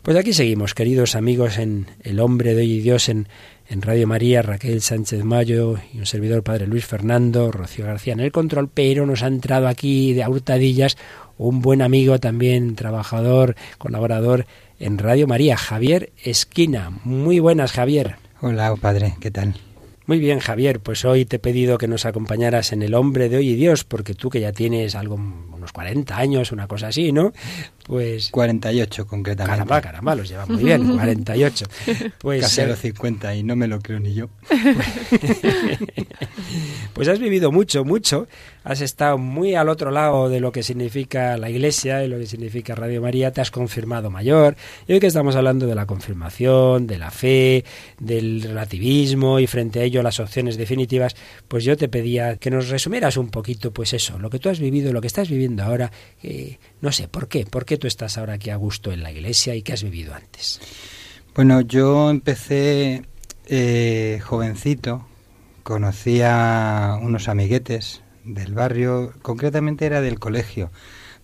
Pues 0.06 0.16
aquí 0.16 0.32
seguimos, 0.32 0.72
queridos 0.72 1.16
amigos, 1.16 1.58
en 1.58 1.88
El 2.00 2.20
hombre 2.20 2.54
de 2.54 2.60
hoy 2.60 2.74
y 2.74 2.80
Dios, 2.80 3.08
en, 3.08 3.26
en 3.68 3.82
Radio 3.82 4.06
María, 4.06 4.40
Raquel 4.40 4.80
Sánchez 4.80 5.24
Mayo 5.24 5.78
y 5.92 5.98
un 5.98 6.06
servidor 6.06 6.44
Padre 6.44 6.68
Luis 6.68 6.86
Fernando, 6.86 7.50
Rocío 7.50 7.86
García 7.86 8.12
en 8.12 8.20
el 8.20 8.30
control, 8.30 8.70
pero 8.72 9.04
nos 9.04 9.24
ha 9.24 9.26
entrado 9.26 9.66
aquí 9.66 10.12
de 10.12 10.24
hurtadillas 10.24 10.96
un 11.38 11.60
buen 11.60 11.82
amigo 11.82 12.20
también, 12.20 12.76
trabajador, 12.76 13.56
colaborador 13.78 14.46
en 14.78 14.98
Radio 14.98 15.26
María, 15.26 15.56
Javier 15.56 16.12
Esquina. 16.22 16.90
Muy 17.02 17.40
buenas, 17.40 17.72
Javier. 17.72 18.14
Hola, 18.40 18.76
padre, 18.76 19.16
¿qué 19.20 19.32
tal? 19.32 19.56
Muy 20.06 20.20
bien, 20.20 20.38
Javier, 20.38 20.78
pues 20.78 21.04
hoy 21.04 21.24
te 21.24 21.34
he 21.34 21.38
pedido 21.40 21.78
que 21.78 21.88
nos 21.88 22.06
acompañaras 22.06 22.72
en 22.72 22.82
El 22.82 22.94
hombre 22.94 23.28
de 23.28 23.38
hoy 23.38 23.48
y 23.48 23.54
Dios, 23.56 23.82
porque 23.82 24.14
tú 24.14 24.30
que 24.30 24.38
ya 24.38 24.52
tienes 24.52 24.94
algo, 24.94 25.16
unos 25.16 25.72
40 25.72 26.16
años, 26.16 26.52
una 26.52 26.68
cosa 26.68 26.86
así, 26.86 27.10
¿no? 27.10 27.32
Pues 27.86 28.30
48 28.30 29.06
concretamente. 29.06 29.52
Caramba, 29.52 29.80
caramba, 29.80 30.14
los 30.16 30.28
lleva 30.28 30.44
muy 30.46 30.64
bien, 30.64 30.96
48. 30.96 31.66
Pues 32.18 32.42
casi 32.42 32.62
a 32.62 32.66
los 32.66 32.80
50 32.80 33.34
y 33.36 33.42
no 33.42 33.54
me 33.54 33.68
lo 33.68 33.80
creo 33.80 34.00
ni 34.00 34.14
yo. 34.14 34.28
pues 36.92 37.08
has 37.08 37.18
vivido 37.18 37.52
mucho, 37.52 37.84
mucho. 37.84 38.26
Has 38.64 38.80
estado 38.80 39.18
muy 39.18 39.54
al 39.54 39.68
otro 39.68 39.92
lado 39.92 40.28
de 40.28 40.40
lo 40.40 40.50
que 40.50 40.64
significa 40.64 41.36
la 41.36 41.48
Iglesia 41.48 42.02
y 42.02 42.08
lo 42.08 42.18
que 42.18 42.26
significa 42.26 42.74
Radio 42.74 43.00
María. 43.00 43.32
Te 43.32 43.40
has 43.40 43.52
confirmado 43.52 44.10
mayor. 44.10 44.56
Y 44.88 44.94
hoy 44.94 45.00
que 45.00 45.06
estamos 45.06 45.36
hablando 45.36 45.66
de 45.66 45.76
la 45.76 45.86
confirmación, 45.86 46.88
de 46.88 46.98
la 46.98 47.12
fe, 47.12 47.64
del 48.00 48.42
relativismo 48.42 49.38
y 49.38 49.46
frente 49.46 49.80
a 49.80 49.82
ello 49.84 50.02
las 50.02 50.18
opciones 50.18 50.56
definitivas, 50.56 51.14
pues 51.46 51.62
yo 51.62 51.76
te 51.76 51.88
pedía 51.88 52.36
que 52.36 52.50
nos 52.50 52.68
resumieras 52.68 53.16
un 53.16 53.28
poquito, 53.28 53.72
pues 53.72 53.92
eso, 53.92 54.18
lo 54.18 54.30
que 54.30 54.40
tú 54.40 54.48
has 54.48 54.58
vivido, 54.58 54.92
lo 54.92 55.00
que 55.00 55.06
estás 55.06 55.30
viviendo 55.30 55.62
ahora. 55.62 55.92
Eh, 56.22 56.58
no 56.80 56.90
sé, 56.90 57.06
¿por 57.06 57.28
qué? 57.28 57.46
¿Por 57.46 57.64
qué 57.64 57.75
tú 57.78 57.86
estás 57.86 58.18
ahora 58.18 58.34
aquí 58.34 58.50
a 58.50 58.56
gusto 58.56 58.92
en 58.92 59.02
la 59.02 59.10
Iglesia 59.10 59.54
y 59.54 59.62
qué 59.62 59.72
has 59.72 59.82
vivido 59.82 60.14
antes? 60.14 60.60
Bueno, 61.34 61.60
yo 61.60 62.10
empecé 62.10 63.02
eh, 63.46 64.20
jovencito, 64.24 65.06
conocí 65.62 66.20
a 66.22 66.98
unos 67.00 67.28
amiguetes 67.28 68.02
del 68.24 68.54
barrio, 68.54 69.12
concretamente 69.22 69.86
era 69.86 70.00
del 70.00 70.18
colegio, 70.18 70.70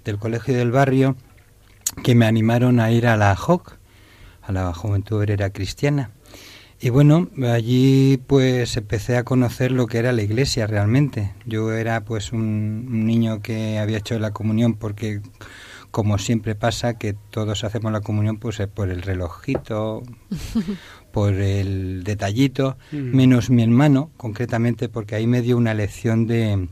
del 0.05 0.19
colegio 0.19 0.57
del 0.57 0.71
barrio, 0.71 1.17
que 2.03 2.15
me 2.15 2.27
animaron 2.27 2.81
a 2.81 2.91
ir 2.91 3.07
a 3.07 3.17
la 3.17 3.35
JOC, 3.35 3.79
a 4.43 4.53
la 4.53 4.73
Juventud 4.73 5.19
Obrera 5.19 5.51
Cristiana. 5.51 6.11
Y 6.85 6.91
bueno, 6.91 7.29
allí 7.49 8.21
pues 8.27 8.77
empecé 8.77 9.17
a 9.17 9.23
conocer 9.23 9.71
lo 9.71 9.87
que 9.87 9.99
era 9.99 10.13
la 10.13 10.23
iglesia 10.23 10.67
realmente. 10.67 11.33
Yo 11.47 11.73
era 11.73 12.05
pues 12.05 12.33
un, 12.33 13.07
niño 13.07 13.41
que 13.41 13.79
había 13.79 13.99
hecho 13.99 14.19
la 14.19 14.33
comunión 14.33 14.75
porque 14.75 15.21
como 15.93 16.17
siempre 16.17 16.55
pasa 16.55 16.99
que 16.99 17.13
todos 17.13 17.65
hacemos 17.65 17.93
la 17.93 18.01
comunión 18.01 18.39
pues 18.39 18.59
eh, 18.59 18.67
por 18.67 18.91
el 18.91 19.03
relojito, 19.03 20.03
por 21.13 21.35
el 21.35 22.03
detallito, 22.03 22.79
mm. 22.91 22.97
menos 22.97 23.51
mi 23.51 23.63
hermano 23.63 24.11
concretamente 24.17 24.89
porque 24.89 25.15
ahí 25.15 25.27
me 25.27 25.43
dio 25.43 25.57
una 25.57 25.75
lección 25.75 26.27
de, 26.27 26.67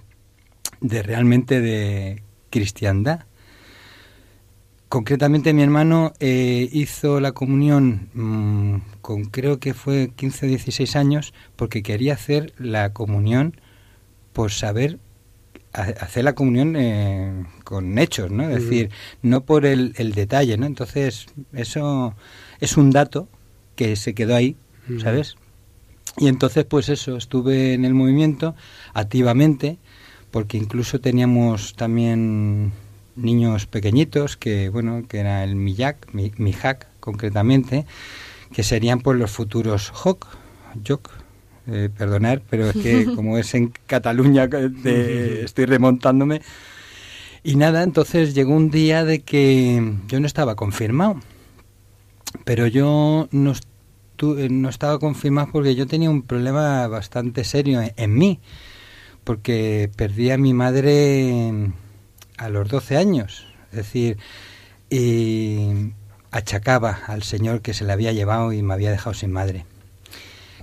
de 0.80 1.02
realmente 1.02 1.60
de 1.60 2.22
cristiandad. 2.48 3.26
Concretamente 4.88 5.52
mi 5.52 5.62
hermano 5.62 6.14
eh, 6.18 6.68
hizo 6.72 7.20
la 7.20 7.32
comunión 7.32 8.08
mm, 8.14 9.00
con 9.02 9.26
creo 9.26 9.60
que 9.60 9.74
fue 9.74 10.12
15 10.16 10.46
o 10.46 10.48
16 10.48 10.96
años 10.96 11.34
porque 11.56 11.82
quería 11.82 12.14
hacer 12.14 12.54
la 12.58 12.94
comunión 12.94 13.60
por 14.32 14.50
saber 14.50 14.98
hacer 15.72 16.24
la 16.24 16.34
comunión 16.34 16.74
eh, 16.76 17.44
con 17.64 17.98
hechos, 17.98 18.30
¿no? 18.30 18.48
Es 18.48 18.64
decir, 18.64 18.90
no 19.22 19.44
por 19.44 19.66
el, 19.66 19.94
el, 19.96 20.12
detalle, 20.12 20.56
¿no? 20.56 20.66
Entonces, 20.66 21.26
eso 21.52 22.14
es 22.60 22.76
un 22.76 22.90
dato 22.90 23.28
que 23.76 23.96
se 23.96 24.14
quedó 24.14 24.34
ahí, 24.34 24.56
¿sabes? 25.00 25.36
Y 26.18 26.28
entonces, 26.28 26.64
pues 26.64 26.88
eso, 26.88 27.16
estuve 27.16 27.74
en 27.74 27.84
el 27.84 27.94
movimiento 27.94 28.54
activamente, 28.94 29.78
porque 30.30 30.56
incluso 30.56 31.00
teníamos 31.00 31.74
también 31.74 32.72
niños 33.16 33.66
pequeñitos 33.66 34.36
que, 34.36 34.68
bueno, 34.68 35.04
que 35.08 35.18
era 35.18 35.44
el 35.44 35.54
Mijak, 35.54 36.12
Mijak 36.12 36.88
concretamente, 37.00 37.86
que 38.52 38.62
serían 38.62 39.00
pues 39.00 39.18
los 39.18 39.30
futuros 39.30 39.90
Joc, 39.90 40.26
Joc, 40.86 41.10
eh, 41.66 41.88
perdonar, 41.96 42.42
pero 42.48 42.70
es 42.70 42.76
que 42.76 43.04
como 43.16 43.38
es 43.38 43.54
en 43.54 43.72
Cataluña 43.86 44.48
estoy 44.84 45.66
remontándome. 45.66 46.42
Y 47.42 47.56
nada, 47.56 47.82
entonces 47.82 48.34
llegó 48.34 48.54
un 48.54 48.70
día 48.70 49.04
de 49.04 49.20
que 49.20 49.94
yo 50.08 50.20
no 50.20 50.26
estaba 50.26 50.56
confirmado, 50.56 51.20
pero 52.44 52.66
yo 52.66 53.28
no, 53.30 53.54
no 54.22 54.68
estaba 54.68 54.98
confirmado 54.98 55.48
porque 55.52 55.74
yo 55.74 55.86
tenía 55.86 56.10
un 56.10 56.22
problema 56.22 56.86
bastante 56.88 57.44
serio 57.44 57.80
en 57.96 58.14
mí 58.14 58.40
porque 59.24 59.90
perdí 59.96 60.30
a 60.30 60.38
mi 60.38 60.54
madre 60.54 61.52
a 62.36 62.48
los 62.48 62.68
12 62.68 62.96
años, 62.96 63.46
es 63.70 63.76
decir, 63.76 64.18
y 64.88 65.92
achacaba 66.30 67.00
al 67.06 67.22
Señor 67.22 67.60
que 67.60 67.74
se 67.74 67.84
la 67.84 67.92
había 67.92 68.12
llevado 68.12 68.52
y 68.52 68.62
me 68.62 68.74
había 68.74 68.90
dejado 68.90 69.14
sin 69.14 69.32
madre. 69.32 69.66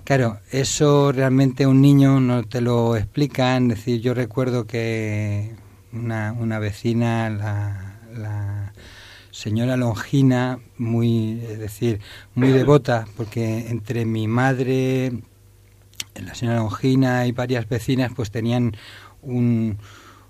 Claro, 0.07 0.39
eso 0.51 1.11
realmente 1.11 1.67
un 1.67 1.81
niño 1.81 2.21
no 2.21 2.45
te 2.45 2.61
lo 2.61 2.95
explican, 2.95 3.63
es 3.69 3.79
decir, 3.79 3.99
yo 3.99 4.13
recuerdo 4.13 4.65
que 4.65 5.53
una, 5.91 6.31
una 6.31 6.59
vecina, 6.59 7.29
la, 7.29 7.99
la 8.15 8.71
señora 9.31 9.75
Longina, 9.75 10.59
muy, 10.77 11.41
es 11.41 11.59
decir, 11.59 11.99
muy 12.35 12.53
devota, 12.53 13.05
porque 13.17 13.67
entre 13.67 14.05
mi 14.05 14.29
madre, 14.29 15.11
la 16.15 16.33
señora 16.35 16.59
Longina 16.59 17.27
y 17.27 17.33
varias 17.33 17.67
vecinas 17.67 18.13
pues 18.15 18.31
tenían 18.31 18.77
un, 19.21 19.77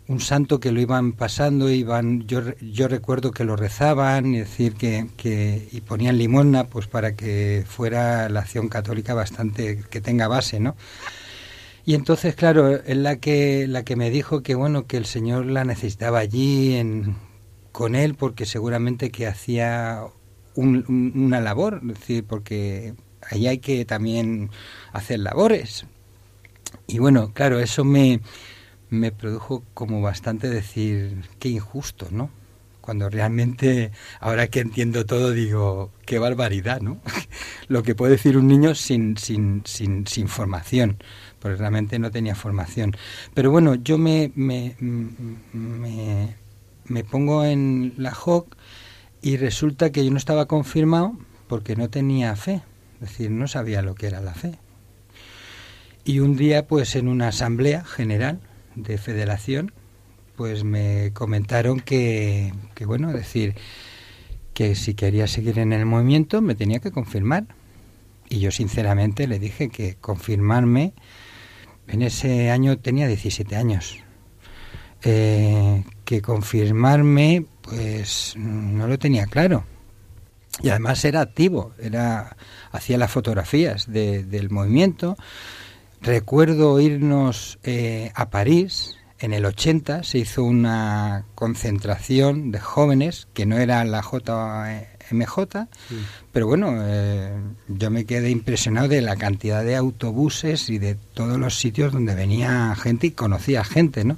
un 0.08 0.22
santo 0.22 0.60
que 0.60 0.72
lo 0.72 0.80
iban 0.80 1.12
pasando, 1.14 1.70
iban, 1.70 2.26
yo, 2.28 2.42
yo 2.62 2.88
recuerdo 2.88 3.32
que 3.32 3.44
lo 3.44 3.56
rezaban, 3.56 4.34
y 4.34 4.40
decir 4.40 4.76
que, 4.76 5.08
que, 5.18 5.68
y 5.72 5.82
ponían 5.82 6.18
limosna 6.18 6.66
pues 6.66 6.88
para 6.88 7.16
que 7.16 7.66
fuera 7.68 8.30
la 8.30 8.42
acción 8.42 8.70
católica 8.70 9.14
bastante, 9.14 9.84
que 9.90 10.02
tenga 10.02 10.28
base, 10.28 10.60
¿no? 10.60 10.76
Y 11.86 11.94
entonces, 11.96 12.36
claro, 12.36 12.76
es 12.76 12.98
la 12.98 13.18
que, 13.18 13.66
la 13.68 13.84
que 13.84 13.96
me 13.96 14.10
dijo 14.10 14.44
que 14.44 14.56
bueno, 14.56 14.88
que 14.88 14.98
el 14.98 15.06
Señor 15.06 15.46
la 15.46 15.64
necesitaba 15.64 16.20
allí 16.20 16.76
en, 16.76 17.16
con 17.72 17.96
él, 17.96 18.16
porque 18.16 18.46
seguramente 18.46 19.10
que 19.10 19.28
hacía 19.28 20.04
una 20.56 21.40
labor, 21.40 21.82
es 21.84 22.00
decir, 22.00 22.26
porque 22.26 22.94
ahí 23.22 23.48
hay 23.48 23.60
que 23.60 23.86
también 23.86 24.50
hacer 24.92 25.20
labores. 25.20 25.86
Y 26.88 27.00
bueno, 27.00 27.32
claro, 27.34 27.60
eso 27.60 27.84
me, 27.84 28.22
me 28.90 29.12
produjo 29.12 29.64
como 29.74 30.02
bastante 30.02 30.50
decir, 30.50 31.30
qué 31.40 31.50
injusto, 31.50 32.08
¿no? 32.12 32.30
Cuando 32.82 33.10
realmente, 33.10 33.92
ahora 34.22 34.48
que 34.48 34.62
entiendo 34.62 35.06
todo, 35.06 35.32
digo, 35.32 35.92
qué 36.06 36.20
barbaridad, 36.20 36.80
¿no? 36.80 37.02
Lo 37.68 37.84
que 37.84 37.96
puede 37.96 38.14
decir 38.14 38.38
un 38.38 38.48
niño 38.48 38.76
sin, 38.76 39.18
sin, 39.18 39.64
sin, 39.66 40.08
sin 40.08 40.30
formación, 40.30 40.98
porque 41.40 41.58
realmente 41.58 42.00
no 42.00 42.12
tenía 42.12 42.34
formación. 42.34 42.96
Pero 43.34 43.52
bueno, 43.52 43.76
yo 43.76 43.98
me, 43.98 44.32
me, 44.36 44.78
me, 46.86 47.04
pongo 47.04 47.44
en 47.44 47.94
la 47.98 48.14
HOC 48.14 48.56
y 49.22 49.36
resulta 49.36 49.92
que 49.92 50.06
yo 50.06 50.12
no 50.12 50.18
estaba 50.18 50.46
confirmado 50.46 51.18
porque 51.50 51.76
no 51.76 51.90
tenía 51.90 52.36
fe, 52.38 52.62
es 52.96 53.10
decir, 53.10 53.32
no 53.32 53.50
sabía 53.50 53.82
lo 53.82 53.96
que 53.96 54.08
era 54.08 54.22
la 54.22 54.34
fe. 54.34 54.60
Y 56.06 56.20
un 56.22 56.38
día, 56.38 56.68
pues 56.68 56.96
en 56.96 57.10
una 57.10 57.28
asamblea 57.28 57.84
general, 57.84 58.40
de 58.78 58.98
federación, 58.98 59.74
pues 60.36 60.64
me 60.64 61.12
comentaron 61.14 61.80
que, 61.80 62.54
que, 62.76 62.86
bueno, 62.86 63.12
decir, 63.12 63.56
que 64.54 64.76
si 64.76 64.94
quería 64.94 65.28
seguir 65.28 65.60
en 65.60 65.74
el 65.74 65.86
movimiento 65.86 66.42
me 66.42 66.56
tenía 66.56 66.80
que 66.80 66.92
confirmar. 66.92 67.46
Y 68.30 68.40
yo 68.40 68.52
sinceramente 68.52 69.28
le 69.28 69.40
dije 69.40 69.70
que 69.70 69.96
confirmarme, 69.96 70.94
en 71.88 72.02
ese 72.02 72.52
año 72.52 72.78
tenía 72.78 73.08
17 73.08 73.56
años, 73.56 74.00
eh, 75.04 75.84
que 76.06 76.22
confirmarme 76.22 77.46
pues 77.62 78.34
no 78.38 78.88
lo 78.88 78.98
tenía 78.98 79.26
claro. 79.26 79.64
Y 80.62 80.70
además 80.70 81.06
era 81.06 81.22
activo, 81.22 81.74
era 81.80 82.36
hacía 82.72 82.98
las 82.98 83.12
fotografías 83.12 83.92
del 83.92 84.50
movimiento, 84.50 85.18
Recuerdo 86.02 86.80
irnos 86.80 87.60
eh, 87.64 88.12
a 88.16 88.30
París 88.30 88.98
en 89.20 89.34
el 89.34 89.46
80, 89.46 90.04
se 90.04 90.20
hizo 90.20 90.44
una 90.44 91.26
concentración 91.36 92.52
de 92.52 92.60
jóvenes 92.60 93.28
que 93.34 93.46
no 93.46 93.58
era 93.58 93.84
la 93.84 94.02
JMJ, 94.02 95.68
pero 96.32 96.48
bueno, 96.48 96.74
eh, 96.84 97.32
yo 97.68 97.90
me 97.90 98.06
quedé 98.06 98.30
impresionado 98.30 98.88
de 98.88 99.02
la 99.02 99.16
cantidad 99.16 99.64
de 99.64 99.76
autobuses 99.76 100.70
y 100.70 100.78
de 100.78 100.96
todos 101.14 101.40
los 101.40 101.58
sitios 101.58 101.94
donde 101.94 102.14
venía 102.14 102.76
gente 102.76 103.08
y 103.08 103.12
conocía 103.12 103.64
gente, 103.64 104.04
¿no? 104.04 104.18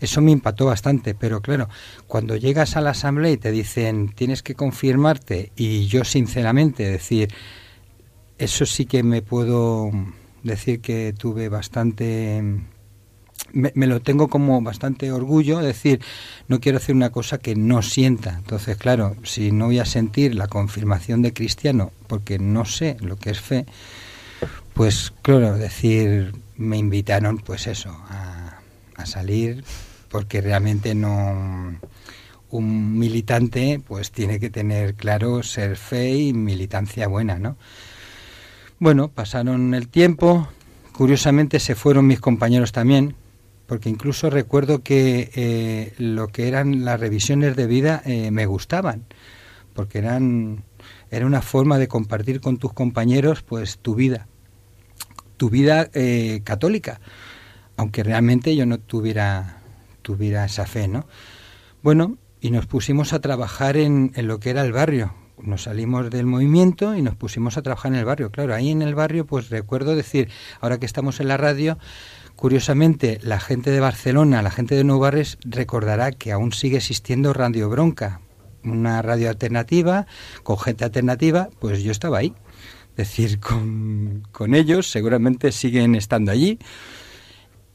Eso 0.00 0.20
me 0.20 0.32
impactó 0.32 0.66
bastante, 0.66 1.14
pero 1.14 1.40
claro, 1.40 1.68
cuando 2.08 2.36
llegas 2.36 2.76
a 2.76 2.80
la 2.80 2.90
asamblea 2.90 3.30
y 3.30 3.36
te 3.36 3.52
dicen 3.52 4.08
tienes 4.08 4.42
que 4.42 4.56
confirmarte 4.56 5.52
y 5.56 5.86
yo 5.86 6.04
sinceramente 6.04 6.82
decir, 6.82 7.32
eso 8.36 8.66
sí 8.66 8.84
que 8.84 9.04
me 9.04 9.22
puedo 9.22 9.92
decir 10.44 10.80
que 10.80 11.12
tuve 11.16 11.48
bastante 11.48 12.42
me, 13.54 13.86
lo 13.86 14.00
tengo 14.00 14.28
como 14.28 14.60
bastante 14.62 15.12
orgullo, 15.12 15.58
decir, 15.58 16.00
no 16.48 16.60
quiero 16.60 16.78
hacer 16.78 16.94
una 16.94 17.10
cosa 17.10 17.38
que 17.38 17.54
no 17.54 17.82
sienta. 17.82 18.34
Entonces, 18.38 18.76
claro, 18.76 19.16
si 19.22 19.52
no 19.52 19.66
voy 19.66 19.78
a 19.78 19.84
sentir 19.84 20.34
la 20.34 20.48
confirmación 20.48 21.22
de 21.22 21.32
cristiano 21.32 21.92
porque 22.06 22.38
no 22.38 22.64
sé 22.64 22.96
lo 23.00 23.16
que 23.16 23.30
es 23.30 23.40
fe, 23.40 23.66
pues 24.74 25.12
claro, 25.22 25.56
decir, 25.56 26.34
me 26.56 26.76
invitaron 26.76 27.38
pues 27.38 27.66
eso, 27.66 27.90
a, 28.08 28.60
a 28.96 29.06
salir 29.06 29.64
porque 30.08 30.40
realmente 30.40 30.94
no 30.94 31.78
un 32.50 32.98
militante 32.98 33.80
pues 33.84 34.12
tiene 34.12 34.38
que 34.38 34.50
tener 34.50 34.94
claro 34.94 35.42
ser 35.42 35.76
fe 35.76 36.10
y 36.16 36.32
militancia 36.32 37.08
buena, 37.08 37.38
¿no? 37.38 37.56
Bueno, 38.80 39.08
pasaron 39.08 39.72
el 39.72 39.88
tiempo, 39.88 40.48
curiosamente 40.92 41.60
se 41.60 41.76
fueron 41.76 42.08
mis 42.08 42.18
compañeros 42.18 42.72
también, 42.72 43.14
porque 43.66 43.88
incluso 43.88 44.30
recuerdo 44.30 44.82
que 44.82 45.30
eh, 45.34 45.94
lo 45.98 46.28
que 46.28 46.48
eran 46.48 46.84
las 46.84 46.98
revisiones 46.98 47.54
de 47.54 47.66
vida 47.66 48.02
eh, 48.04 48.32
me 48.32 48.46
gustaban, 48.46 49.04
porque 49.74 49.98
eran 49.98 50.64
era 51.10 51.24
una 51.24 51.40
forma 51.40 51.78
de 51.78 51.86
compartir 51.86 52.40
con 52.40 52.56
tus 52.56 52.72
compañeros 52.72 53.42
pues 53.42 53.78
tu 53.78 53.94
vida, 53.94 54.26
tu 55.36 55.50
vida 55.50 55.88
eh, 55.94 56.40
católica, 56.42 57.00
aunque 57.76 58.02
realmente 58.02 58.56
yo 58.56 58.66
no 58.66 58.78
tuviera 58.78 59.62
tuviera 60.02 60.44
esa 60.44 60.66
fe, 60.66 60.88
¿no? 60.88 61.06
Bueno, 61.80 62.18
y 62.40 62.50
nos 62.50 62.66
pusimos 62.66 63.12
a 63.12 63.20
trabajar 63.20 63.76
en, 63.76 64.10
en 64.16 64.26
lo 64.26 64.40
que 64.40 64.50
era 64.50 64.62
el 64.62 64.72
barrio. 64.72 65.14
Nos 65.42 65.64
salimos 65.64 66.10
del 66.10 66.26
movimiento 66.26 66.94
y 66.94 67.02
nos 67.02 67.16
pusimos 67.16 67.56
a 67.56 67.62
trabajar 67.62 67.92
en 67.92 67.98
el 67.98 68.04
barrio. 68.04 68.30
Claro, 68.30 68.54
ahí 68.54 68.70
en 68.70 68.82
el 68.82 68.94
barrio, 68.94 69.26
pues 69.26 69.50
recuerdo 69.50 69.96
decir, 69.96 70.30
ahora 70.60 70.78
que 70.78 70.86
estamos 70.86 71.20
en 71.20 71.28
la 71.28 71.36
radio, 71.36 71.78
Curiosamente, 72.36 73.20
la 73.22 73.38
gente 73.38 73.70
de 73.70 73.80
Barcelona, 73.80 74.42
la 74.42 74.50
gente 74.50 74.74
de 74.74 74.84
Nuevo 74.84 75.08
recordará 75.44 76.10
que 76.10 76.32
aún 76.32 76.52
sigue 76.52 76.78
existiendo 76.78 77.32
Radio 77.32 77.70
Bronca, 77.70 78.20
una 78.64 79.02
radio 79.02 79.28
alternativa, 79.28 80.06
con 80.42 80.58
gente 80.58 80.84
alternativa, 80.84 81.48
pues 81.60 81.82
yo 81.82 81.92
estaba 81.92 82.18
ahí. 82.18 82.34
Es 82.90 82.96
decir, 82.96 83.38
con, 83.40 84.26
con 84.32 84.54
ellos, 84.54 84.90
seguramente 84.90 85.52
siguen 85.52 85.94
estando 85.94 86.32
allí. 86.32 86.58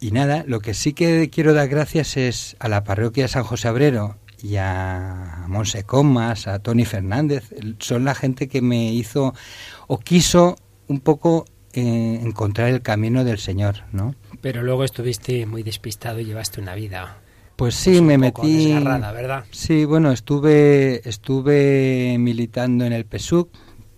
Y 0.02 0.12
nada, 0.12 0.44
lo 0.46 0.60
que 0.60 0.74
sí 0.74 0.94
que 0.94 1.30
quiero 1.30 1.54
dar 1.54 1.70
gracias 1.70 2.18
es 2.18 2.56
a 2.60 2.68
la 2.68 2.84
parroquia 2.84 3.28
San 3.28 3.44
José 3.44 3.70
Abrero 3.70 4.18
y 4.42 4.56
a 4.58 5.46
Monse 5.48 5.84
Comas, 5.84 6.48
a 6.48 6.60
Tony 6.60 6.86
Fernández. 6.86 7.54
Son 7.80 8.06
la 8.06 8.16
gente 8.16 8.48
que 8.48 8.62
me 8.62 8.94
hizo 8.94 9.34
o 9.88 10.00
quiso 10.00 10.56
un 10.88 11.00
poco 11.00 11.46
eh, 11.74 12.20
encontrar 12.24 12.70
el 12.70 12.82
camino 12.82 13.24
del 13.24 13.38
Señor, 13.38 13.84
¿no? 13.92 14.16
Pero 14.42 14.64
luego 14.64 14.84
estuviste 14.84 15.46
muy 15.46 15.64
despistado 15.64 16.20
y 16.20 16.26
llevaste 16.26 16.62
una 16.62 16.76
vida. 16.76 17.18
Pues 17.56 17.76
sí, 17.76 18.02
me 18.02 18.18
metí. 18.18 18.74
¿verdad? 18.74 19.44
Sí, 19.52 19.84
bueno, 19.84 20.12
estuve 20.12 21.08
estuve 21.08 22.16
militando 22.18 22.86
en 22.86 22.94
el 22.94 23.06
PSUC, 23.06 23.50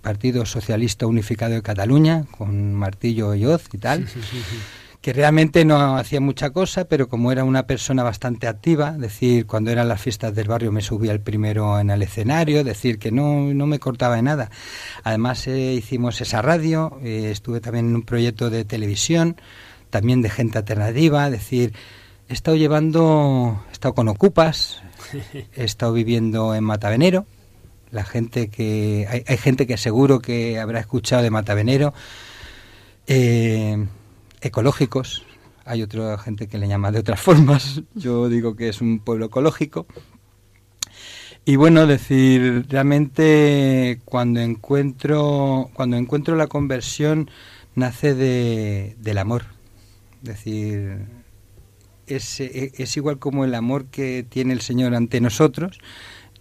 Partido 0.01 0.45
Socialista 0.45 1.05
Unificado 1.05 1.53
de 1.53 1.61
Cataluña, 1.61 2.25
con 2.37 2.73
Martillo 2.73 3.35
y 3.35 3.45
Oz 3.45 3.69
y 3.71 3.77
tal. 3.77 4.07
Que 5.01 5.13
realmente 5.13 5.65
no 5.65 5.97
hacía 5.97 6.21
mucha 6.21 6.51
cosa, 6.51 6.85
pero 6.85 7.09
como 7.09 7.31
era 7.31 7.43
una 7.43 7.65
persona 7.65 8.03
bastante 8.03 8.47
activa, 8.47 8.91
decir, 8.91 9.47
cuando 9.47 9.71
eran 9.71 9.87
las 9.87 9.99
fiestas 9.99 10.35
del 10.35 10.47
barrio 10.47 10.71
me 10.71 10.81
subía 10.81 11.11
el 11.11 11.19
primero 11.19 11.79
en 11.79 11.89
el 11.89 12.03
escenario, 12.03 12.63
decir 12.63 12.99
que 12.99 13.11
no, 13.11 13.51
no 13.51 13.65
me 13.65 13.79
cortaba 13.79 14.15
de 14.15 14.21
nada. 14.21 14.51
Además 15.03 15.47
eh, 15.47 15.73
hicimos 15.73 16.21
esa 16.21 16.43
radio, 16.43 16.99
eh, 17.01 17.29
estuve 17.31 17.61
también 17.61 17.87
en 17.87 17.95
un 17.95 18.03
proyecto 18.03 18.51
de 18.51 18.63
televisión, 18.63 19.41
también 19.89 20.21
de 20.21 20.29
gente 20.29 20.59
alternativa, 20.59 21.31
decir, 21.31 21.73
he 22.29 22.33
estado 22.33 22.55
llevando, 22.55 23.65
he 23.69 23.71
estado 23.71 23.95
con 23.95 24.07
Ocupas, 24.07 24.83
he 25.55 25.63
estado 25.63 25.93
viviendo 25.93 26.53
en 26.53 26.63
Matavenero, 26.63 27.25
la 27.89 28.03
gente 28.03 28.49
que, 28.49 29.07
hay, 29.09 29.23
hay 29.27 29.37
gente 29.37 29.65
que 29.65 29.77
seguro 29.77 30.19
que 30.19 30.59
habrá 30.59 30.79
escuchado 30.79 31.23
de 31.23 31.31
Matavenero, 31.31 31.91
eh, 33.07 33.83
ecológicos. 34.41 35.25
Hay 35.65 35.83
otra 35.83 36.17
gente 36.17 36.47
que 36.47 36.57
le 36.57 36.67
llama 36.67 36.91
de 36.91 36.99
otras 36.99 37.19
formas. 37.27 37.81
Yo 37.93 38.29
digo 38.29 38.55
que 38.55 38.69
es 38.69 38.81
un 38.81 38.99
pueblo 38.99 39.27
ecológico. 39.27 39.85
Y 41.43 41.55
bueno, 41.55 41.87
decir, 41.87 42.67
realmente 42.69 43.99
cuando 44.05 44.41
encuentro, 44.41 45.71
cuando 45.73 45.97
encuentro 45.97 46.35
la 46.35 46.47
conversión 46.47 47.31
nace 47.73 48.13
de, 48.13 48.95
del 48.99 49.17
amor. 49.17 49.45
Es 50.21 50.29
decir, 50.29 51.07
es, 52.05 52.39
es, 52.39 52.97
igual 52.97 53.17
como 53.17 53.43
el 53.43 53.55
amor 53.55 53.85
que 53.85 54.23
tiene 54.27 54.53
el 54.53 54.61
Señor 54.61 54.93
ante 54.93 55.19
nosotros. 55.19 55.79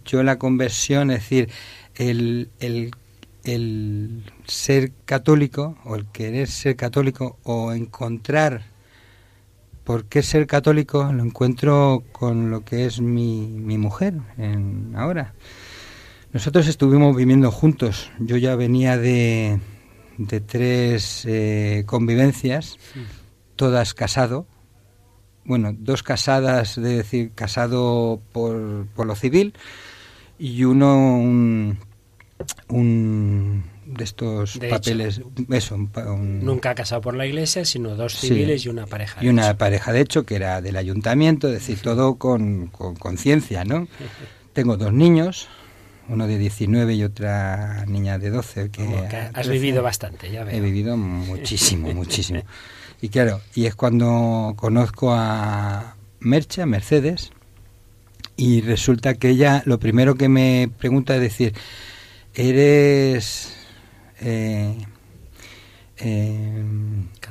Yo 0.05 0.21
la 0.21 0.37
conversión, 0.37 1.09
es 1.09 1.21
decir, 1.21 1.49
el, 1.95 2.49
el 2.59 2.91
el 3.43 4.31
ser 4.45 4.91
católico 5.05 5.77
o 5.83 5.95
el 5.95 6.05
querer 6.07 6.47
ser 6.47 6.75
católico 6.75 7.39
o 7.43 7.73
encontrar 7.73 8.63
por 9.83 10.05
qué 10.05 10.21
ser 10.21 10.47
católico 10.47 11.11
lo 11.11 11.23
encuentro 11.23 12.03
con 12.11 12.51
lo 12.51 12.63
que 12.63 12.85
es 12.85 13.01
mi, 13.01 13.47
mi 13.47 13.77
mujer 13.77 14.13
en, 14.37 14.93
ahora. 14.95 15.33
Nosotros 16.33 16.67
estuvimos 16.67 17.15
viviendo 17.15 17.51
juntos. 17.51 18.09
Yo 18.19 18.37
ya 18.37 18.55
venía 18.55 18.97
de, 18.97 19.59
de 20.17 20.39
tres 20.39 21.25
eh, 21.27 21.83
convivencias, 21.85 22.77
todas 23.55 23.93
casado. 23.93 24.45
Bueno, 25.43 25.75
dos 25.77 26.03
casadas, 26.03 26.75
de 26.75 26.97
decir, 26.97 27.31
casado 27.33 28.21
por, 28.31 28.85
por 28.95 29.07
lo 29.07 29.15
civil 29.15 29.53
y 30.37 30.63
uno 30.63 31.17
un, 31.17 31.77
un 32.67 33.63
de 33.85 34.03
estos 34.03 34.57
papeles, 34.69 35.21
eso, 35.49 35.77
nunca 35.77 36.75
casado 36.75 37.01
por 37.01 37.15
la 37.15 37.25
iglesia, 37.25 37.65
sino 37.65 37.95
dos 37.95 38.15
civiles 38.15 38.65
y 38.65 38.69
una 38.69 38.85
pareja. 38.85 39.23
Y 39.23 39.27
una 39.27 39.57
pareja, 39.57 39.91
de 39.91 40.01
hecho, 40.01 40.23
que 40.23 40.35
era 40.35 40.61
del 40.61 40.77
ayuntamiento, 40.77 41.47
es 41.47 41.53
decir, 41.53 41.79
todo 41.81 42.15
con 42.15 42.67
conciencia, 42.67 43.65
¿no? 43.65 43.87
Tengo 44.53 44.77
dos 44.77 44.93
niños, 44.93 45.49
uno 46.07 46.27
de 46.27 46.37
19 46.37 46.93
y 46.93 47.03
otra 47.03 47.85
niña 47.85 48.17
de 48.17 48.29
12. 48.29 48.69
Que, 48.69 48.85
has 49.33 49.47
vivido 49.47 49.81
bastante, 49.81 50.31
ya 50.31 50.43
veo. 50.43 50.55
He 50.55 50.61
vivido 50.61 50.97
muchísimo, 50.97 51.91
muchísimo. 51.93 52.43
Y 53.01 53.09
claro, 53.09 53.41
y 53.55 53.65
es 53.65 53.75
cuando 53.75 54.53
conozco 54.57 55.13
a 55.13 55.95
Mercha, 56.19 56.65
Mercedes, 56.65 57.31
y 58.37 58.61
resulta 58.61 59.15
que 59.15 59.29
ella 59.29 59.63
lo 59.65 59.79
primero 59.79 60.15
que 60.15 60.29
me 60.29 60.69
pregunta 60.77 61.15
es 61.15 61.21
decir, 61.21 61.53
eres 62.33 63.53
eh, 64.19 64.75
eh, 65.97 66.63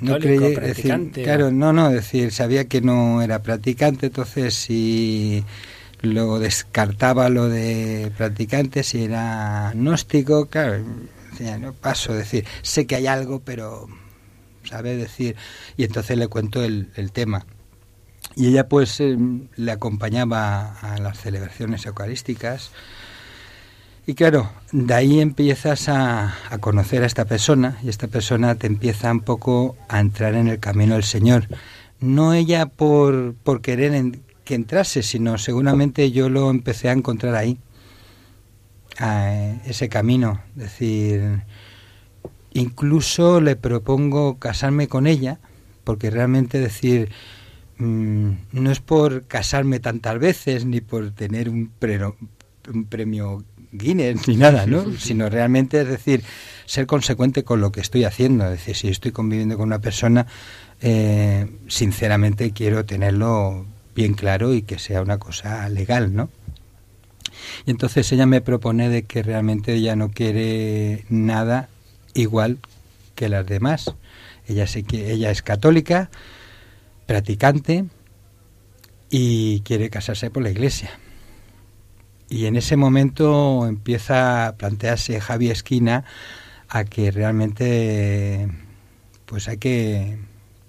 no 0.00 0.18
practicante, 0.18 1.22
claro 1.22 1.50
no 1.50 1.72
no 1.72 1.90
decir 1.90 2.32
sabía 2.32 2.68
que 2.68 2.80
no 2.80 3.22
era 3.22 3.42
practicante 3.42 4.06
entonces 4.06 4.54
si 4.54 5.44
luego 6.02 6.38
descartaba 6.38 7.28
lo 7.28 7.48
de 7.48 8.12
practicante 8.16 8.82
si 8.82 9.04
era 9.04 9.72
gnóstico 9.74 10.46
claro 10.46 10.84
no 11.58 11.72
paso 11.72 12.12
decir 12.12 12.44
sé 12.62 12.86
que 12.86 12.96
hay 12.96 13.06
algo 13.06 13.40
pero 13.40 13.88
sabe 14.64 14.96
decir 14.96 15.36
y 15.76 15.84
entonces 15.84 16.16
le 16.16 16.28
cuento 16.28 16.62
el, 16.62 16.90
el 16.96 17.12
tema. 17.12 17.46
Y 18.36 18.48
ella 18.48 18.68
pues 18.68 19.00
eh, 19.00 19.16
le 19.56 19.72
acompañaba 19.72 20.78
a 20.80 20.98
las 20.98 21.18
celebraciones 21.20 21.84
eucarísticas 21.86 22.70
y 24.06 24.14
claro, 24.14 24.50
de 24.72 24.94
ahí 24.94 25.20
empiezas 25.20 25.88
a, 25.88 26.34
conocer 26.60 27.02
a 27.02 27.06
esta 27.06 27.24
persona 27.24 27.78
y 27.82 27.88
esta 27.88 28.08
persona 28.08 28.54
te 28.54 28.66
empieza 28.66 29.12
un 29.12 29.20
poco 29.20 29.76
a 29.88 30.00
entrar 30.00 30.34
en 30.34 30.48
el 30.48 30.58
camino 30.58 30.94
del 30.94 31.04
Señor. 31.04 31.46
No 32.00 32.32
ella 32.32 32.66
por, 32.66 33.34
por 33.34 33.60
querer 33.60 34.20
que 34.44 34.54
entrase, 34.54 35.02
sino 35.02 35.38
seguramente 35.38 36.10
yo 36.10 36.28
lo 36.28 36.50
empecé 36.50 36.88
a 36.88 36.92
encontrar 36.92 37.34
ahí, 37.34 37.58
a 38.98 39.32
ese 39.66 39.88
camino. 39.88 40.40
Es 40.56 40.62
decir, 40.62 41.42
incluso 42.52 43.40
le 43.40 43.56
propongo 43.56 44.38
casarme 44.38 44.88
con 44.88 45.06
ella, 45.06 45.38
porque 45.84 46.10
realmente 46.10 46.58
decir, 46.58 47.10
mm, 47.78 48.30
no 48.52 48.70
es 48.70 48.80
por 48.80 49.26
casarme 49.26 49.78
tantas 49.78 50.18
veces 50.18 50.64
ni 50.64 50.80
por 50.80 51.10
tener 51.12 51.48
un, 51.48 51.70
un 52.72 52.84
premio 52.86 53.44
Guinness 53.72 54.26
ni 54.28 54.36
nada, 54.36 54.66
¿no? 54.66 54.84
Sino 54.98 55.28
realmente, 55.28 55.80
es 55.80 55.88
decir, 55.88 56.22
ser 56.66 56.86
consecuente 56.86 57.44
con 57.44 57.60
lo 57.60 57.72
que 57.72 57.80
estoy 57.80 58.04
haciendo. 58.04 58.44
Es 58.44 58.52
decir, 58.52 58.76
si 58.76 58.88
estoy 58.88 59.12
conviviendo 59.12 59.56
con 59.56 59.66
una 59.66 59.80
persona, 59.80 60.26
eh, 60.80 61.46
sinceramente 61.68 62.52
quiero 62.52 62.84
tenerlo 62.84 63.66
bien 63.94 64.14
claro 64.14 64.54
y 64.54 64.62
que 64.62 64.78
sea 64.78 65.02
una 65.02 65.18
cosa 65.18 65.68
legal, 65.68 66.14
¿no? 66.14 66.30
Y 67.66 67.70
entonces 67.70 68.10
ella 68.12 68.26
me 68.26 68.40
propone 68.40 68.88
de 68.88 69.04
que 69.04 69.22
realmente 69.22 69.74
ella 69.74 69.96
no 69.96 70.10
quiere 70.10 71.04
nada 71.08 71.68
igual 72.14 72.58
que 73.14 73.28
las 73.28 73.46
demás. 73.46 73.94
Ella, 74.46 74.66
sé 74.66 74.82
que, 74.82 75.12
ella 75.12 75.30
es 75.30 75.42
católica, 75.42 76.10
practicante 77.06 77.84
y 79.10 79.60
quiere 79.60 79.90
casarse 79.90 80.30
por 80.30 80.42
la 80.42 80.50
iglesia. 80.50 80.90
Y 82.30 82.46
en 82.46 82.56
ese 82.56 82.76
momento 82.76 83.66
empieza 83.66 84.46
a 84.46 84.56
plantearse 84.56 85.20
Javi 85.20 85.50
Esquina 85.50 86.04
a 86.68 86.84
que 86.84 87.10
realmente 87.10 88.48
pues 89.26 89.48
hay 89.48 89.58
que, 89.58 90.16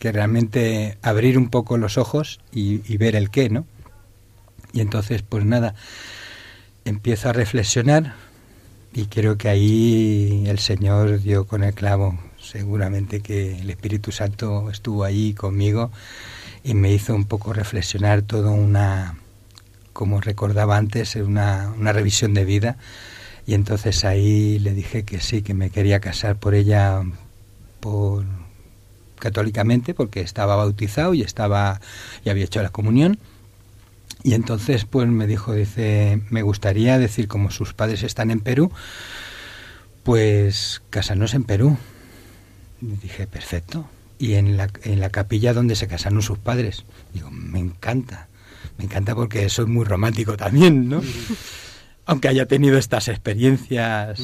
que 0.02 0.12
realmente 0.12 0.98
abrir 1.04 1.38
un 1.38 1.50
poco 1.50 1.78
los 1.78 2.00
ojos 2.00 2.40
y, 2.52 2.98
ver 2.98 3.16
el 3.16 3.30
qué, 3.30 3.50
¿no? 3.52 3.68
Y 4.74 4.82
entonces, 4.82 5.22
pues 5.22 5.46
nada, 5.46 5.76
empiezo 6.86 7.30
a 7.30 7.34
reflexionar 7.34 8.16
y 8.94 9.06
creo 9.06 9.38
que 9.38 9.48
ahí 9.50 10.46
el 10.48 10.58
Señor 10.58 11.22
dio 11.22 11.46
con 11.46 11.64
el 11.64 11.76
clavo. 11.76 12.20
Seguramente 12.40 13.22
que 13.22 13.60
el 13.60 13.70
Espíritu 13.70 14.12
Santo 14.12 14.72
estuvo 14.72 15.04
allí 15.04 15.36
conmigo 15.36 15.92
y 16.64 16.74
me 16.74 16.92
hizo 16.92 17.14
un 17.14 17.26
poco 17.26 17.54
reflexionar 17.54 18.24
toda 18.24 18.50
una, 18.50 19.20
como 19.94 20.22
recordaba 20.22 20.78
antes, 20.78 21.16
una, 21.16 21.74
una 21.78 21.94
revisión 21.94 22.34
de 22.34 22.46
vida. 22.46 22.78
Y 23.46 23.54
entonces 23.54 24.06
ahí 24.06 24.60
le 24.60 24.74
dije 24.74 25.04
que 25.04 25.20
sí, 25.20 25.42
que 25.42 25.54
me 25.54 25.70
quería 25.70 26.00
casar 26.00 26.38
por 26.38 26.54
ella 26.54 27.04
por 27.80 28.26
católicamente 29.20 29.94
porque 29.94 30.22
estaba 30.22 30.56
bautizado 30.56 31.14
y 31.14 31.22
estaba 31.22 31.80
y 32.26 32.30
había 32.30 32.46
hecho 32.46 32.62
la 32.62 32.70
comunión 32.70 33.20
y 34.24 34.34
entonces 34.34 34.86
pues 34.86 35.08
me 35.08 35.28
dijo, 35.28 35.54
dice, 35.54 36.22
me 36.30 36.44
gustaría 36.44 37.00
decir, 37.00 37.28
como 37.28 37.50
sus 37.50 37.74
padres 37.74 38.04
están 38.04 38.30
en 38.30 38.40
Perú, 38.40 38.72
pues 40.04 40.82
casarnos 40.90 41.34
en 41.34 41.44
Perú. 41.44 41.78
Dije, 42.82 43.28
perfecto. 43.28 43.88
Y 44.20 44.36
en 44.36 44.58
la, 44.58 44.70
en 44.84 45.00
la 45.00 45.10
capilla 45.10 45.54
donde 45.54 45.76
se 45.76 45.88
casaron 45.88 46.22
sus 46.22 46.38
padres. 46.38 46.86
Digo, 47.14 47.32
me 47.32 47.60
encanta. 47.60 48.28
Me 48.82 48.86
encanta 48.86 49.14
porque 49.14 49.48
soy 49.48 49.68
muy 49.68 49.86
romántico 49.86 50.36
también, 50.36 50.90
¿no? 50.90 51.04
Aunque 52.08 52.30
haya 52.30 52.48
tenido 52.48 52.80
estas 52.80 53.10
experiencias. 53.10 54.20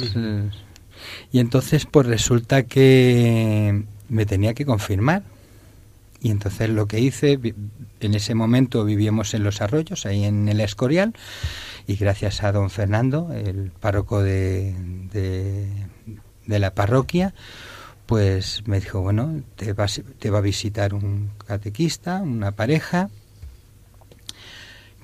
Y 1.31 1.37
entonces 1.37 1.85
pues 1.85 2.07
resulta 2.07 2.63
que 2.63 3.83
me 4.09 4.25
tenía 4.25 4.55
que 4.55 4.65
confirmar 4.65 5.21
y 6.21 6.31
entonces 6.31 6.71
lo 6.71 6.87
que 6.87 6.99
hice, 6.99 7.39
en 7.99 8.13
ese 8.15 8.33
momento 8.33 8.83
vivíamos 8.83 9.35
en 9.35 9.43
Los 9.43 9.61
Arroyos, 9.61 10.07
ahí 10.07 10.23
en 10.23 10.49
el 10.49 10.59
Escorial, 10.59 11.13
y 11.85 11.97
gracias 11.97 12.41
a 12.43 12.51
don 12.51 12.71
Fernando, 12.71 13.31
el 13.31 13.71
párroco 13.79 14.23
de, 14.23 14.73
de, 15.13 16.59
la 16.59 16.73
parroquia, 16.73 17.35
pues 18.07 18.63
me 18.65 18.79
dijo, 18.79 19.01
bueno, 19.01 19.41
te, 19.55 19.75
te 20.17 20.29
va 20.31 20.39
a 20.39 20.41
visitar 20.41 20.95
un 20.95 21.29
catequista, 21.45 22.17
una 22.23 22.53
pareja, 22.53 23.11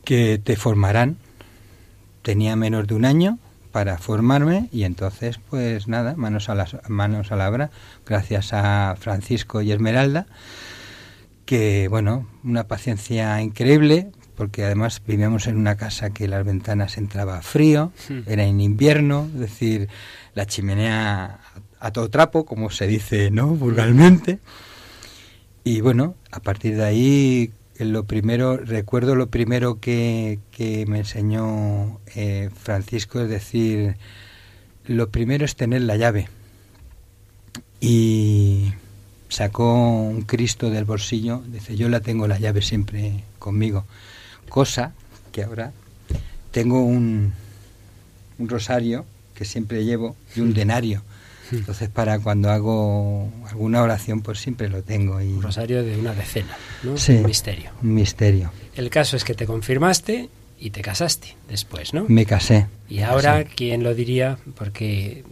que 0.03 0.37
te 0.37 0.55
formarán. 0.55 1.17
Tenía 2.21 2.55
menos 2.55 2.87
de 2.87 2.95
un 2.95 3.05
año 3.05 3.39
para 3.71 3.97
formarme 3.97 4.69
y 4.71 4.83
entonces, 4.83 5.39
pues 5.49 5.87
nada, 5.87 6.15
manos 6.15 6.47
a, 6.47 6.55
las, 6.55 6.77
manos 6.87 7.31
a 7.31 7.35
la 7.35 7.49
obra, 7.49 7.71
gracias 8.05 8.53
a 8.53 8.95
Francisco 8.99 9.61
y 9.61 9.71
Esmeralda, 9.71 10.27
que, 11.45 11.87
bueno, 11.89 12.27
una 12.43 12.67
paciencia 12.67 13.41
increíble, 13.41 14.11
porque 14.35 14.63
además 14.63 15.01
vivíamos 15.05 15.47
en 15.47 15.57
una 15.57 15.75
casa 15.75 16.11
que 16.11 16.27
las 16.27 16.45
ventanas 16.45 16.97
entraba 16.97 17.41
frío, 17.41 17.91
era 18.27 18.43
en 18.43 18.61
invierno, 18.61 19.27
es 19.33 19.39
decir, 19.39 19.89
la 20.35 20.45
chimenea 20.45 21.39
a 21.79 21.91
todo 21.91 22.09
trapo, 22.09 22.45
como 22.45 22.69
se 22.69 22.87
dice, 22.87 23.31
¿no?, 23.31 23.47
vulgarmente. 23.47 24.39
Y 25.63 25.81
bueno, 25.81 26.15
a 26.31 26.39
partir 26.41 26.75
de 26.77 26.83
ahí, 26.83 27.51
lo 27.80 28.03
primero, 28.05 28.57
recuerdo 28.57 29.15
lo 29.15 29.28
primero 29.28 29.80
que, 29.80 30.39
que 30.51 30.86
me 30.86 30.99
enseñó 30.99 31.99
eh, 32.15 32.49
Francisco, 32.55 33.21
es 33.21 33.30
decir, 33.30 33.97
lo 34.86 35.09
primero 35.09 35.45
es 35.45 35.55
tener 35.55 35.82
la 35.82 35.97
llave. 35.97 36.30
Y 37.82 38.74
sacó 39.30 39.74
un 39.74 40.21
Cristo 40.21 40.69
del 40.69 40.86
bolsillo, 40.86 41.41
dice, 41.47 41.76
yo 41.76 41.89
la 41.89 41.99
tengo 41.99 42.28
la 42.28 42.39
llave 42.39 42.61
siempre 42.61 43.24
conmigo. 43.39 43.86
Cosa 44.49 44.93
que 45.32 45.43
ahora 45.43 45.74
tengo 46.51 46.82
un, 46.84 47.34
un 48.38 48.49
rosario 48.49 49.05
que 49.34 49.45
siempre 49.45 49.84
llevo 49.84 50.15
y 50.36 50.41
un 50.41 50.53
denario. 50.53 51.01
Entonces 51.53 51.89
para 51.89 52.19
cuando 52.19 52.49
hago 52.49 53.29
alguna 53.47 53.81
oración 53.81 54.21
pues 54.21 54.39
siempre 54.39 54.69
lo 54.69 54.83
tengo. 54.83 55.21
Y... 55.21 55.27
Un 55.27 55.41
rosario 55.41 55.83
de 55.83 55.97
una 55.97 56.13
decena, 56.13 56.55
¿no? 56.83 56.97
Sí, 56.97 57.13
un 57.13 57.25
misterio. 57.25 57.71
Un 57.81 57.93
misterio. 57.93 58.51
El 58.75 58.89
caso 58.89 59.15
es 59.15 59.23
que 59.23 59.33
te 59.33 59.45
confirmaste 59.45 60.29
y 60.59 60.69
te 60.71 60.81
casaste 60.81 61.35
después, 61.47 61.93
¿no? 61.93 62.05
Me 62.07 62.25
casé. 62.25 62.67
Y 62.89 63.01
ahora, 63.01 63.43
¿quién 63.43 63.83
lo 63.83 63.93
diría? 63.93 64.37
Porque 64.55 65.23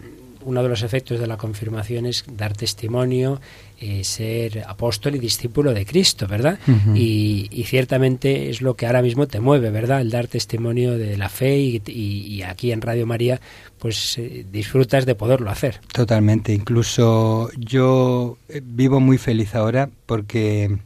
uno 0.43 0.63
de 0.63 0.69
los 0.69 0.81
efectos 0.83 1.19
de 1.19 1.27
la 1.27 1.37
confirmación 1.37 2.05
es 2.05 2.25
dar 2.27 2.53
testimonio, 2.53 3.39
eh, 3.83 4.03
ser 4.03 4.63
apóstol 4.67 5.15
y 5.15 5.17
discípulo 5.17 5.73
de 5.73 5.87
Cristo, 5.87 6.27
¿verdad? 6.27 6.59
y, 6.93 7.65
ciertamente 7.65 8.51
es 8.51 8.61
lo 8.61 8.75
que 8.75 8.85
ahora 8.85 9.01
mismo 9.01 9.25
te 9.25 9.39
mueve, 9.39 9.71
¿verdad? 9.71 10.01
El 10.01 10.11
dar 10.11 10.27
testimonio 10.27 10.99
de 10.99 11.17
la 11.17 11.29
fe 11.29 11.57
y, 11.57 12.43
aquí 12.43 12.71
en 12.71 12.81
Radio 12.81 13.07
María, 13.07 13.41
pues 13.79 14.19
eh, 14.19 14.45
disfrutas 14.51 15.07
de 15.07 15.15
poderlo 15.15 15.49
hacer. 15.49 15.81
Totalmente, 15.93 16.53
incluso 16.53 17.49
yo 17.57 18.37
eh, 18.49 18.61
vivo 18.63 18.99
muy 18.99 19.17
feliz 19.17 19.55
ahora 19.55 19.89
porque 20.05 20.77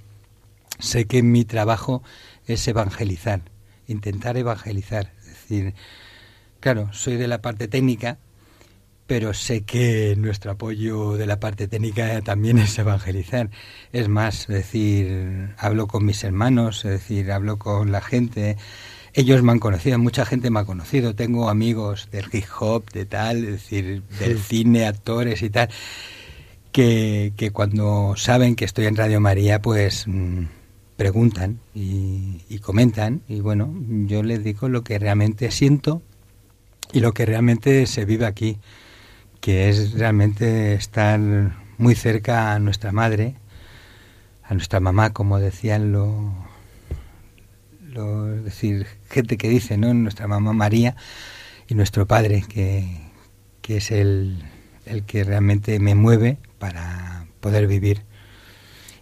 sé 0.80 1.04
que 1.04 1.22
mi 1.22 1.44
trabajo 1.44 2.02
es 2.48 2.66
evangelizar, 2.66 3.42
intentar 3.90 4.38
evangelizar, 4.38 5.12
es 5.20 5.28
decir, 5.28 5.74
claro, 6.62 6.88
soy 6.94 7.18
de 7.18 7.28
la 7.28 7.42
parte 7.42 7.68
técnica, 7.68 8.20
pero 9.08 9.34
sé 9.34 9.62
que 9.64 10.16
nuestro 10.18 10.52
apoyo 10.52 11.14
de 11.14 11.28
la 11.28 11.40
parte 11.40 11.68
técnica 11.68 12.22
también 12.22 12.58
es 12.58 12.78
evangelizar. 12.80 13.50
Es 13.92 14.10
más, 14.10 14.42
es 14.42 14.48
decir, 14.48 15.54
hablo 15.58 15.88
con 15.88 16.06
mis 16.06 16.24
hermanos, 16.24 16.84
es 16.86 16.92
decir, 16.92 17.32
hablo 17.32 17.58
con 17.58 17.92
la 17.92 18.02
gente. 18.02 18.58
Ellos 19.14 19.44
me 19.44 19.52
han 19.52 19.60
conocido, 19.60 20.00
mucha 20.00 20.26
gente 20.26 20.50
me 20.50 20.60
ha 20.60 20.66
conocido. 20.66 21.14
Tengo 21.14 21.50
amigos 21.50 22.10
del 22.12 22.26
hip 22.32 22.46
hop, 22.60 22.92
de 22.92 23.06
tal, 23.06 23.44
es 23.46 23.52
decir, 23.52 24.02
del 24.20 24.40
cine, 24.40 24.88
actores 24.88 25.42
y 25.44 25.52
tal, 25.52 25.70
que, 26.72 27.34
que 27.38 27.52
cuando 27.52 28.16
saben 28.18 28.56
que 28.56 28.66
estoy 28.66 28.88
en 28.88 28.96
Radio 28.96 29.22
María, 29.22 29.62
pues 29.62 30.08
mm, 30.08 30.46
preguntan 30.98 31.60
y, 31.76 32.42
y 32.50 32.58
comentan. 32.58 33.22
Y 33.28 33.42
bueno, 33.42 33.72
yo 34.08 34.24
les 34.24 34.44
digo 34.44 34.68
lo 34.68 34.84
que 34.84 34.98
realmente 34.98 35.52
siento 35.52 36.02
y 36.92 37.02
lo 37.02 37.14
que 37.14 37.28
realmente 37.28 37.86
se 37.86 38.06
vive 38.06 38.26
aquí 38.26 38.58
que 39.46 39.70
es 39.70 39.94
realmente 39.94 40.74
estar 40.74 41.20
muy 41.78 41.94
cerca 41.94 42.56
a 42.56 42.58
nuestra 42.60 42.92
madre, 42.92 43.36
a 44.42 44.56
nuestra 44.56 44.80
mamá, 44.80 45.14
como 45.14 45.38
decían 45.38 45.92
lo, 45.92 46.34
lo 47.80 48.26
decir 48.26 48.88
gente 49.08 49.38
que 49.38 49.48
dice, 49.48 49.78
¿no? 49.78 49.94
Nuestra 49.94 50.28
mamá 50.28 50.52
María 50.54 50.96
y 51.68 51.76
nuestro 51.76 52.08
padre, 52.08 52.44
que, 52.50 52.88
que 53.62 53.78
es 53.78 53.92
el, 53.92 54.44
el 54.88 55.04
que 55.04 55.24
realmente 55.24 55.78
me 55.78 55.94
mueve 55.94 56.40
para 56.58 57.28
poder 57.40 57.68
vivir. 57.68 58.02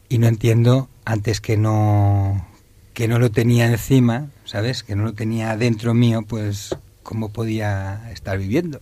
Y 0.10 0.18
no 0.18 0.28
entiendo 0.28 0.90
antes 1.06 1.40
que 1.40 1.56
no 1.56 2.46
que 2.94 3.08
no 3.08 3.18
lo 3.18 3.32
tenía 3.32 3.68
encima, 3.68 4.28
¿sabes? 4.44 4.84
Que 4.84 4.98
no 4.98 5.04
lo 5.04 5.14
tenía 5.14 5.56
dentro 5.56 5.94
mío, 5.94 6.24
pues 6.28 6.76
cómo 7.02 7.32
podía 7.32 8.12
estar 8.12 8.38
viviendo. 8.38 8.82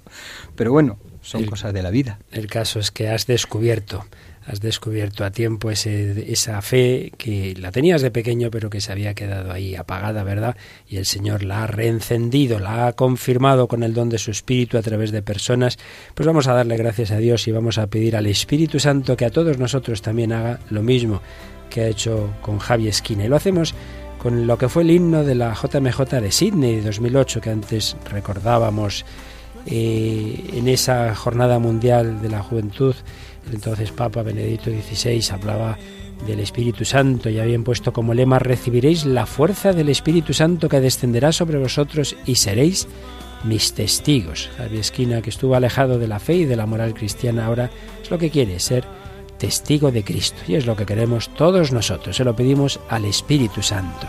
Pero 0.56 0.72
bueno, 0.72 0.98
son 1.22 1.46
cosas 1.46 1.74
de 1.74 1.84
la 1.84 1.92
vida. 1.92 2.20
El 2.32 2.48
caso 2.48 2.80
es 2.80 2.92
que 2.92 3.10
has 3.10 3.28
descubierto, 3.28 4.06
has 4.46 4.60
descubierto 4.60 5.24
a 5.24 5.32
tiempo 5.32 5.70
ese, 5.70 6.32
esa 6.32 6.62
fe 6.62 7.12
que 7.18 7.54
la 7.58 7.72
tenías 7.72 8.02
de 8.02 8.12
pequeño 8.12 8.50
pero 8.50 8.70
que 8.70 8.82
se 8.82 8.92
había 8.92 9.14
quedado 9.14 9.52
ahí 9.52 9.76
apagada, 9.76 10.24
¿verdad? 10.24 10.58
Y 10.88 10.98
el 10.98 11.06
Señor 11.06 11.44
la 11.44 11.64
ha 11.64 11.68
reencendido, 11.68 12.60
la 12.60 12.88
ha 12.88 12.94
confirmado 12.94 13.68
con 13.68 13.84
el 13.84 13.94
don 13.94 14.10
de 14.10 14.18
su 14.18 14.32
Espíritu 14.32 14.78
a 14.78 14.82
través 14.82 15.12
de 15.12 15.22
personas. 15.22 15.78
Pues 16.16 16.26
vamos 16.26 16.48
a 16.48 16.54
darle 16.54 16.76
gracias 16.78 17.12
a 17.12 17.18
Dios 17.18 17.48
y 17.48 17.52
vamos 17.52 17.78
a 17.78 17.88
pedir 17.88 18.16
al 18.16 18.26
Espíritu 18.26 18.80
Santo 18.80 19.16
que 19.16 19.26
a 19.26 19.32
todos 19.32 19.58
nosotros 19.58 20.02
también 20.02 20.34
haga 20.34 20.60
lo 20.70 20.82
mismo 20.82 21.22
que 21.70 21.82
ha 21.82 21.88
hecho 21.88 22.34
con 22.42 22.60
Javi 22.60 22.88
Esquina. 22.88 23.26
Y 23.26 23.28
lo 23.28 23.36
hacemos 23.36 23.74
con 24.18 24.46
lo 24.46 24.58
que 24.58 24.70
fue 24.70 24.84
el 24.84 24.92
himno 24.92 25.24
de 25.24 25.36
la 25.36 25.54
JMJ 25.54 26.02
de 26.22 26.32
Sydney 26.32 26.76
de 26.76 26.82
2008 26.84 27.42
que 27.42 27.50
antes 27.50 27.96
recordábamos 28.12 29.04
eh, 29.66 30.52
en 30.54 30.68
esa 30.68 31.14
jornada 31.16 31.60
mundial 31.60 32.22
de 32.22 32.30
la 32.30 32.42
juventud, 32.42 32.96
el 33.48 33.56
entonces 33.56 33.92
Papa 33.92 34.24
Benedicto 34.24 34.70
XVI 34.70 35.24
hablaba 35.32 35.78
del 36.26 36.40
Espíritu 36.40 36.86
Santo 36.86 37.30
y 37.30 37.40
habían 37.40 37.64
puesto 37.64 37.94
como 37.94 38.14
lema 38.14 38.40
recibiréis 38.40 39.06
la 39.06 39.26
fuerza 39.26 39.74
del 39.74 39.90
Espíritu 39.90 40.34
Santo 40.34 40.70
que 40.70 40.80
descenderá 40.80 41.32
sobre 41.32 41.58
vosotros 41.58 42.16
y 42.26 42.36
seréis 42.36 42.88
mis 43.44 43.74
testigos. 43.74 44.50
Javier 44.58 44.82
Esquina, 44.82 45.22
que 45.22 45.32
estuvo 45.32 45.56
alejado 45.56 45.98
de 45.98 46.08
la 46.08 46.20
fe 46.20 46.36
y 46.36 46.46
de 46.46 46.56
la 46.56 46.68
moral 46.68 46.94
cristiana, 46.94 47.46
ahora 47.46 47.72
es 48.02 48.12
lo 48.12 48.18
que 48.18 48.30
quiere, 48.30 48.60
ser 48.60 48.86
testigo 49.38 49.92
de 49.92 50.04
Cristo. 50.04 50.40
Y 50.48 50.56
es 50.56 50.66
lo 50.68 50.76
que 50.76 50.86
queremos 50.86 51.34
todos 51.34 51.72
nosotros. 51.72 52.16
Se 52.16 52.24
lo 52.24 52.36
pedimos 52.36 52.80
al 52.90 53.06
Espíritu 53.06 53.64
Santo. 53.64 54.08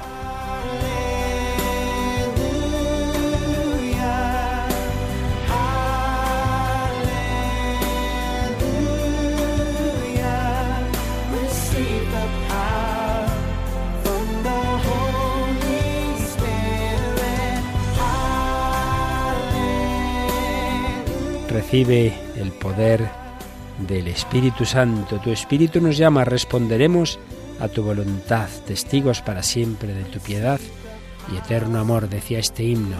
Recibe 21.73 22.13
el 22.37 22.53
poder 22.53 23.09
del 23.89 24.07
Espíritu 24.09 24.67
Santo. 24.67 25.19
Tu 25.21 25.31
Espíritu 25.31 25.81
nos 25.81 25.97
llama, 25.97 26.23
responderemos 26.23 27.19
a 27.61 27.69
tu 27.69 27.83
voluntad, 27.83 28.47
testigos 28.67 29.23
para 29.23 29.43
siempre 29.43 29.95
de 29.95 30.05
tu 30.05 30.19
piedad 30.19 30.61
y 31.33 31.39
eterno 31.39 31.81
amor, 31.81 32.11
decía 32.11 32.41
este 32.41 32.63
himno. 32.63 32.97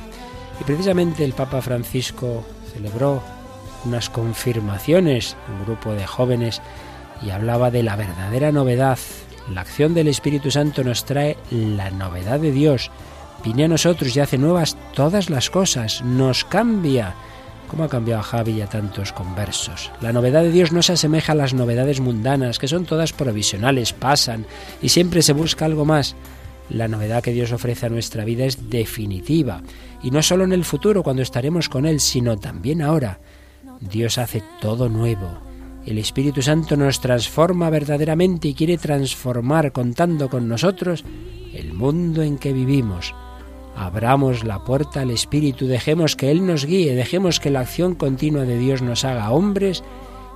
Y 0.59 0.65
precisamente 0.65 1.23
el 1.23 1.35
Papa 1.35 1.61
Francisco 1.61 2.47
celebró 2.73 3.23
unas 3.85 4.09
confirmaciones, 4.09 5.37
un 5.55 5.67
grupo 5.67 5.93
de 5.93 6.07
jóvenes, 6.07 6.63
y 7.21 7.29
hablaba 7.29 7.71
de 7.71 7.83
la 7.83 7.97
verdadera 7.97 8.53
novedad. 8.53 8.99
La 9.53 9.61
acción 9.61 9.93
del 9.93 10.09
Espíritu 10.09 10.51
Santo 10.51 10.83
nos 10.83 11.05
trae 11.05 11.37
la 11.51 11.91
novedad 11.91 12.41
de 12.41 12.53
Dios. 12.53 12.91
Viene 13.45 13.65
a 13.65 13.69
nosotros 13.69 14.17
y 14.17 14.21
hace 14.21 14.39
nuevas 14.39 14.79
todas 14.95 15.29
las 15.29 15.51
cosas, 15.51 16.01
nos 16.01 16.47
cambia. 16.47 17.15
¿Cómo 17.73 17.85
ha 17.85 17.89
cambiado 17.89 18.21
a 18.21 18.23
Javi 18.23 18.53
y 18.53 18.61
a 18.61 18.67
tantos 18.67 19.15
conversos? 19.15 19.91
La 20.03 20.13
novedad 20.13 20.43
de 20.43 20.53
Dios 20.53 20.73
no 20.73 20.83
se 20.83 20.93
asemeja 20.93 21.33
a 21.33 21.35
las 21.35 21.55
novedades 21.55 22.01
mundanas, 22.01 22.59
que 22.59 22.69
son 22.69 22.85
todas 22.85 23.15
provisionales, 23.15 23.95
pasan, 23.95 24.45
y 24.83 24.91
siempre 24.91 25.23
se 25.23 25.33
busca 25.33 25.65
algo 25.65 25.87
más. 25.87 26.15
La 26.69 26.87
novedad 26.87 27.23
que 27.23 27.33
Dios 27.33 27.51
ofrece 27.51 27.87
a 27.87 27.89
nuestra 27.89 28.27
vida 28.27 28.45
es 28.45 28.69
definitiva, 28.69 29.63
y 30.03 30.11
no 30.11 30.21
solo 30.21 30.45
en 30.45 30.53
el 30.53 30.67
futuro, 30.67 31.03
cuando 31.03 31.23
estaremos 31.23 31.71
con 31.71 31.87
Él, 31.87 32.01
sino 32.01 32.37
también 32.37 32.83
ahora. 32.83 33.21
Dios 33.81 34.19
hace 34.19 34.43
todo 34.61 34.91
nuevo. 34.91 35.39
El 35.87 35.97
Espíritu 35.97 36.43
Santo 36.43 36.77
nos 36.77 37.01
transforma 37.01 37.71
verdaderamente 37.71 38.49
y 38.49 38.55
quiere 38.55 38.77
transformar 38.77 39.73
contando 39.73 40.29
con 40.29 40.47
nosotros 40.47 41.07
el 41.55 41.73
mundo 41.73 42.23
en 42.23 42.37
que 42.37 42.53
vivimos. 42.53 43.15
Abramos 43.77 44.45
la 44.45 44.65
puerta 44.65 45.01
al 45.01 45.11
Espíritu, 45.11 45.67
dejemos 45.67 46.15
que 46.15 46.31
Él 46.31 46.47
nos 46.47 46.67
guíe, 46.67 46.95
dejemos 46.95 47.41
que 47.41 47.51
la 47.51 47.61
acción 47.61 47.95
continua 47.95 48.45
de 48.45 48.59
Dios 48.59 48.83
nos 48.83 49.05
haga 49.05 49.31
hombres 49.31 49.83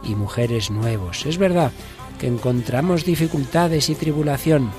y 0.03 0.15
mujeres 0.15 0.71
nuevos. 0.71 1.27
Es 1.27 1.39
verdad 1.39 1.71
que 2.19 2.27
encontramos 2.27 3.05
dificultades 3.05 3.91
y 3.91 3.95
tribulación. 3.95 4.71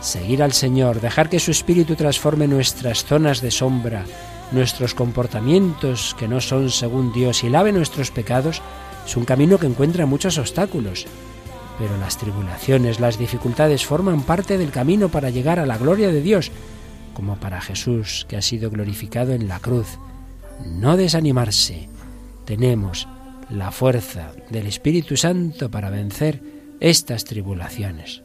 Seguir 0.00 0.42
al 0.42 0.52
Señor, 0.52 1.00
dejar 1.00 1.28
que 1.28 1.38
su 1.38 1.52
Espíritu 1.52 1.94
transforme 1.94 2.48
nuestras 2.48 3.04
zonas 3.04 3.40
de 3.40 3.52
sombra, 3.52 4.04
nuestros 4.50 4.94
comportamientos 4.94 6.16
que 6.18 6.26
no 6.26 6.40
son 6.40 6.70
según 6.70 7.12
Dios 7.12 7.44
y 7.44 7.50
lave 7.50 7.72
nuestros 7.72 8.10
pecados, 8.10 8.62
es 9.06 9.16
un 9.16 9.24
camino 9.24 9.58
que 9.58 9.66
encuentra 9.66 10.06
muchos 10.06 10.38
obstáculos. 10.38 11.06
Pero 11.78 11.96
las 11.98 12.18
tribulaciones, 12.18 12.98
las 12.98 13.16
dificultades 13.16 13.86
forman 13.86 14.22
parte 14.22 14.58
del 14.58 14.72
camino 14.72 15.08
para 15.08 15.30
llegar 15.30 15.60
a 15.60 15.66
la 15.66 15.78
gloria 15.78 16.08
de 16.08 16.20
Dios 16.20 16.50
como 17.22 17.36
para 17.36 17.60
Jesús 17.60 18.26
que 18.28 18.36
ha 18.36 18.42
sido 18.42 18.68
glorificado 18.68 19.32
en 19.32 19.46
la 19.46 19.60
cruz. 19.60 19.86
No 20.66 20.96
desanimarse. 20.96 21.88
Tenemos 22.44 23.06
la 23.48 23.70
fuerza 23.70 24.32
del 24.50 24.66
Espíritu 24.66 25.16
Santo 25.16 25.70
para 25.70 25.88
vencer 25.88 26.42
estas 26.80 27.22
tribulaciones. 27.22 28.24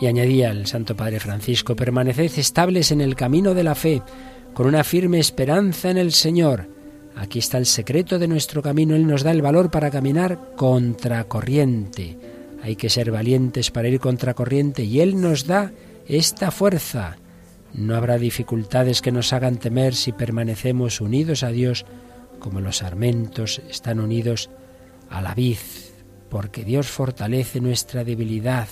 Y 0.00 0.06
añadía 0.06 0.50
el 0.50 0.66
Santo 0.66 0.96
Padre 0.96 1.20
Francisco, 1.20 1.76
permaneced 1.76 2.38
estables 2.38 2.92
en 2.92 3.02
el 3.02 3.14
camino 3.14 3.52
de 3.52 3.64
la 3.64 3.74
fe, 3.74 4.00
con 4.54 4.66
una 4.66 4.84
firme 4.84 5.18
esperanza 5.18 5.90
en 5.90 5.98
el 5.98 6.12
Señor 6.12 6.73
Aquí 7.16 7.38
está 7.38 7.58
el 7.58 7.66
secreto 7.66 8.18
de 8.18 8.28
nuestro 8.28 8.62
camino. 8.62 8.94
Él 8.94 9.06
nos 9.06 9.22
da 9.22 9.30
el 9.30 9.42
valor 9.42 9.70
para 9.70 9.90
caminar 9.90 10.52
contracorriente. 10.56 12.18
Hay 12.62 12.76
que 12.76 12.90
ser 12.90 13.10
valientes 13.10 13.70
para 13.70 13.88
ir 13.88 14.00
contracorriente 14.00 14.84
y 14.84 15.00
Él 15.00 15.20
nos 15.20 15.46
da 15.46 15.72
esta 16.06 16.50
fuerza. 16.50 17.16
No 17.72 17.96
habrá 17.96 18.18
dificultades 18.18 19.02
que 19.02 19.12
nos 19.12 19.32
hagan 19.32 19.58
temer 19.58 19.94
si 19.94 20.12
permanecemos 20.12 21.00
unidos 21.00 21.42
a 21.42 21.48
Dios 21.48 21.84
como 22.38 22.60
los 22.60 22.78
sarmentos 22.78 23.62
están 23.70 24.00
unidos 24.00 24.50
a 25.08 25.22
la 25.22 25.34
vid, 25.34 25.58
porque 26.28 26.64
Dios 26.64 26.88
fortalece 26.88 27.60
nuestra 27.60 28.04
debilidad 28.04 28.68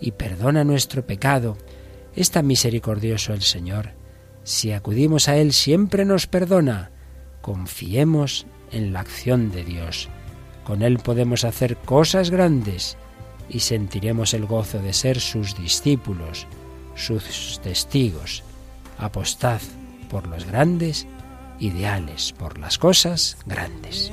y 0.00 0.12
perdona 0.12 0.64
nuestro 0.64 1.06
pecado. 1.06 1.56
Es 2.14 2.30
tan 2.30 2.46
misericordioso 2.46 3.32
el 3.32 3.42
Señor. 3.42 3.90
Si 4.42 4.72
acudimos 4.72 5.28
a 5.28 5.36
Él 5.36 5.52
siempre 5.52 6.04
nos 6.04 6.26
perdona 6.26 6.90
Confiemos 7.46 8.44
en 8.72 8.92
la 8.92 8.98
acción 8.98 9.52
de 9.52 9.62
Dios. 9.62 10.08
Con 10.64 10.82
Él 10.82 10.98
podemos 10.98 11.44
hacer 11.44 11.76
cosas 11.76 12.30
grandes 12.30 12.96
y 13.48 13.60
sentiremos 13.60 14.34
el 14.34 14.46
gozo 14.46 14.80
de 14.80 14.92
ser 14.92 15.20
sus 15.20 15.56
discípulos, 15.56 16.48
sus 16.96 17.60
testigos. 17.62 18.42
Apostad 18.98 19.60
por 20.10 20.26
los 20.26 20.44
grandes 20.44 21.06
ideales, 21.60 22.32
por 22.32 22.58
las 22.58 22.78
cosas 22.78 23.36
grandes. 23.46 24.10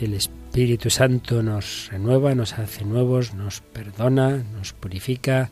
El 0.00 0.14
Espíritu 0.14 0.88
Santo 0.88 1.42
nos 1.42 1.90
renueva, 1.92 2.34
nos 2.34 2.54
hace 2.54 2.86
nuevos, 2.86 3.34
nos 3.34 3.60
perdona, 3.60 4.38
nos 4.38 4.72
purifica. 4.72 5.50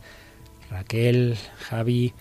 Raquel, 0.71 1.37
Javi, 1.59 2.13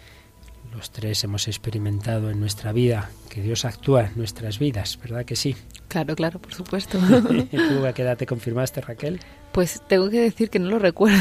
los 0.75 0.91
tres 0.91 1.25
hemos 1.25 1.49
experimentado 1.49 2.31
en 2.31 2.39
nuestra 2.39 2.73
vida 2.73 3.11
que 3.31 3.41
Dios 3.41 3.65
actúa 3.65 4.09
en 4.09 4.19
nuestras 4.19 4.59
vidas, 4.59 4.99
¿verdad 5.03 5.25
que 5.25 5.37
sí? 5.37 5.57
Claro, 5.89 6.15
claro, 6.15 6.39
por 6.39 6.55
supuesto. 6.55 6.99
¿Tú 7.51 7.87
a 7.87 7.93
qué 7.93 8.03
edad 8.03 8.17
te 8.17 8.27
confirmaste, 8.27 8.81
Raquel? 8.83 9.21
Pues 9.53 9.83
tengo 9.89 10.11
que 10.11 10.21
decir 10.21 10.51
que 10.51 10.59
no 10.59 10.69
lo 10.69 10.79
recuerdo, 10.79 11.19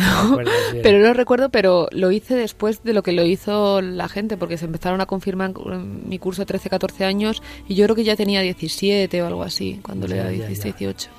pero 0.83 0.99
no 0.99 1.07
lo 1.07 1.13
recuerdo, 1.13 1.49
pero 1.49 1.87
lo 1.91 2.11
hice 2.11 2.35
después 2.35 2.83
de 2.83 2.93
lo 2.93 3.01
que 3.01 3.13
lo 3.13 3.25
hizo 3.25 3.81
la 3.81 4.09
gente, 4.09 4.37
porque 4.37 4.57
se 4.57 4.65
empezaron 4.65 4.99
a 5.01 5.05
confirmar 5.05 5.53
en 5.71 6.07
mi 6.07 6.19
curso 6.19 6.41
de 6.41 6.47
13, 6.47 6.69
14 6.69 7.05
años 7.05 7.41
y 7.67 7.75
yo 7.75 7.85
creo 7.85 7.95
que 7.95 8.03
ya 8.03 8.15
tenía 8.15 8.41
17 8.41 9.21
o 9.21 9.27
algo 9.27 9.43
así, 9.43 9.79
cuando 9.81 10.07
le 10.07 10.17
era 10.17 10.29
16, 10.29 10.75
18. 10.77 11.09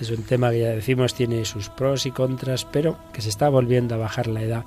Es 0.00 0.10
un 0.10 0.22
tema 0.22 0.50
que 0.50 0.60
ya 0.60 0.68
decimos 0.68 1.14
tiene 1.14 1.44
sus 1.44 1.70
pros 1.70 2.06
y 2.06 2.10
contras, 2.10 2.66
pero 2.66 2.98
que 3.12 3.22
se 3.22 3.30
está 3.30 3.48
volviendo 3.48 3.94
a 3.94 3.98
bajar 3.98 4.28
la 4.28 4.42
edad, 4.42 4.64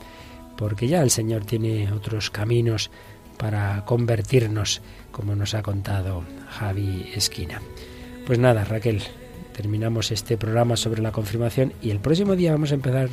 porque 0.58 0.88
ya 0.88 1.02
el 1.02 1.12
Señor 1.12 1.46
tiene 1.46 1.92
otros 1.92 2.30
caminos 2.32 2.92
para 3.38 3.84
convertirnos, 3.86 4.82
como 5.12 5.36
nos 5.36 5.54
ha 5.54 5.64
contado 5.64 6.24
Javi 6.50 7.12
Esquina. 7.16 7.62
Pues 8.26 8.40
nada, 8.40 8.64
Raquel, 8.64 9.02
terminamos 9.54 10.12
este 10.12 10.38
programa 10.38 10.78
sobre 10.78 11.02
la 11.02 11.12
confirmación 11.12 11.74
y 11.82 11.90
el 11.90 12.00
próximo 12.00 12.38
día 12.38 12.54
vamos 12.54 12.72
a 12.72 12.76
empezar 12.76 13.10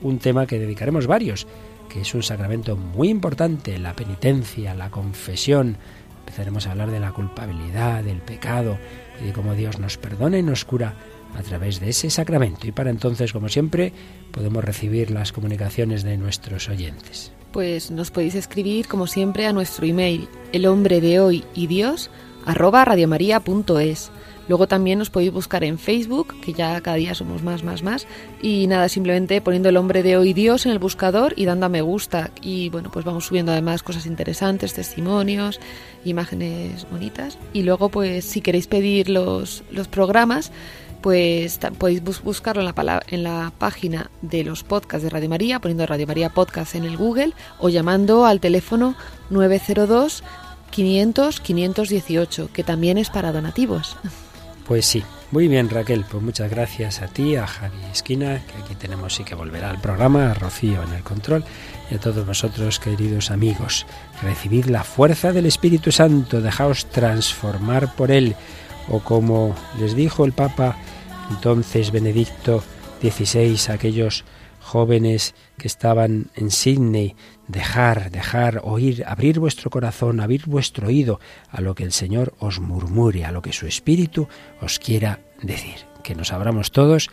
un 0.00 0.18
tema 0.18 0.46
que 0.46 0.58
dedicaremos 0.58 1.06
varios, 1.06 1.46
que 1.90 2.00
es 2.00 2.14
un 2.14 2.22
sacramento 2.22 2.74
muy 2.74 3.10
importante, 3.10 3.78
la 3.78 3.94
penitencia, 3.94 4.74
la 4.74 4.90
confesión. 4.90 5.76
Empezaremos 6.20 6.66
a 6.66 6.70
hablar 6.70 6.90
de 6.90 7.00
la 7.00 7.12
culpabilidad, 7.12 8.02
del 8.02 8.22
pecado 8.22 8.78
y 9.22 9.26
de 9.26 9.32
cómo 9.34 9.54
Dios 9.54 9.78
nos 9.78 9.98
perdona 9.98 10.38
y 10.38 10.42
nos 10.42 10.64
cura 10.64 10.94
a 11.36 11.42
través 11.42 11.78
de 11.78 11.90
ese 11.90 12.08
sacramento. 12.08 12.66
Y 12.66 12.72
para 12.72 12.88
entonces, 12.88 13.34
como 13.34 13.50
siempre, 13.50 13.92
podemos 14.30 14.64
recibir 14.64 15.10
las 15.10 15.32
comunicaciones 15.32 16.02
de 16.02 16.16
nuestros 16.16 16.70
oyentes. 16.70 17.30
Pues 17.52 17.90
nos 17.90 18.10
podéis 18.10 18.34
escribir, 18.34 18.88
como 18.88 19.06
siempre, 19.06 19.46
a 19.46 19.52
nuestro 19.52 19.86
email, 19.86 20.28
el 20.52 20.64
hombre 20.64 21.02
de 21.02 21.20
hoy 21.20 21.44
y 21.54 21.66
Dios, 21.66 22.10
arroba 22.46 22.86
radiomaria.es. 22.86 24.10
Luego 24.48 24.68
también 24.68 24.98
nos 24.98 25.10
podéis 25.10 25.32
buscar 25.32 25.64
en 25.64 25.78
Facebook, 25.78 26.40
que 26.40 26.52
ya 26.52 26.80
cada 26.80 26.96
día 26.96 27.14
somos 27.14 27.42
más, 27.42 27.62
más, 27.64 27.82
más. 27.82 28.06
Y 28.40 28.66
nada, 28.66 28.88
simplemente 28.88 29.40
poniendo 29.40 29.68
el 29.68 29.76
hombre 29.76 30.02
de 30.02 30.16
hoy 30.16 30.32
Dios 30.32 30.66
en 30.66 30.72
el 30.72 30.78
buscador 30.78 31.34
y 31.36 31.44
dando 31.44 31.66
a 31.66 31.68
me 31.68 31.82
gusta. 31.82 32.30
Y 32.42 32.68
bueno, 32.70 32.90
pues 32.90 33.04
vamos 33.04 33.26
subiendo 33.26 33.52
además 33.52 33.82
cosas 33.82 34.06
interesantes, 34.06 34.74
testimonios, 34.74 35.60
imágenes 36.04 36.86
bonitas. 36.90 37.38
Y 37.52 37.62
luego, 37.62 37.88
pues 37.88 38.24
si 38.24 38.40
queréis 38.40 38.66
pedir 38.66 39.08
los, 39.10 39.64
los 39.70 39.88
programas, 39.88 40.52
pues 41.00 41.58
podéis 41.78 42.02
buscarlo 42.02 42.62
en 42.62 42.72
la, 42.74 43.02
en 43.08 43.22
la 43.22 43.52
página 43.58 44.10
de 44.22 44.44
los 44.44 44.64
podcasts 44.64 45.04
de 45.04 45.10
Radio 45.10 45.28
María, 45.28 45.60
poniendo 45.60 45.86
Radio 45.86 46.06
María 46.06 46.30
Podcast 46.30 46.74
en 46.74 46.84
el 46.84 46.96
Google 46.96 47.32
o 47.58 47.68
llamando 47.68 48.26
al 48.26 48.40
teléfono 48.40 48.96
902 49.30 50.24
500 50.70 51.40
518, 51.40 52.50
que 52.52 52.64
también 52.64 52.98
es 52.98 53.10
para 53.10 53.32
donativos. 53.32 53.96
Pues 54.66 54.84
sí, 54.84 55.04
muy 55.30 55.46
bien 55.46 55.70
Raquel, 55.70 56.04
pues 56.10 56.22
muchas 56.22 56.50
gracias 56.50 57.00
a 57.00 57.06
ti, 57.06 57.36
a 57.36 57.46
Javi 57.46 57.78
Esquina, 57.92 58.42
que 58.46 58.62
aquí 58.62 58.74
tenemos 58.74 59.14
sí 59.14 59.22
que 59.22 59.36
volverá 59.36 59.70
al 59.70 59.80
programa, 59.80 60.32
a 60.32 60.34
Rocío 60.34 60.82
en 60.82 60.92
el 60.92 61.04
control 61.04 61.44
y 61.88 61.94
a 61.94 62.00
todos 62.00 62.26
vosotros 62.26 62.80
queridos 62.80 63.30
amigos. 63.30 63.86
Recibid 64.22 64.64
la 64.64 64.82
fuerza 64.82 65.32
del 65.32 65.46
Espíritu 65.46 65.92
Santo, 65.92 66.40
dejaos 66.40 66.86
transformar 66.86 67.94
por 67.94 68.10
él, 68.10 68.34
o 68.88 68.98
como 68.98 69.54
les 69.78 69.94
dijo 69.94 70.24
el 70.24 70.32
Papa 70.32 70.76
entonces 71.30 71.92
Benedicto 71.92 72.64
XVI, 73.02 73.72
aquellos 73.72 74.24
jóvenes 74.60 75.36
que 75.58 75.68
estaban 75.68 76.26
en 76.34 76.50
Sydney, 76.50 77.14
dejar, 77.48 78.10
dejar 78.10 78.60
oír, 78.64 79.04
abrir 79.06 79.38
vuestro 79.38 79.70
corazón, 79.70 80.20
abrir 80.20 80.46
vuestro 80.46 80.88
oído 80.88 81.20
a 81.50 81.60
lo 81.60 81.74
que 81.74 81.84
el 81.84 81.92
Señor 81.92 82.34
os 82.38 82.60
murmure, 82.60 83.24
a 83.24 83.32
lo 83.32 83.42
que 83.42 83.52
su 83.52 83.66
Espíritu 83.66 84.28
os 84.60 84.78
quiera 84.78 85.20
decir. 85.42 85.86
Que 86.02 86.14
nos 86.14 86.32
abramos 86.32 86.70
todos 86.70 87.10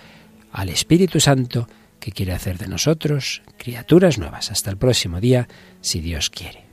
al 0.51 0.69
Espíritu 0.69 1.19
Santo 1.19 1.67
que 1.99 2.11
quiere 2.11 2.33
hacer 2.33 2.57
de 2.57 2.67
nosotros 2.67 3.41
criaturas 3.57 4.17
nuevas. 4.17 4.51
Hasta 4.51 4.69
el 4.69 4.77
próximo 4.77 5.19
día, 5.21 5.47
si 5.81 6.01
Dios 6.01 6.29
quiere. 6.29 6.63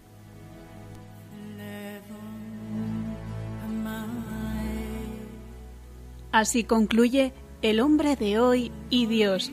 Así 6.32 6.64
concluye 6.64 7.32
El 7.62 7.80
hombre 7.80 8.16
de 8.16 8.38
hoy 8.38 8.72
y 8.88 9.06
Dios, 9.06 9.52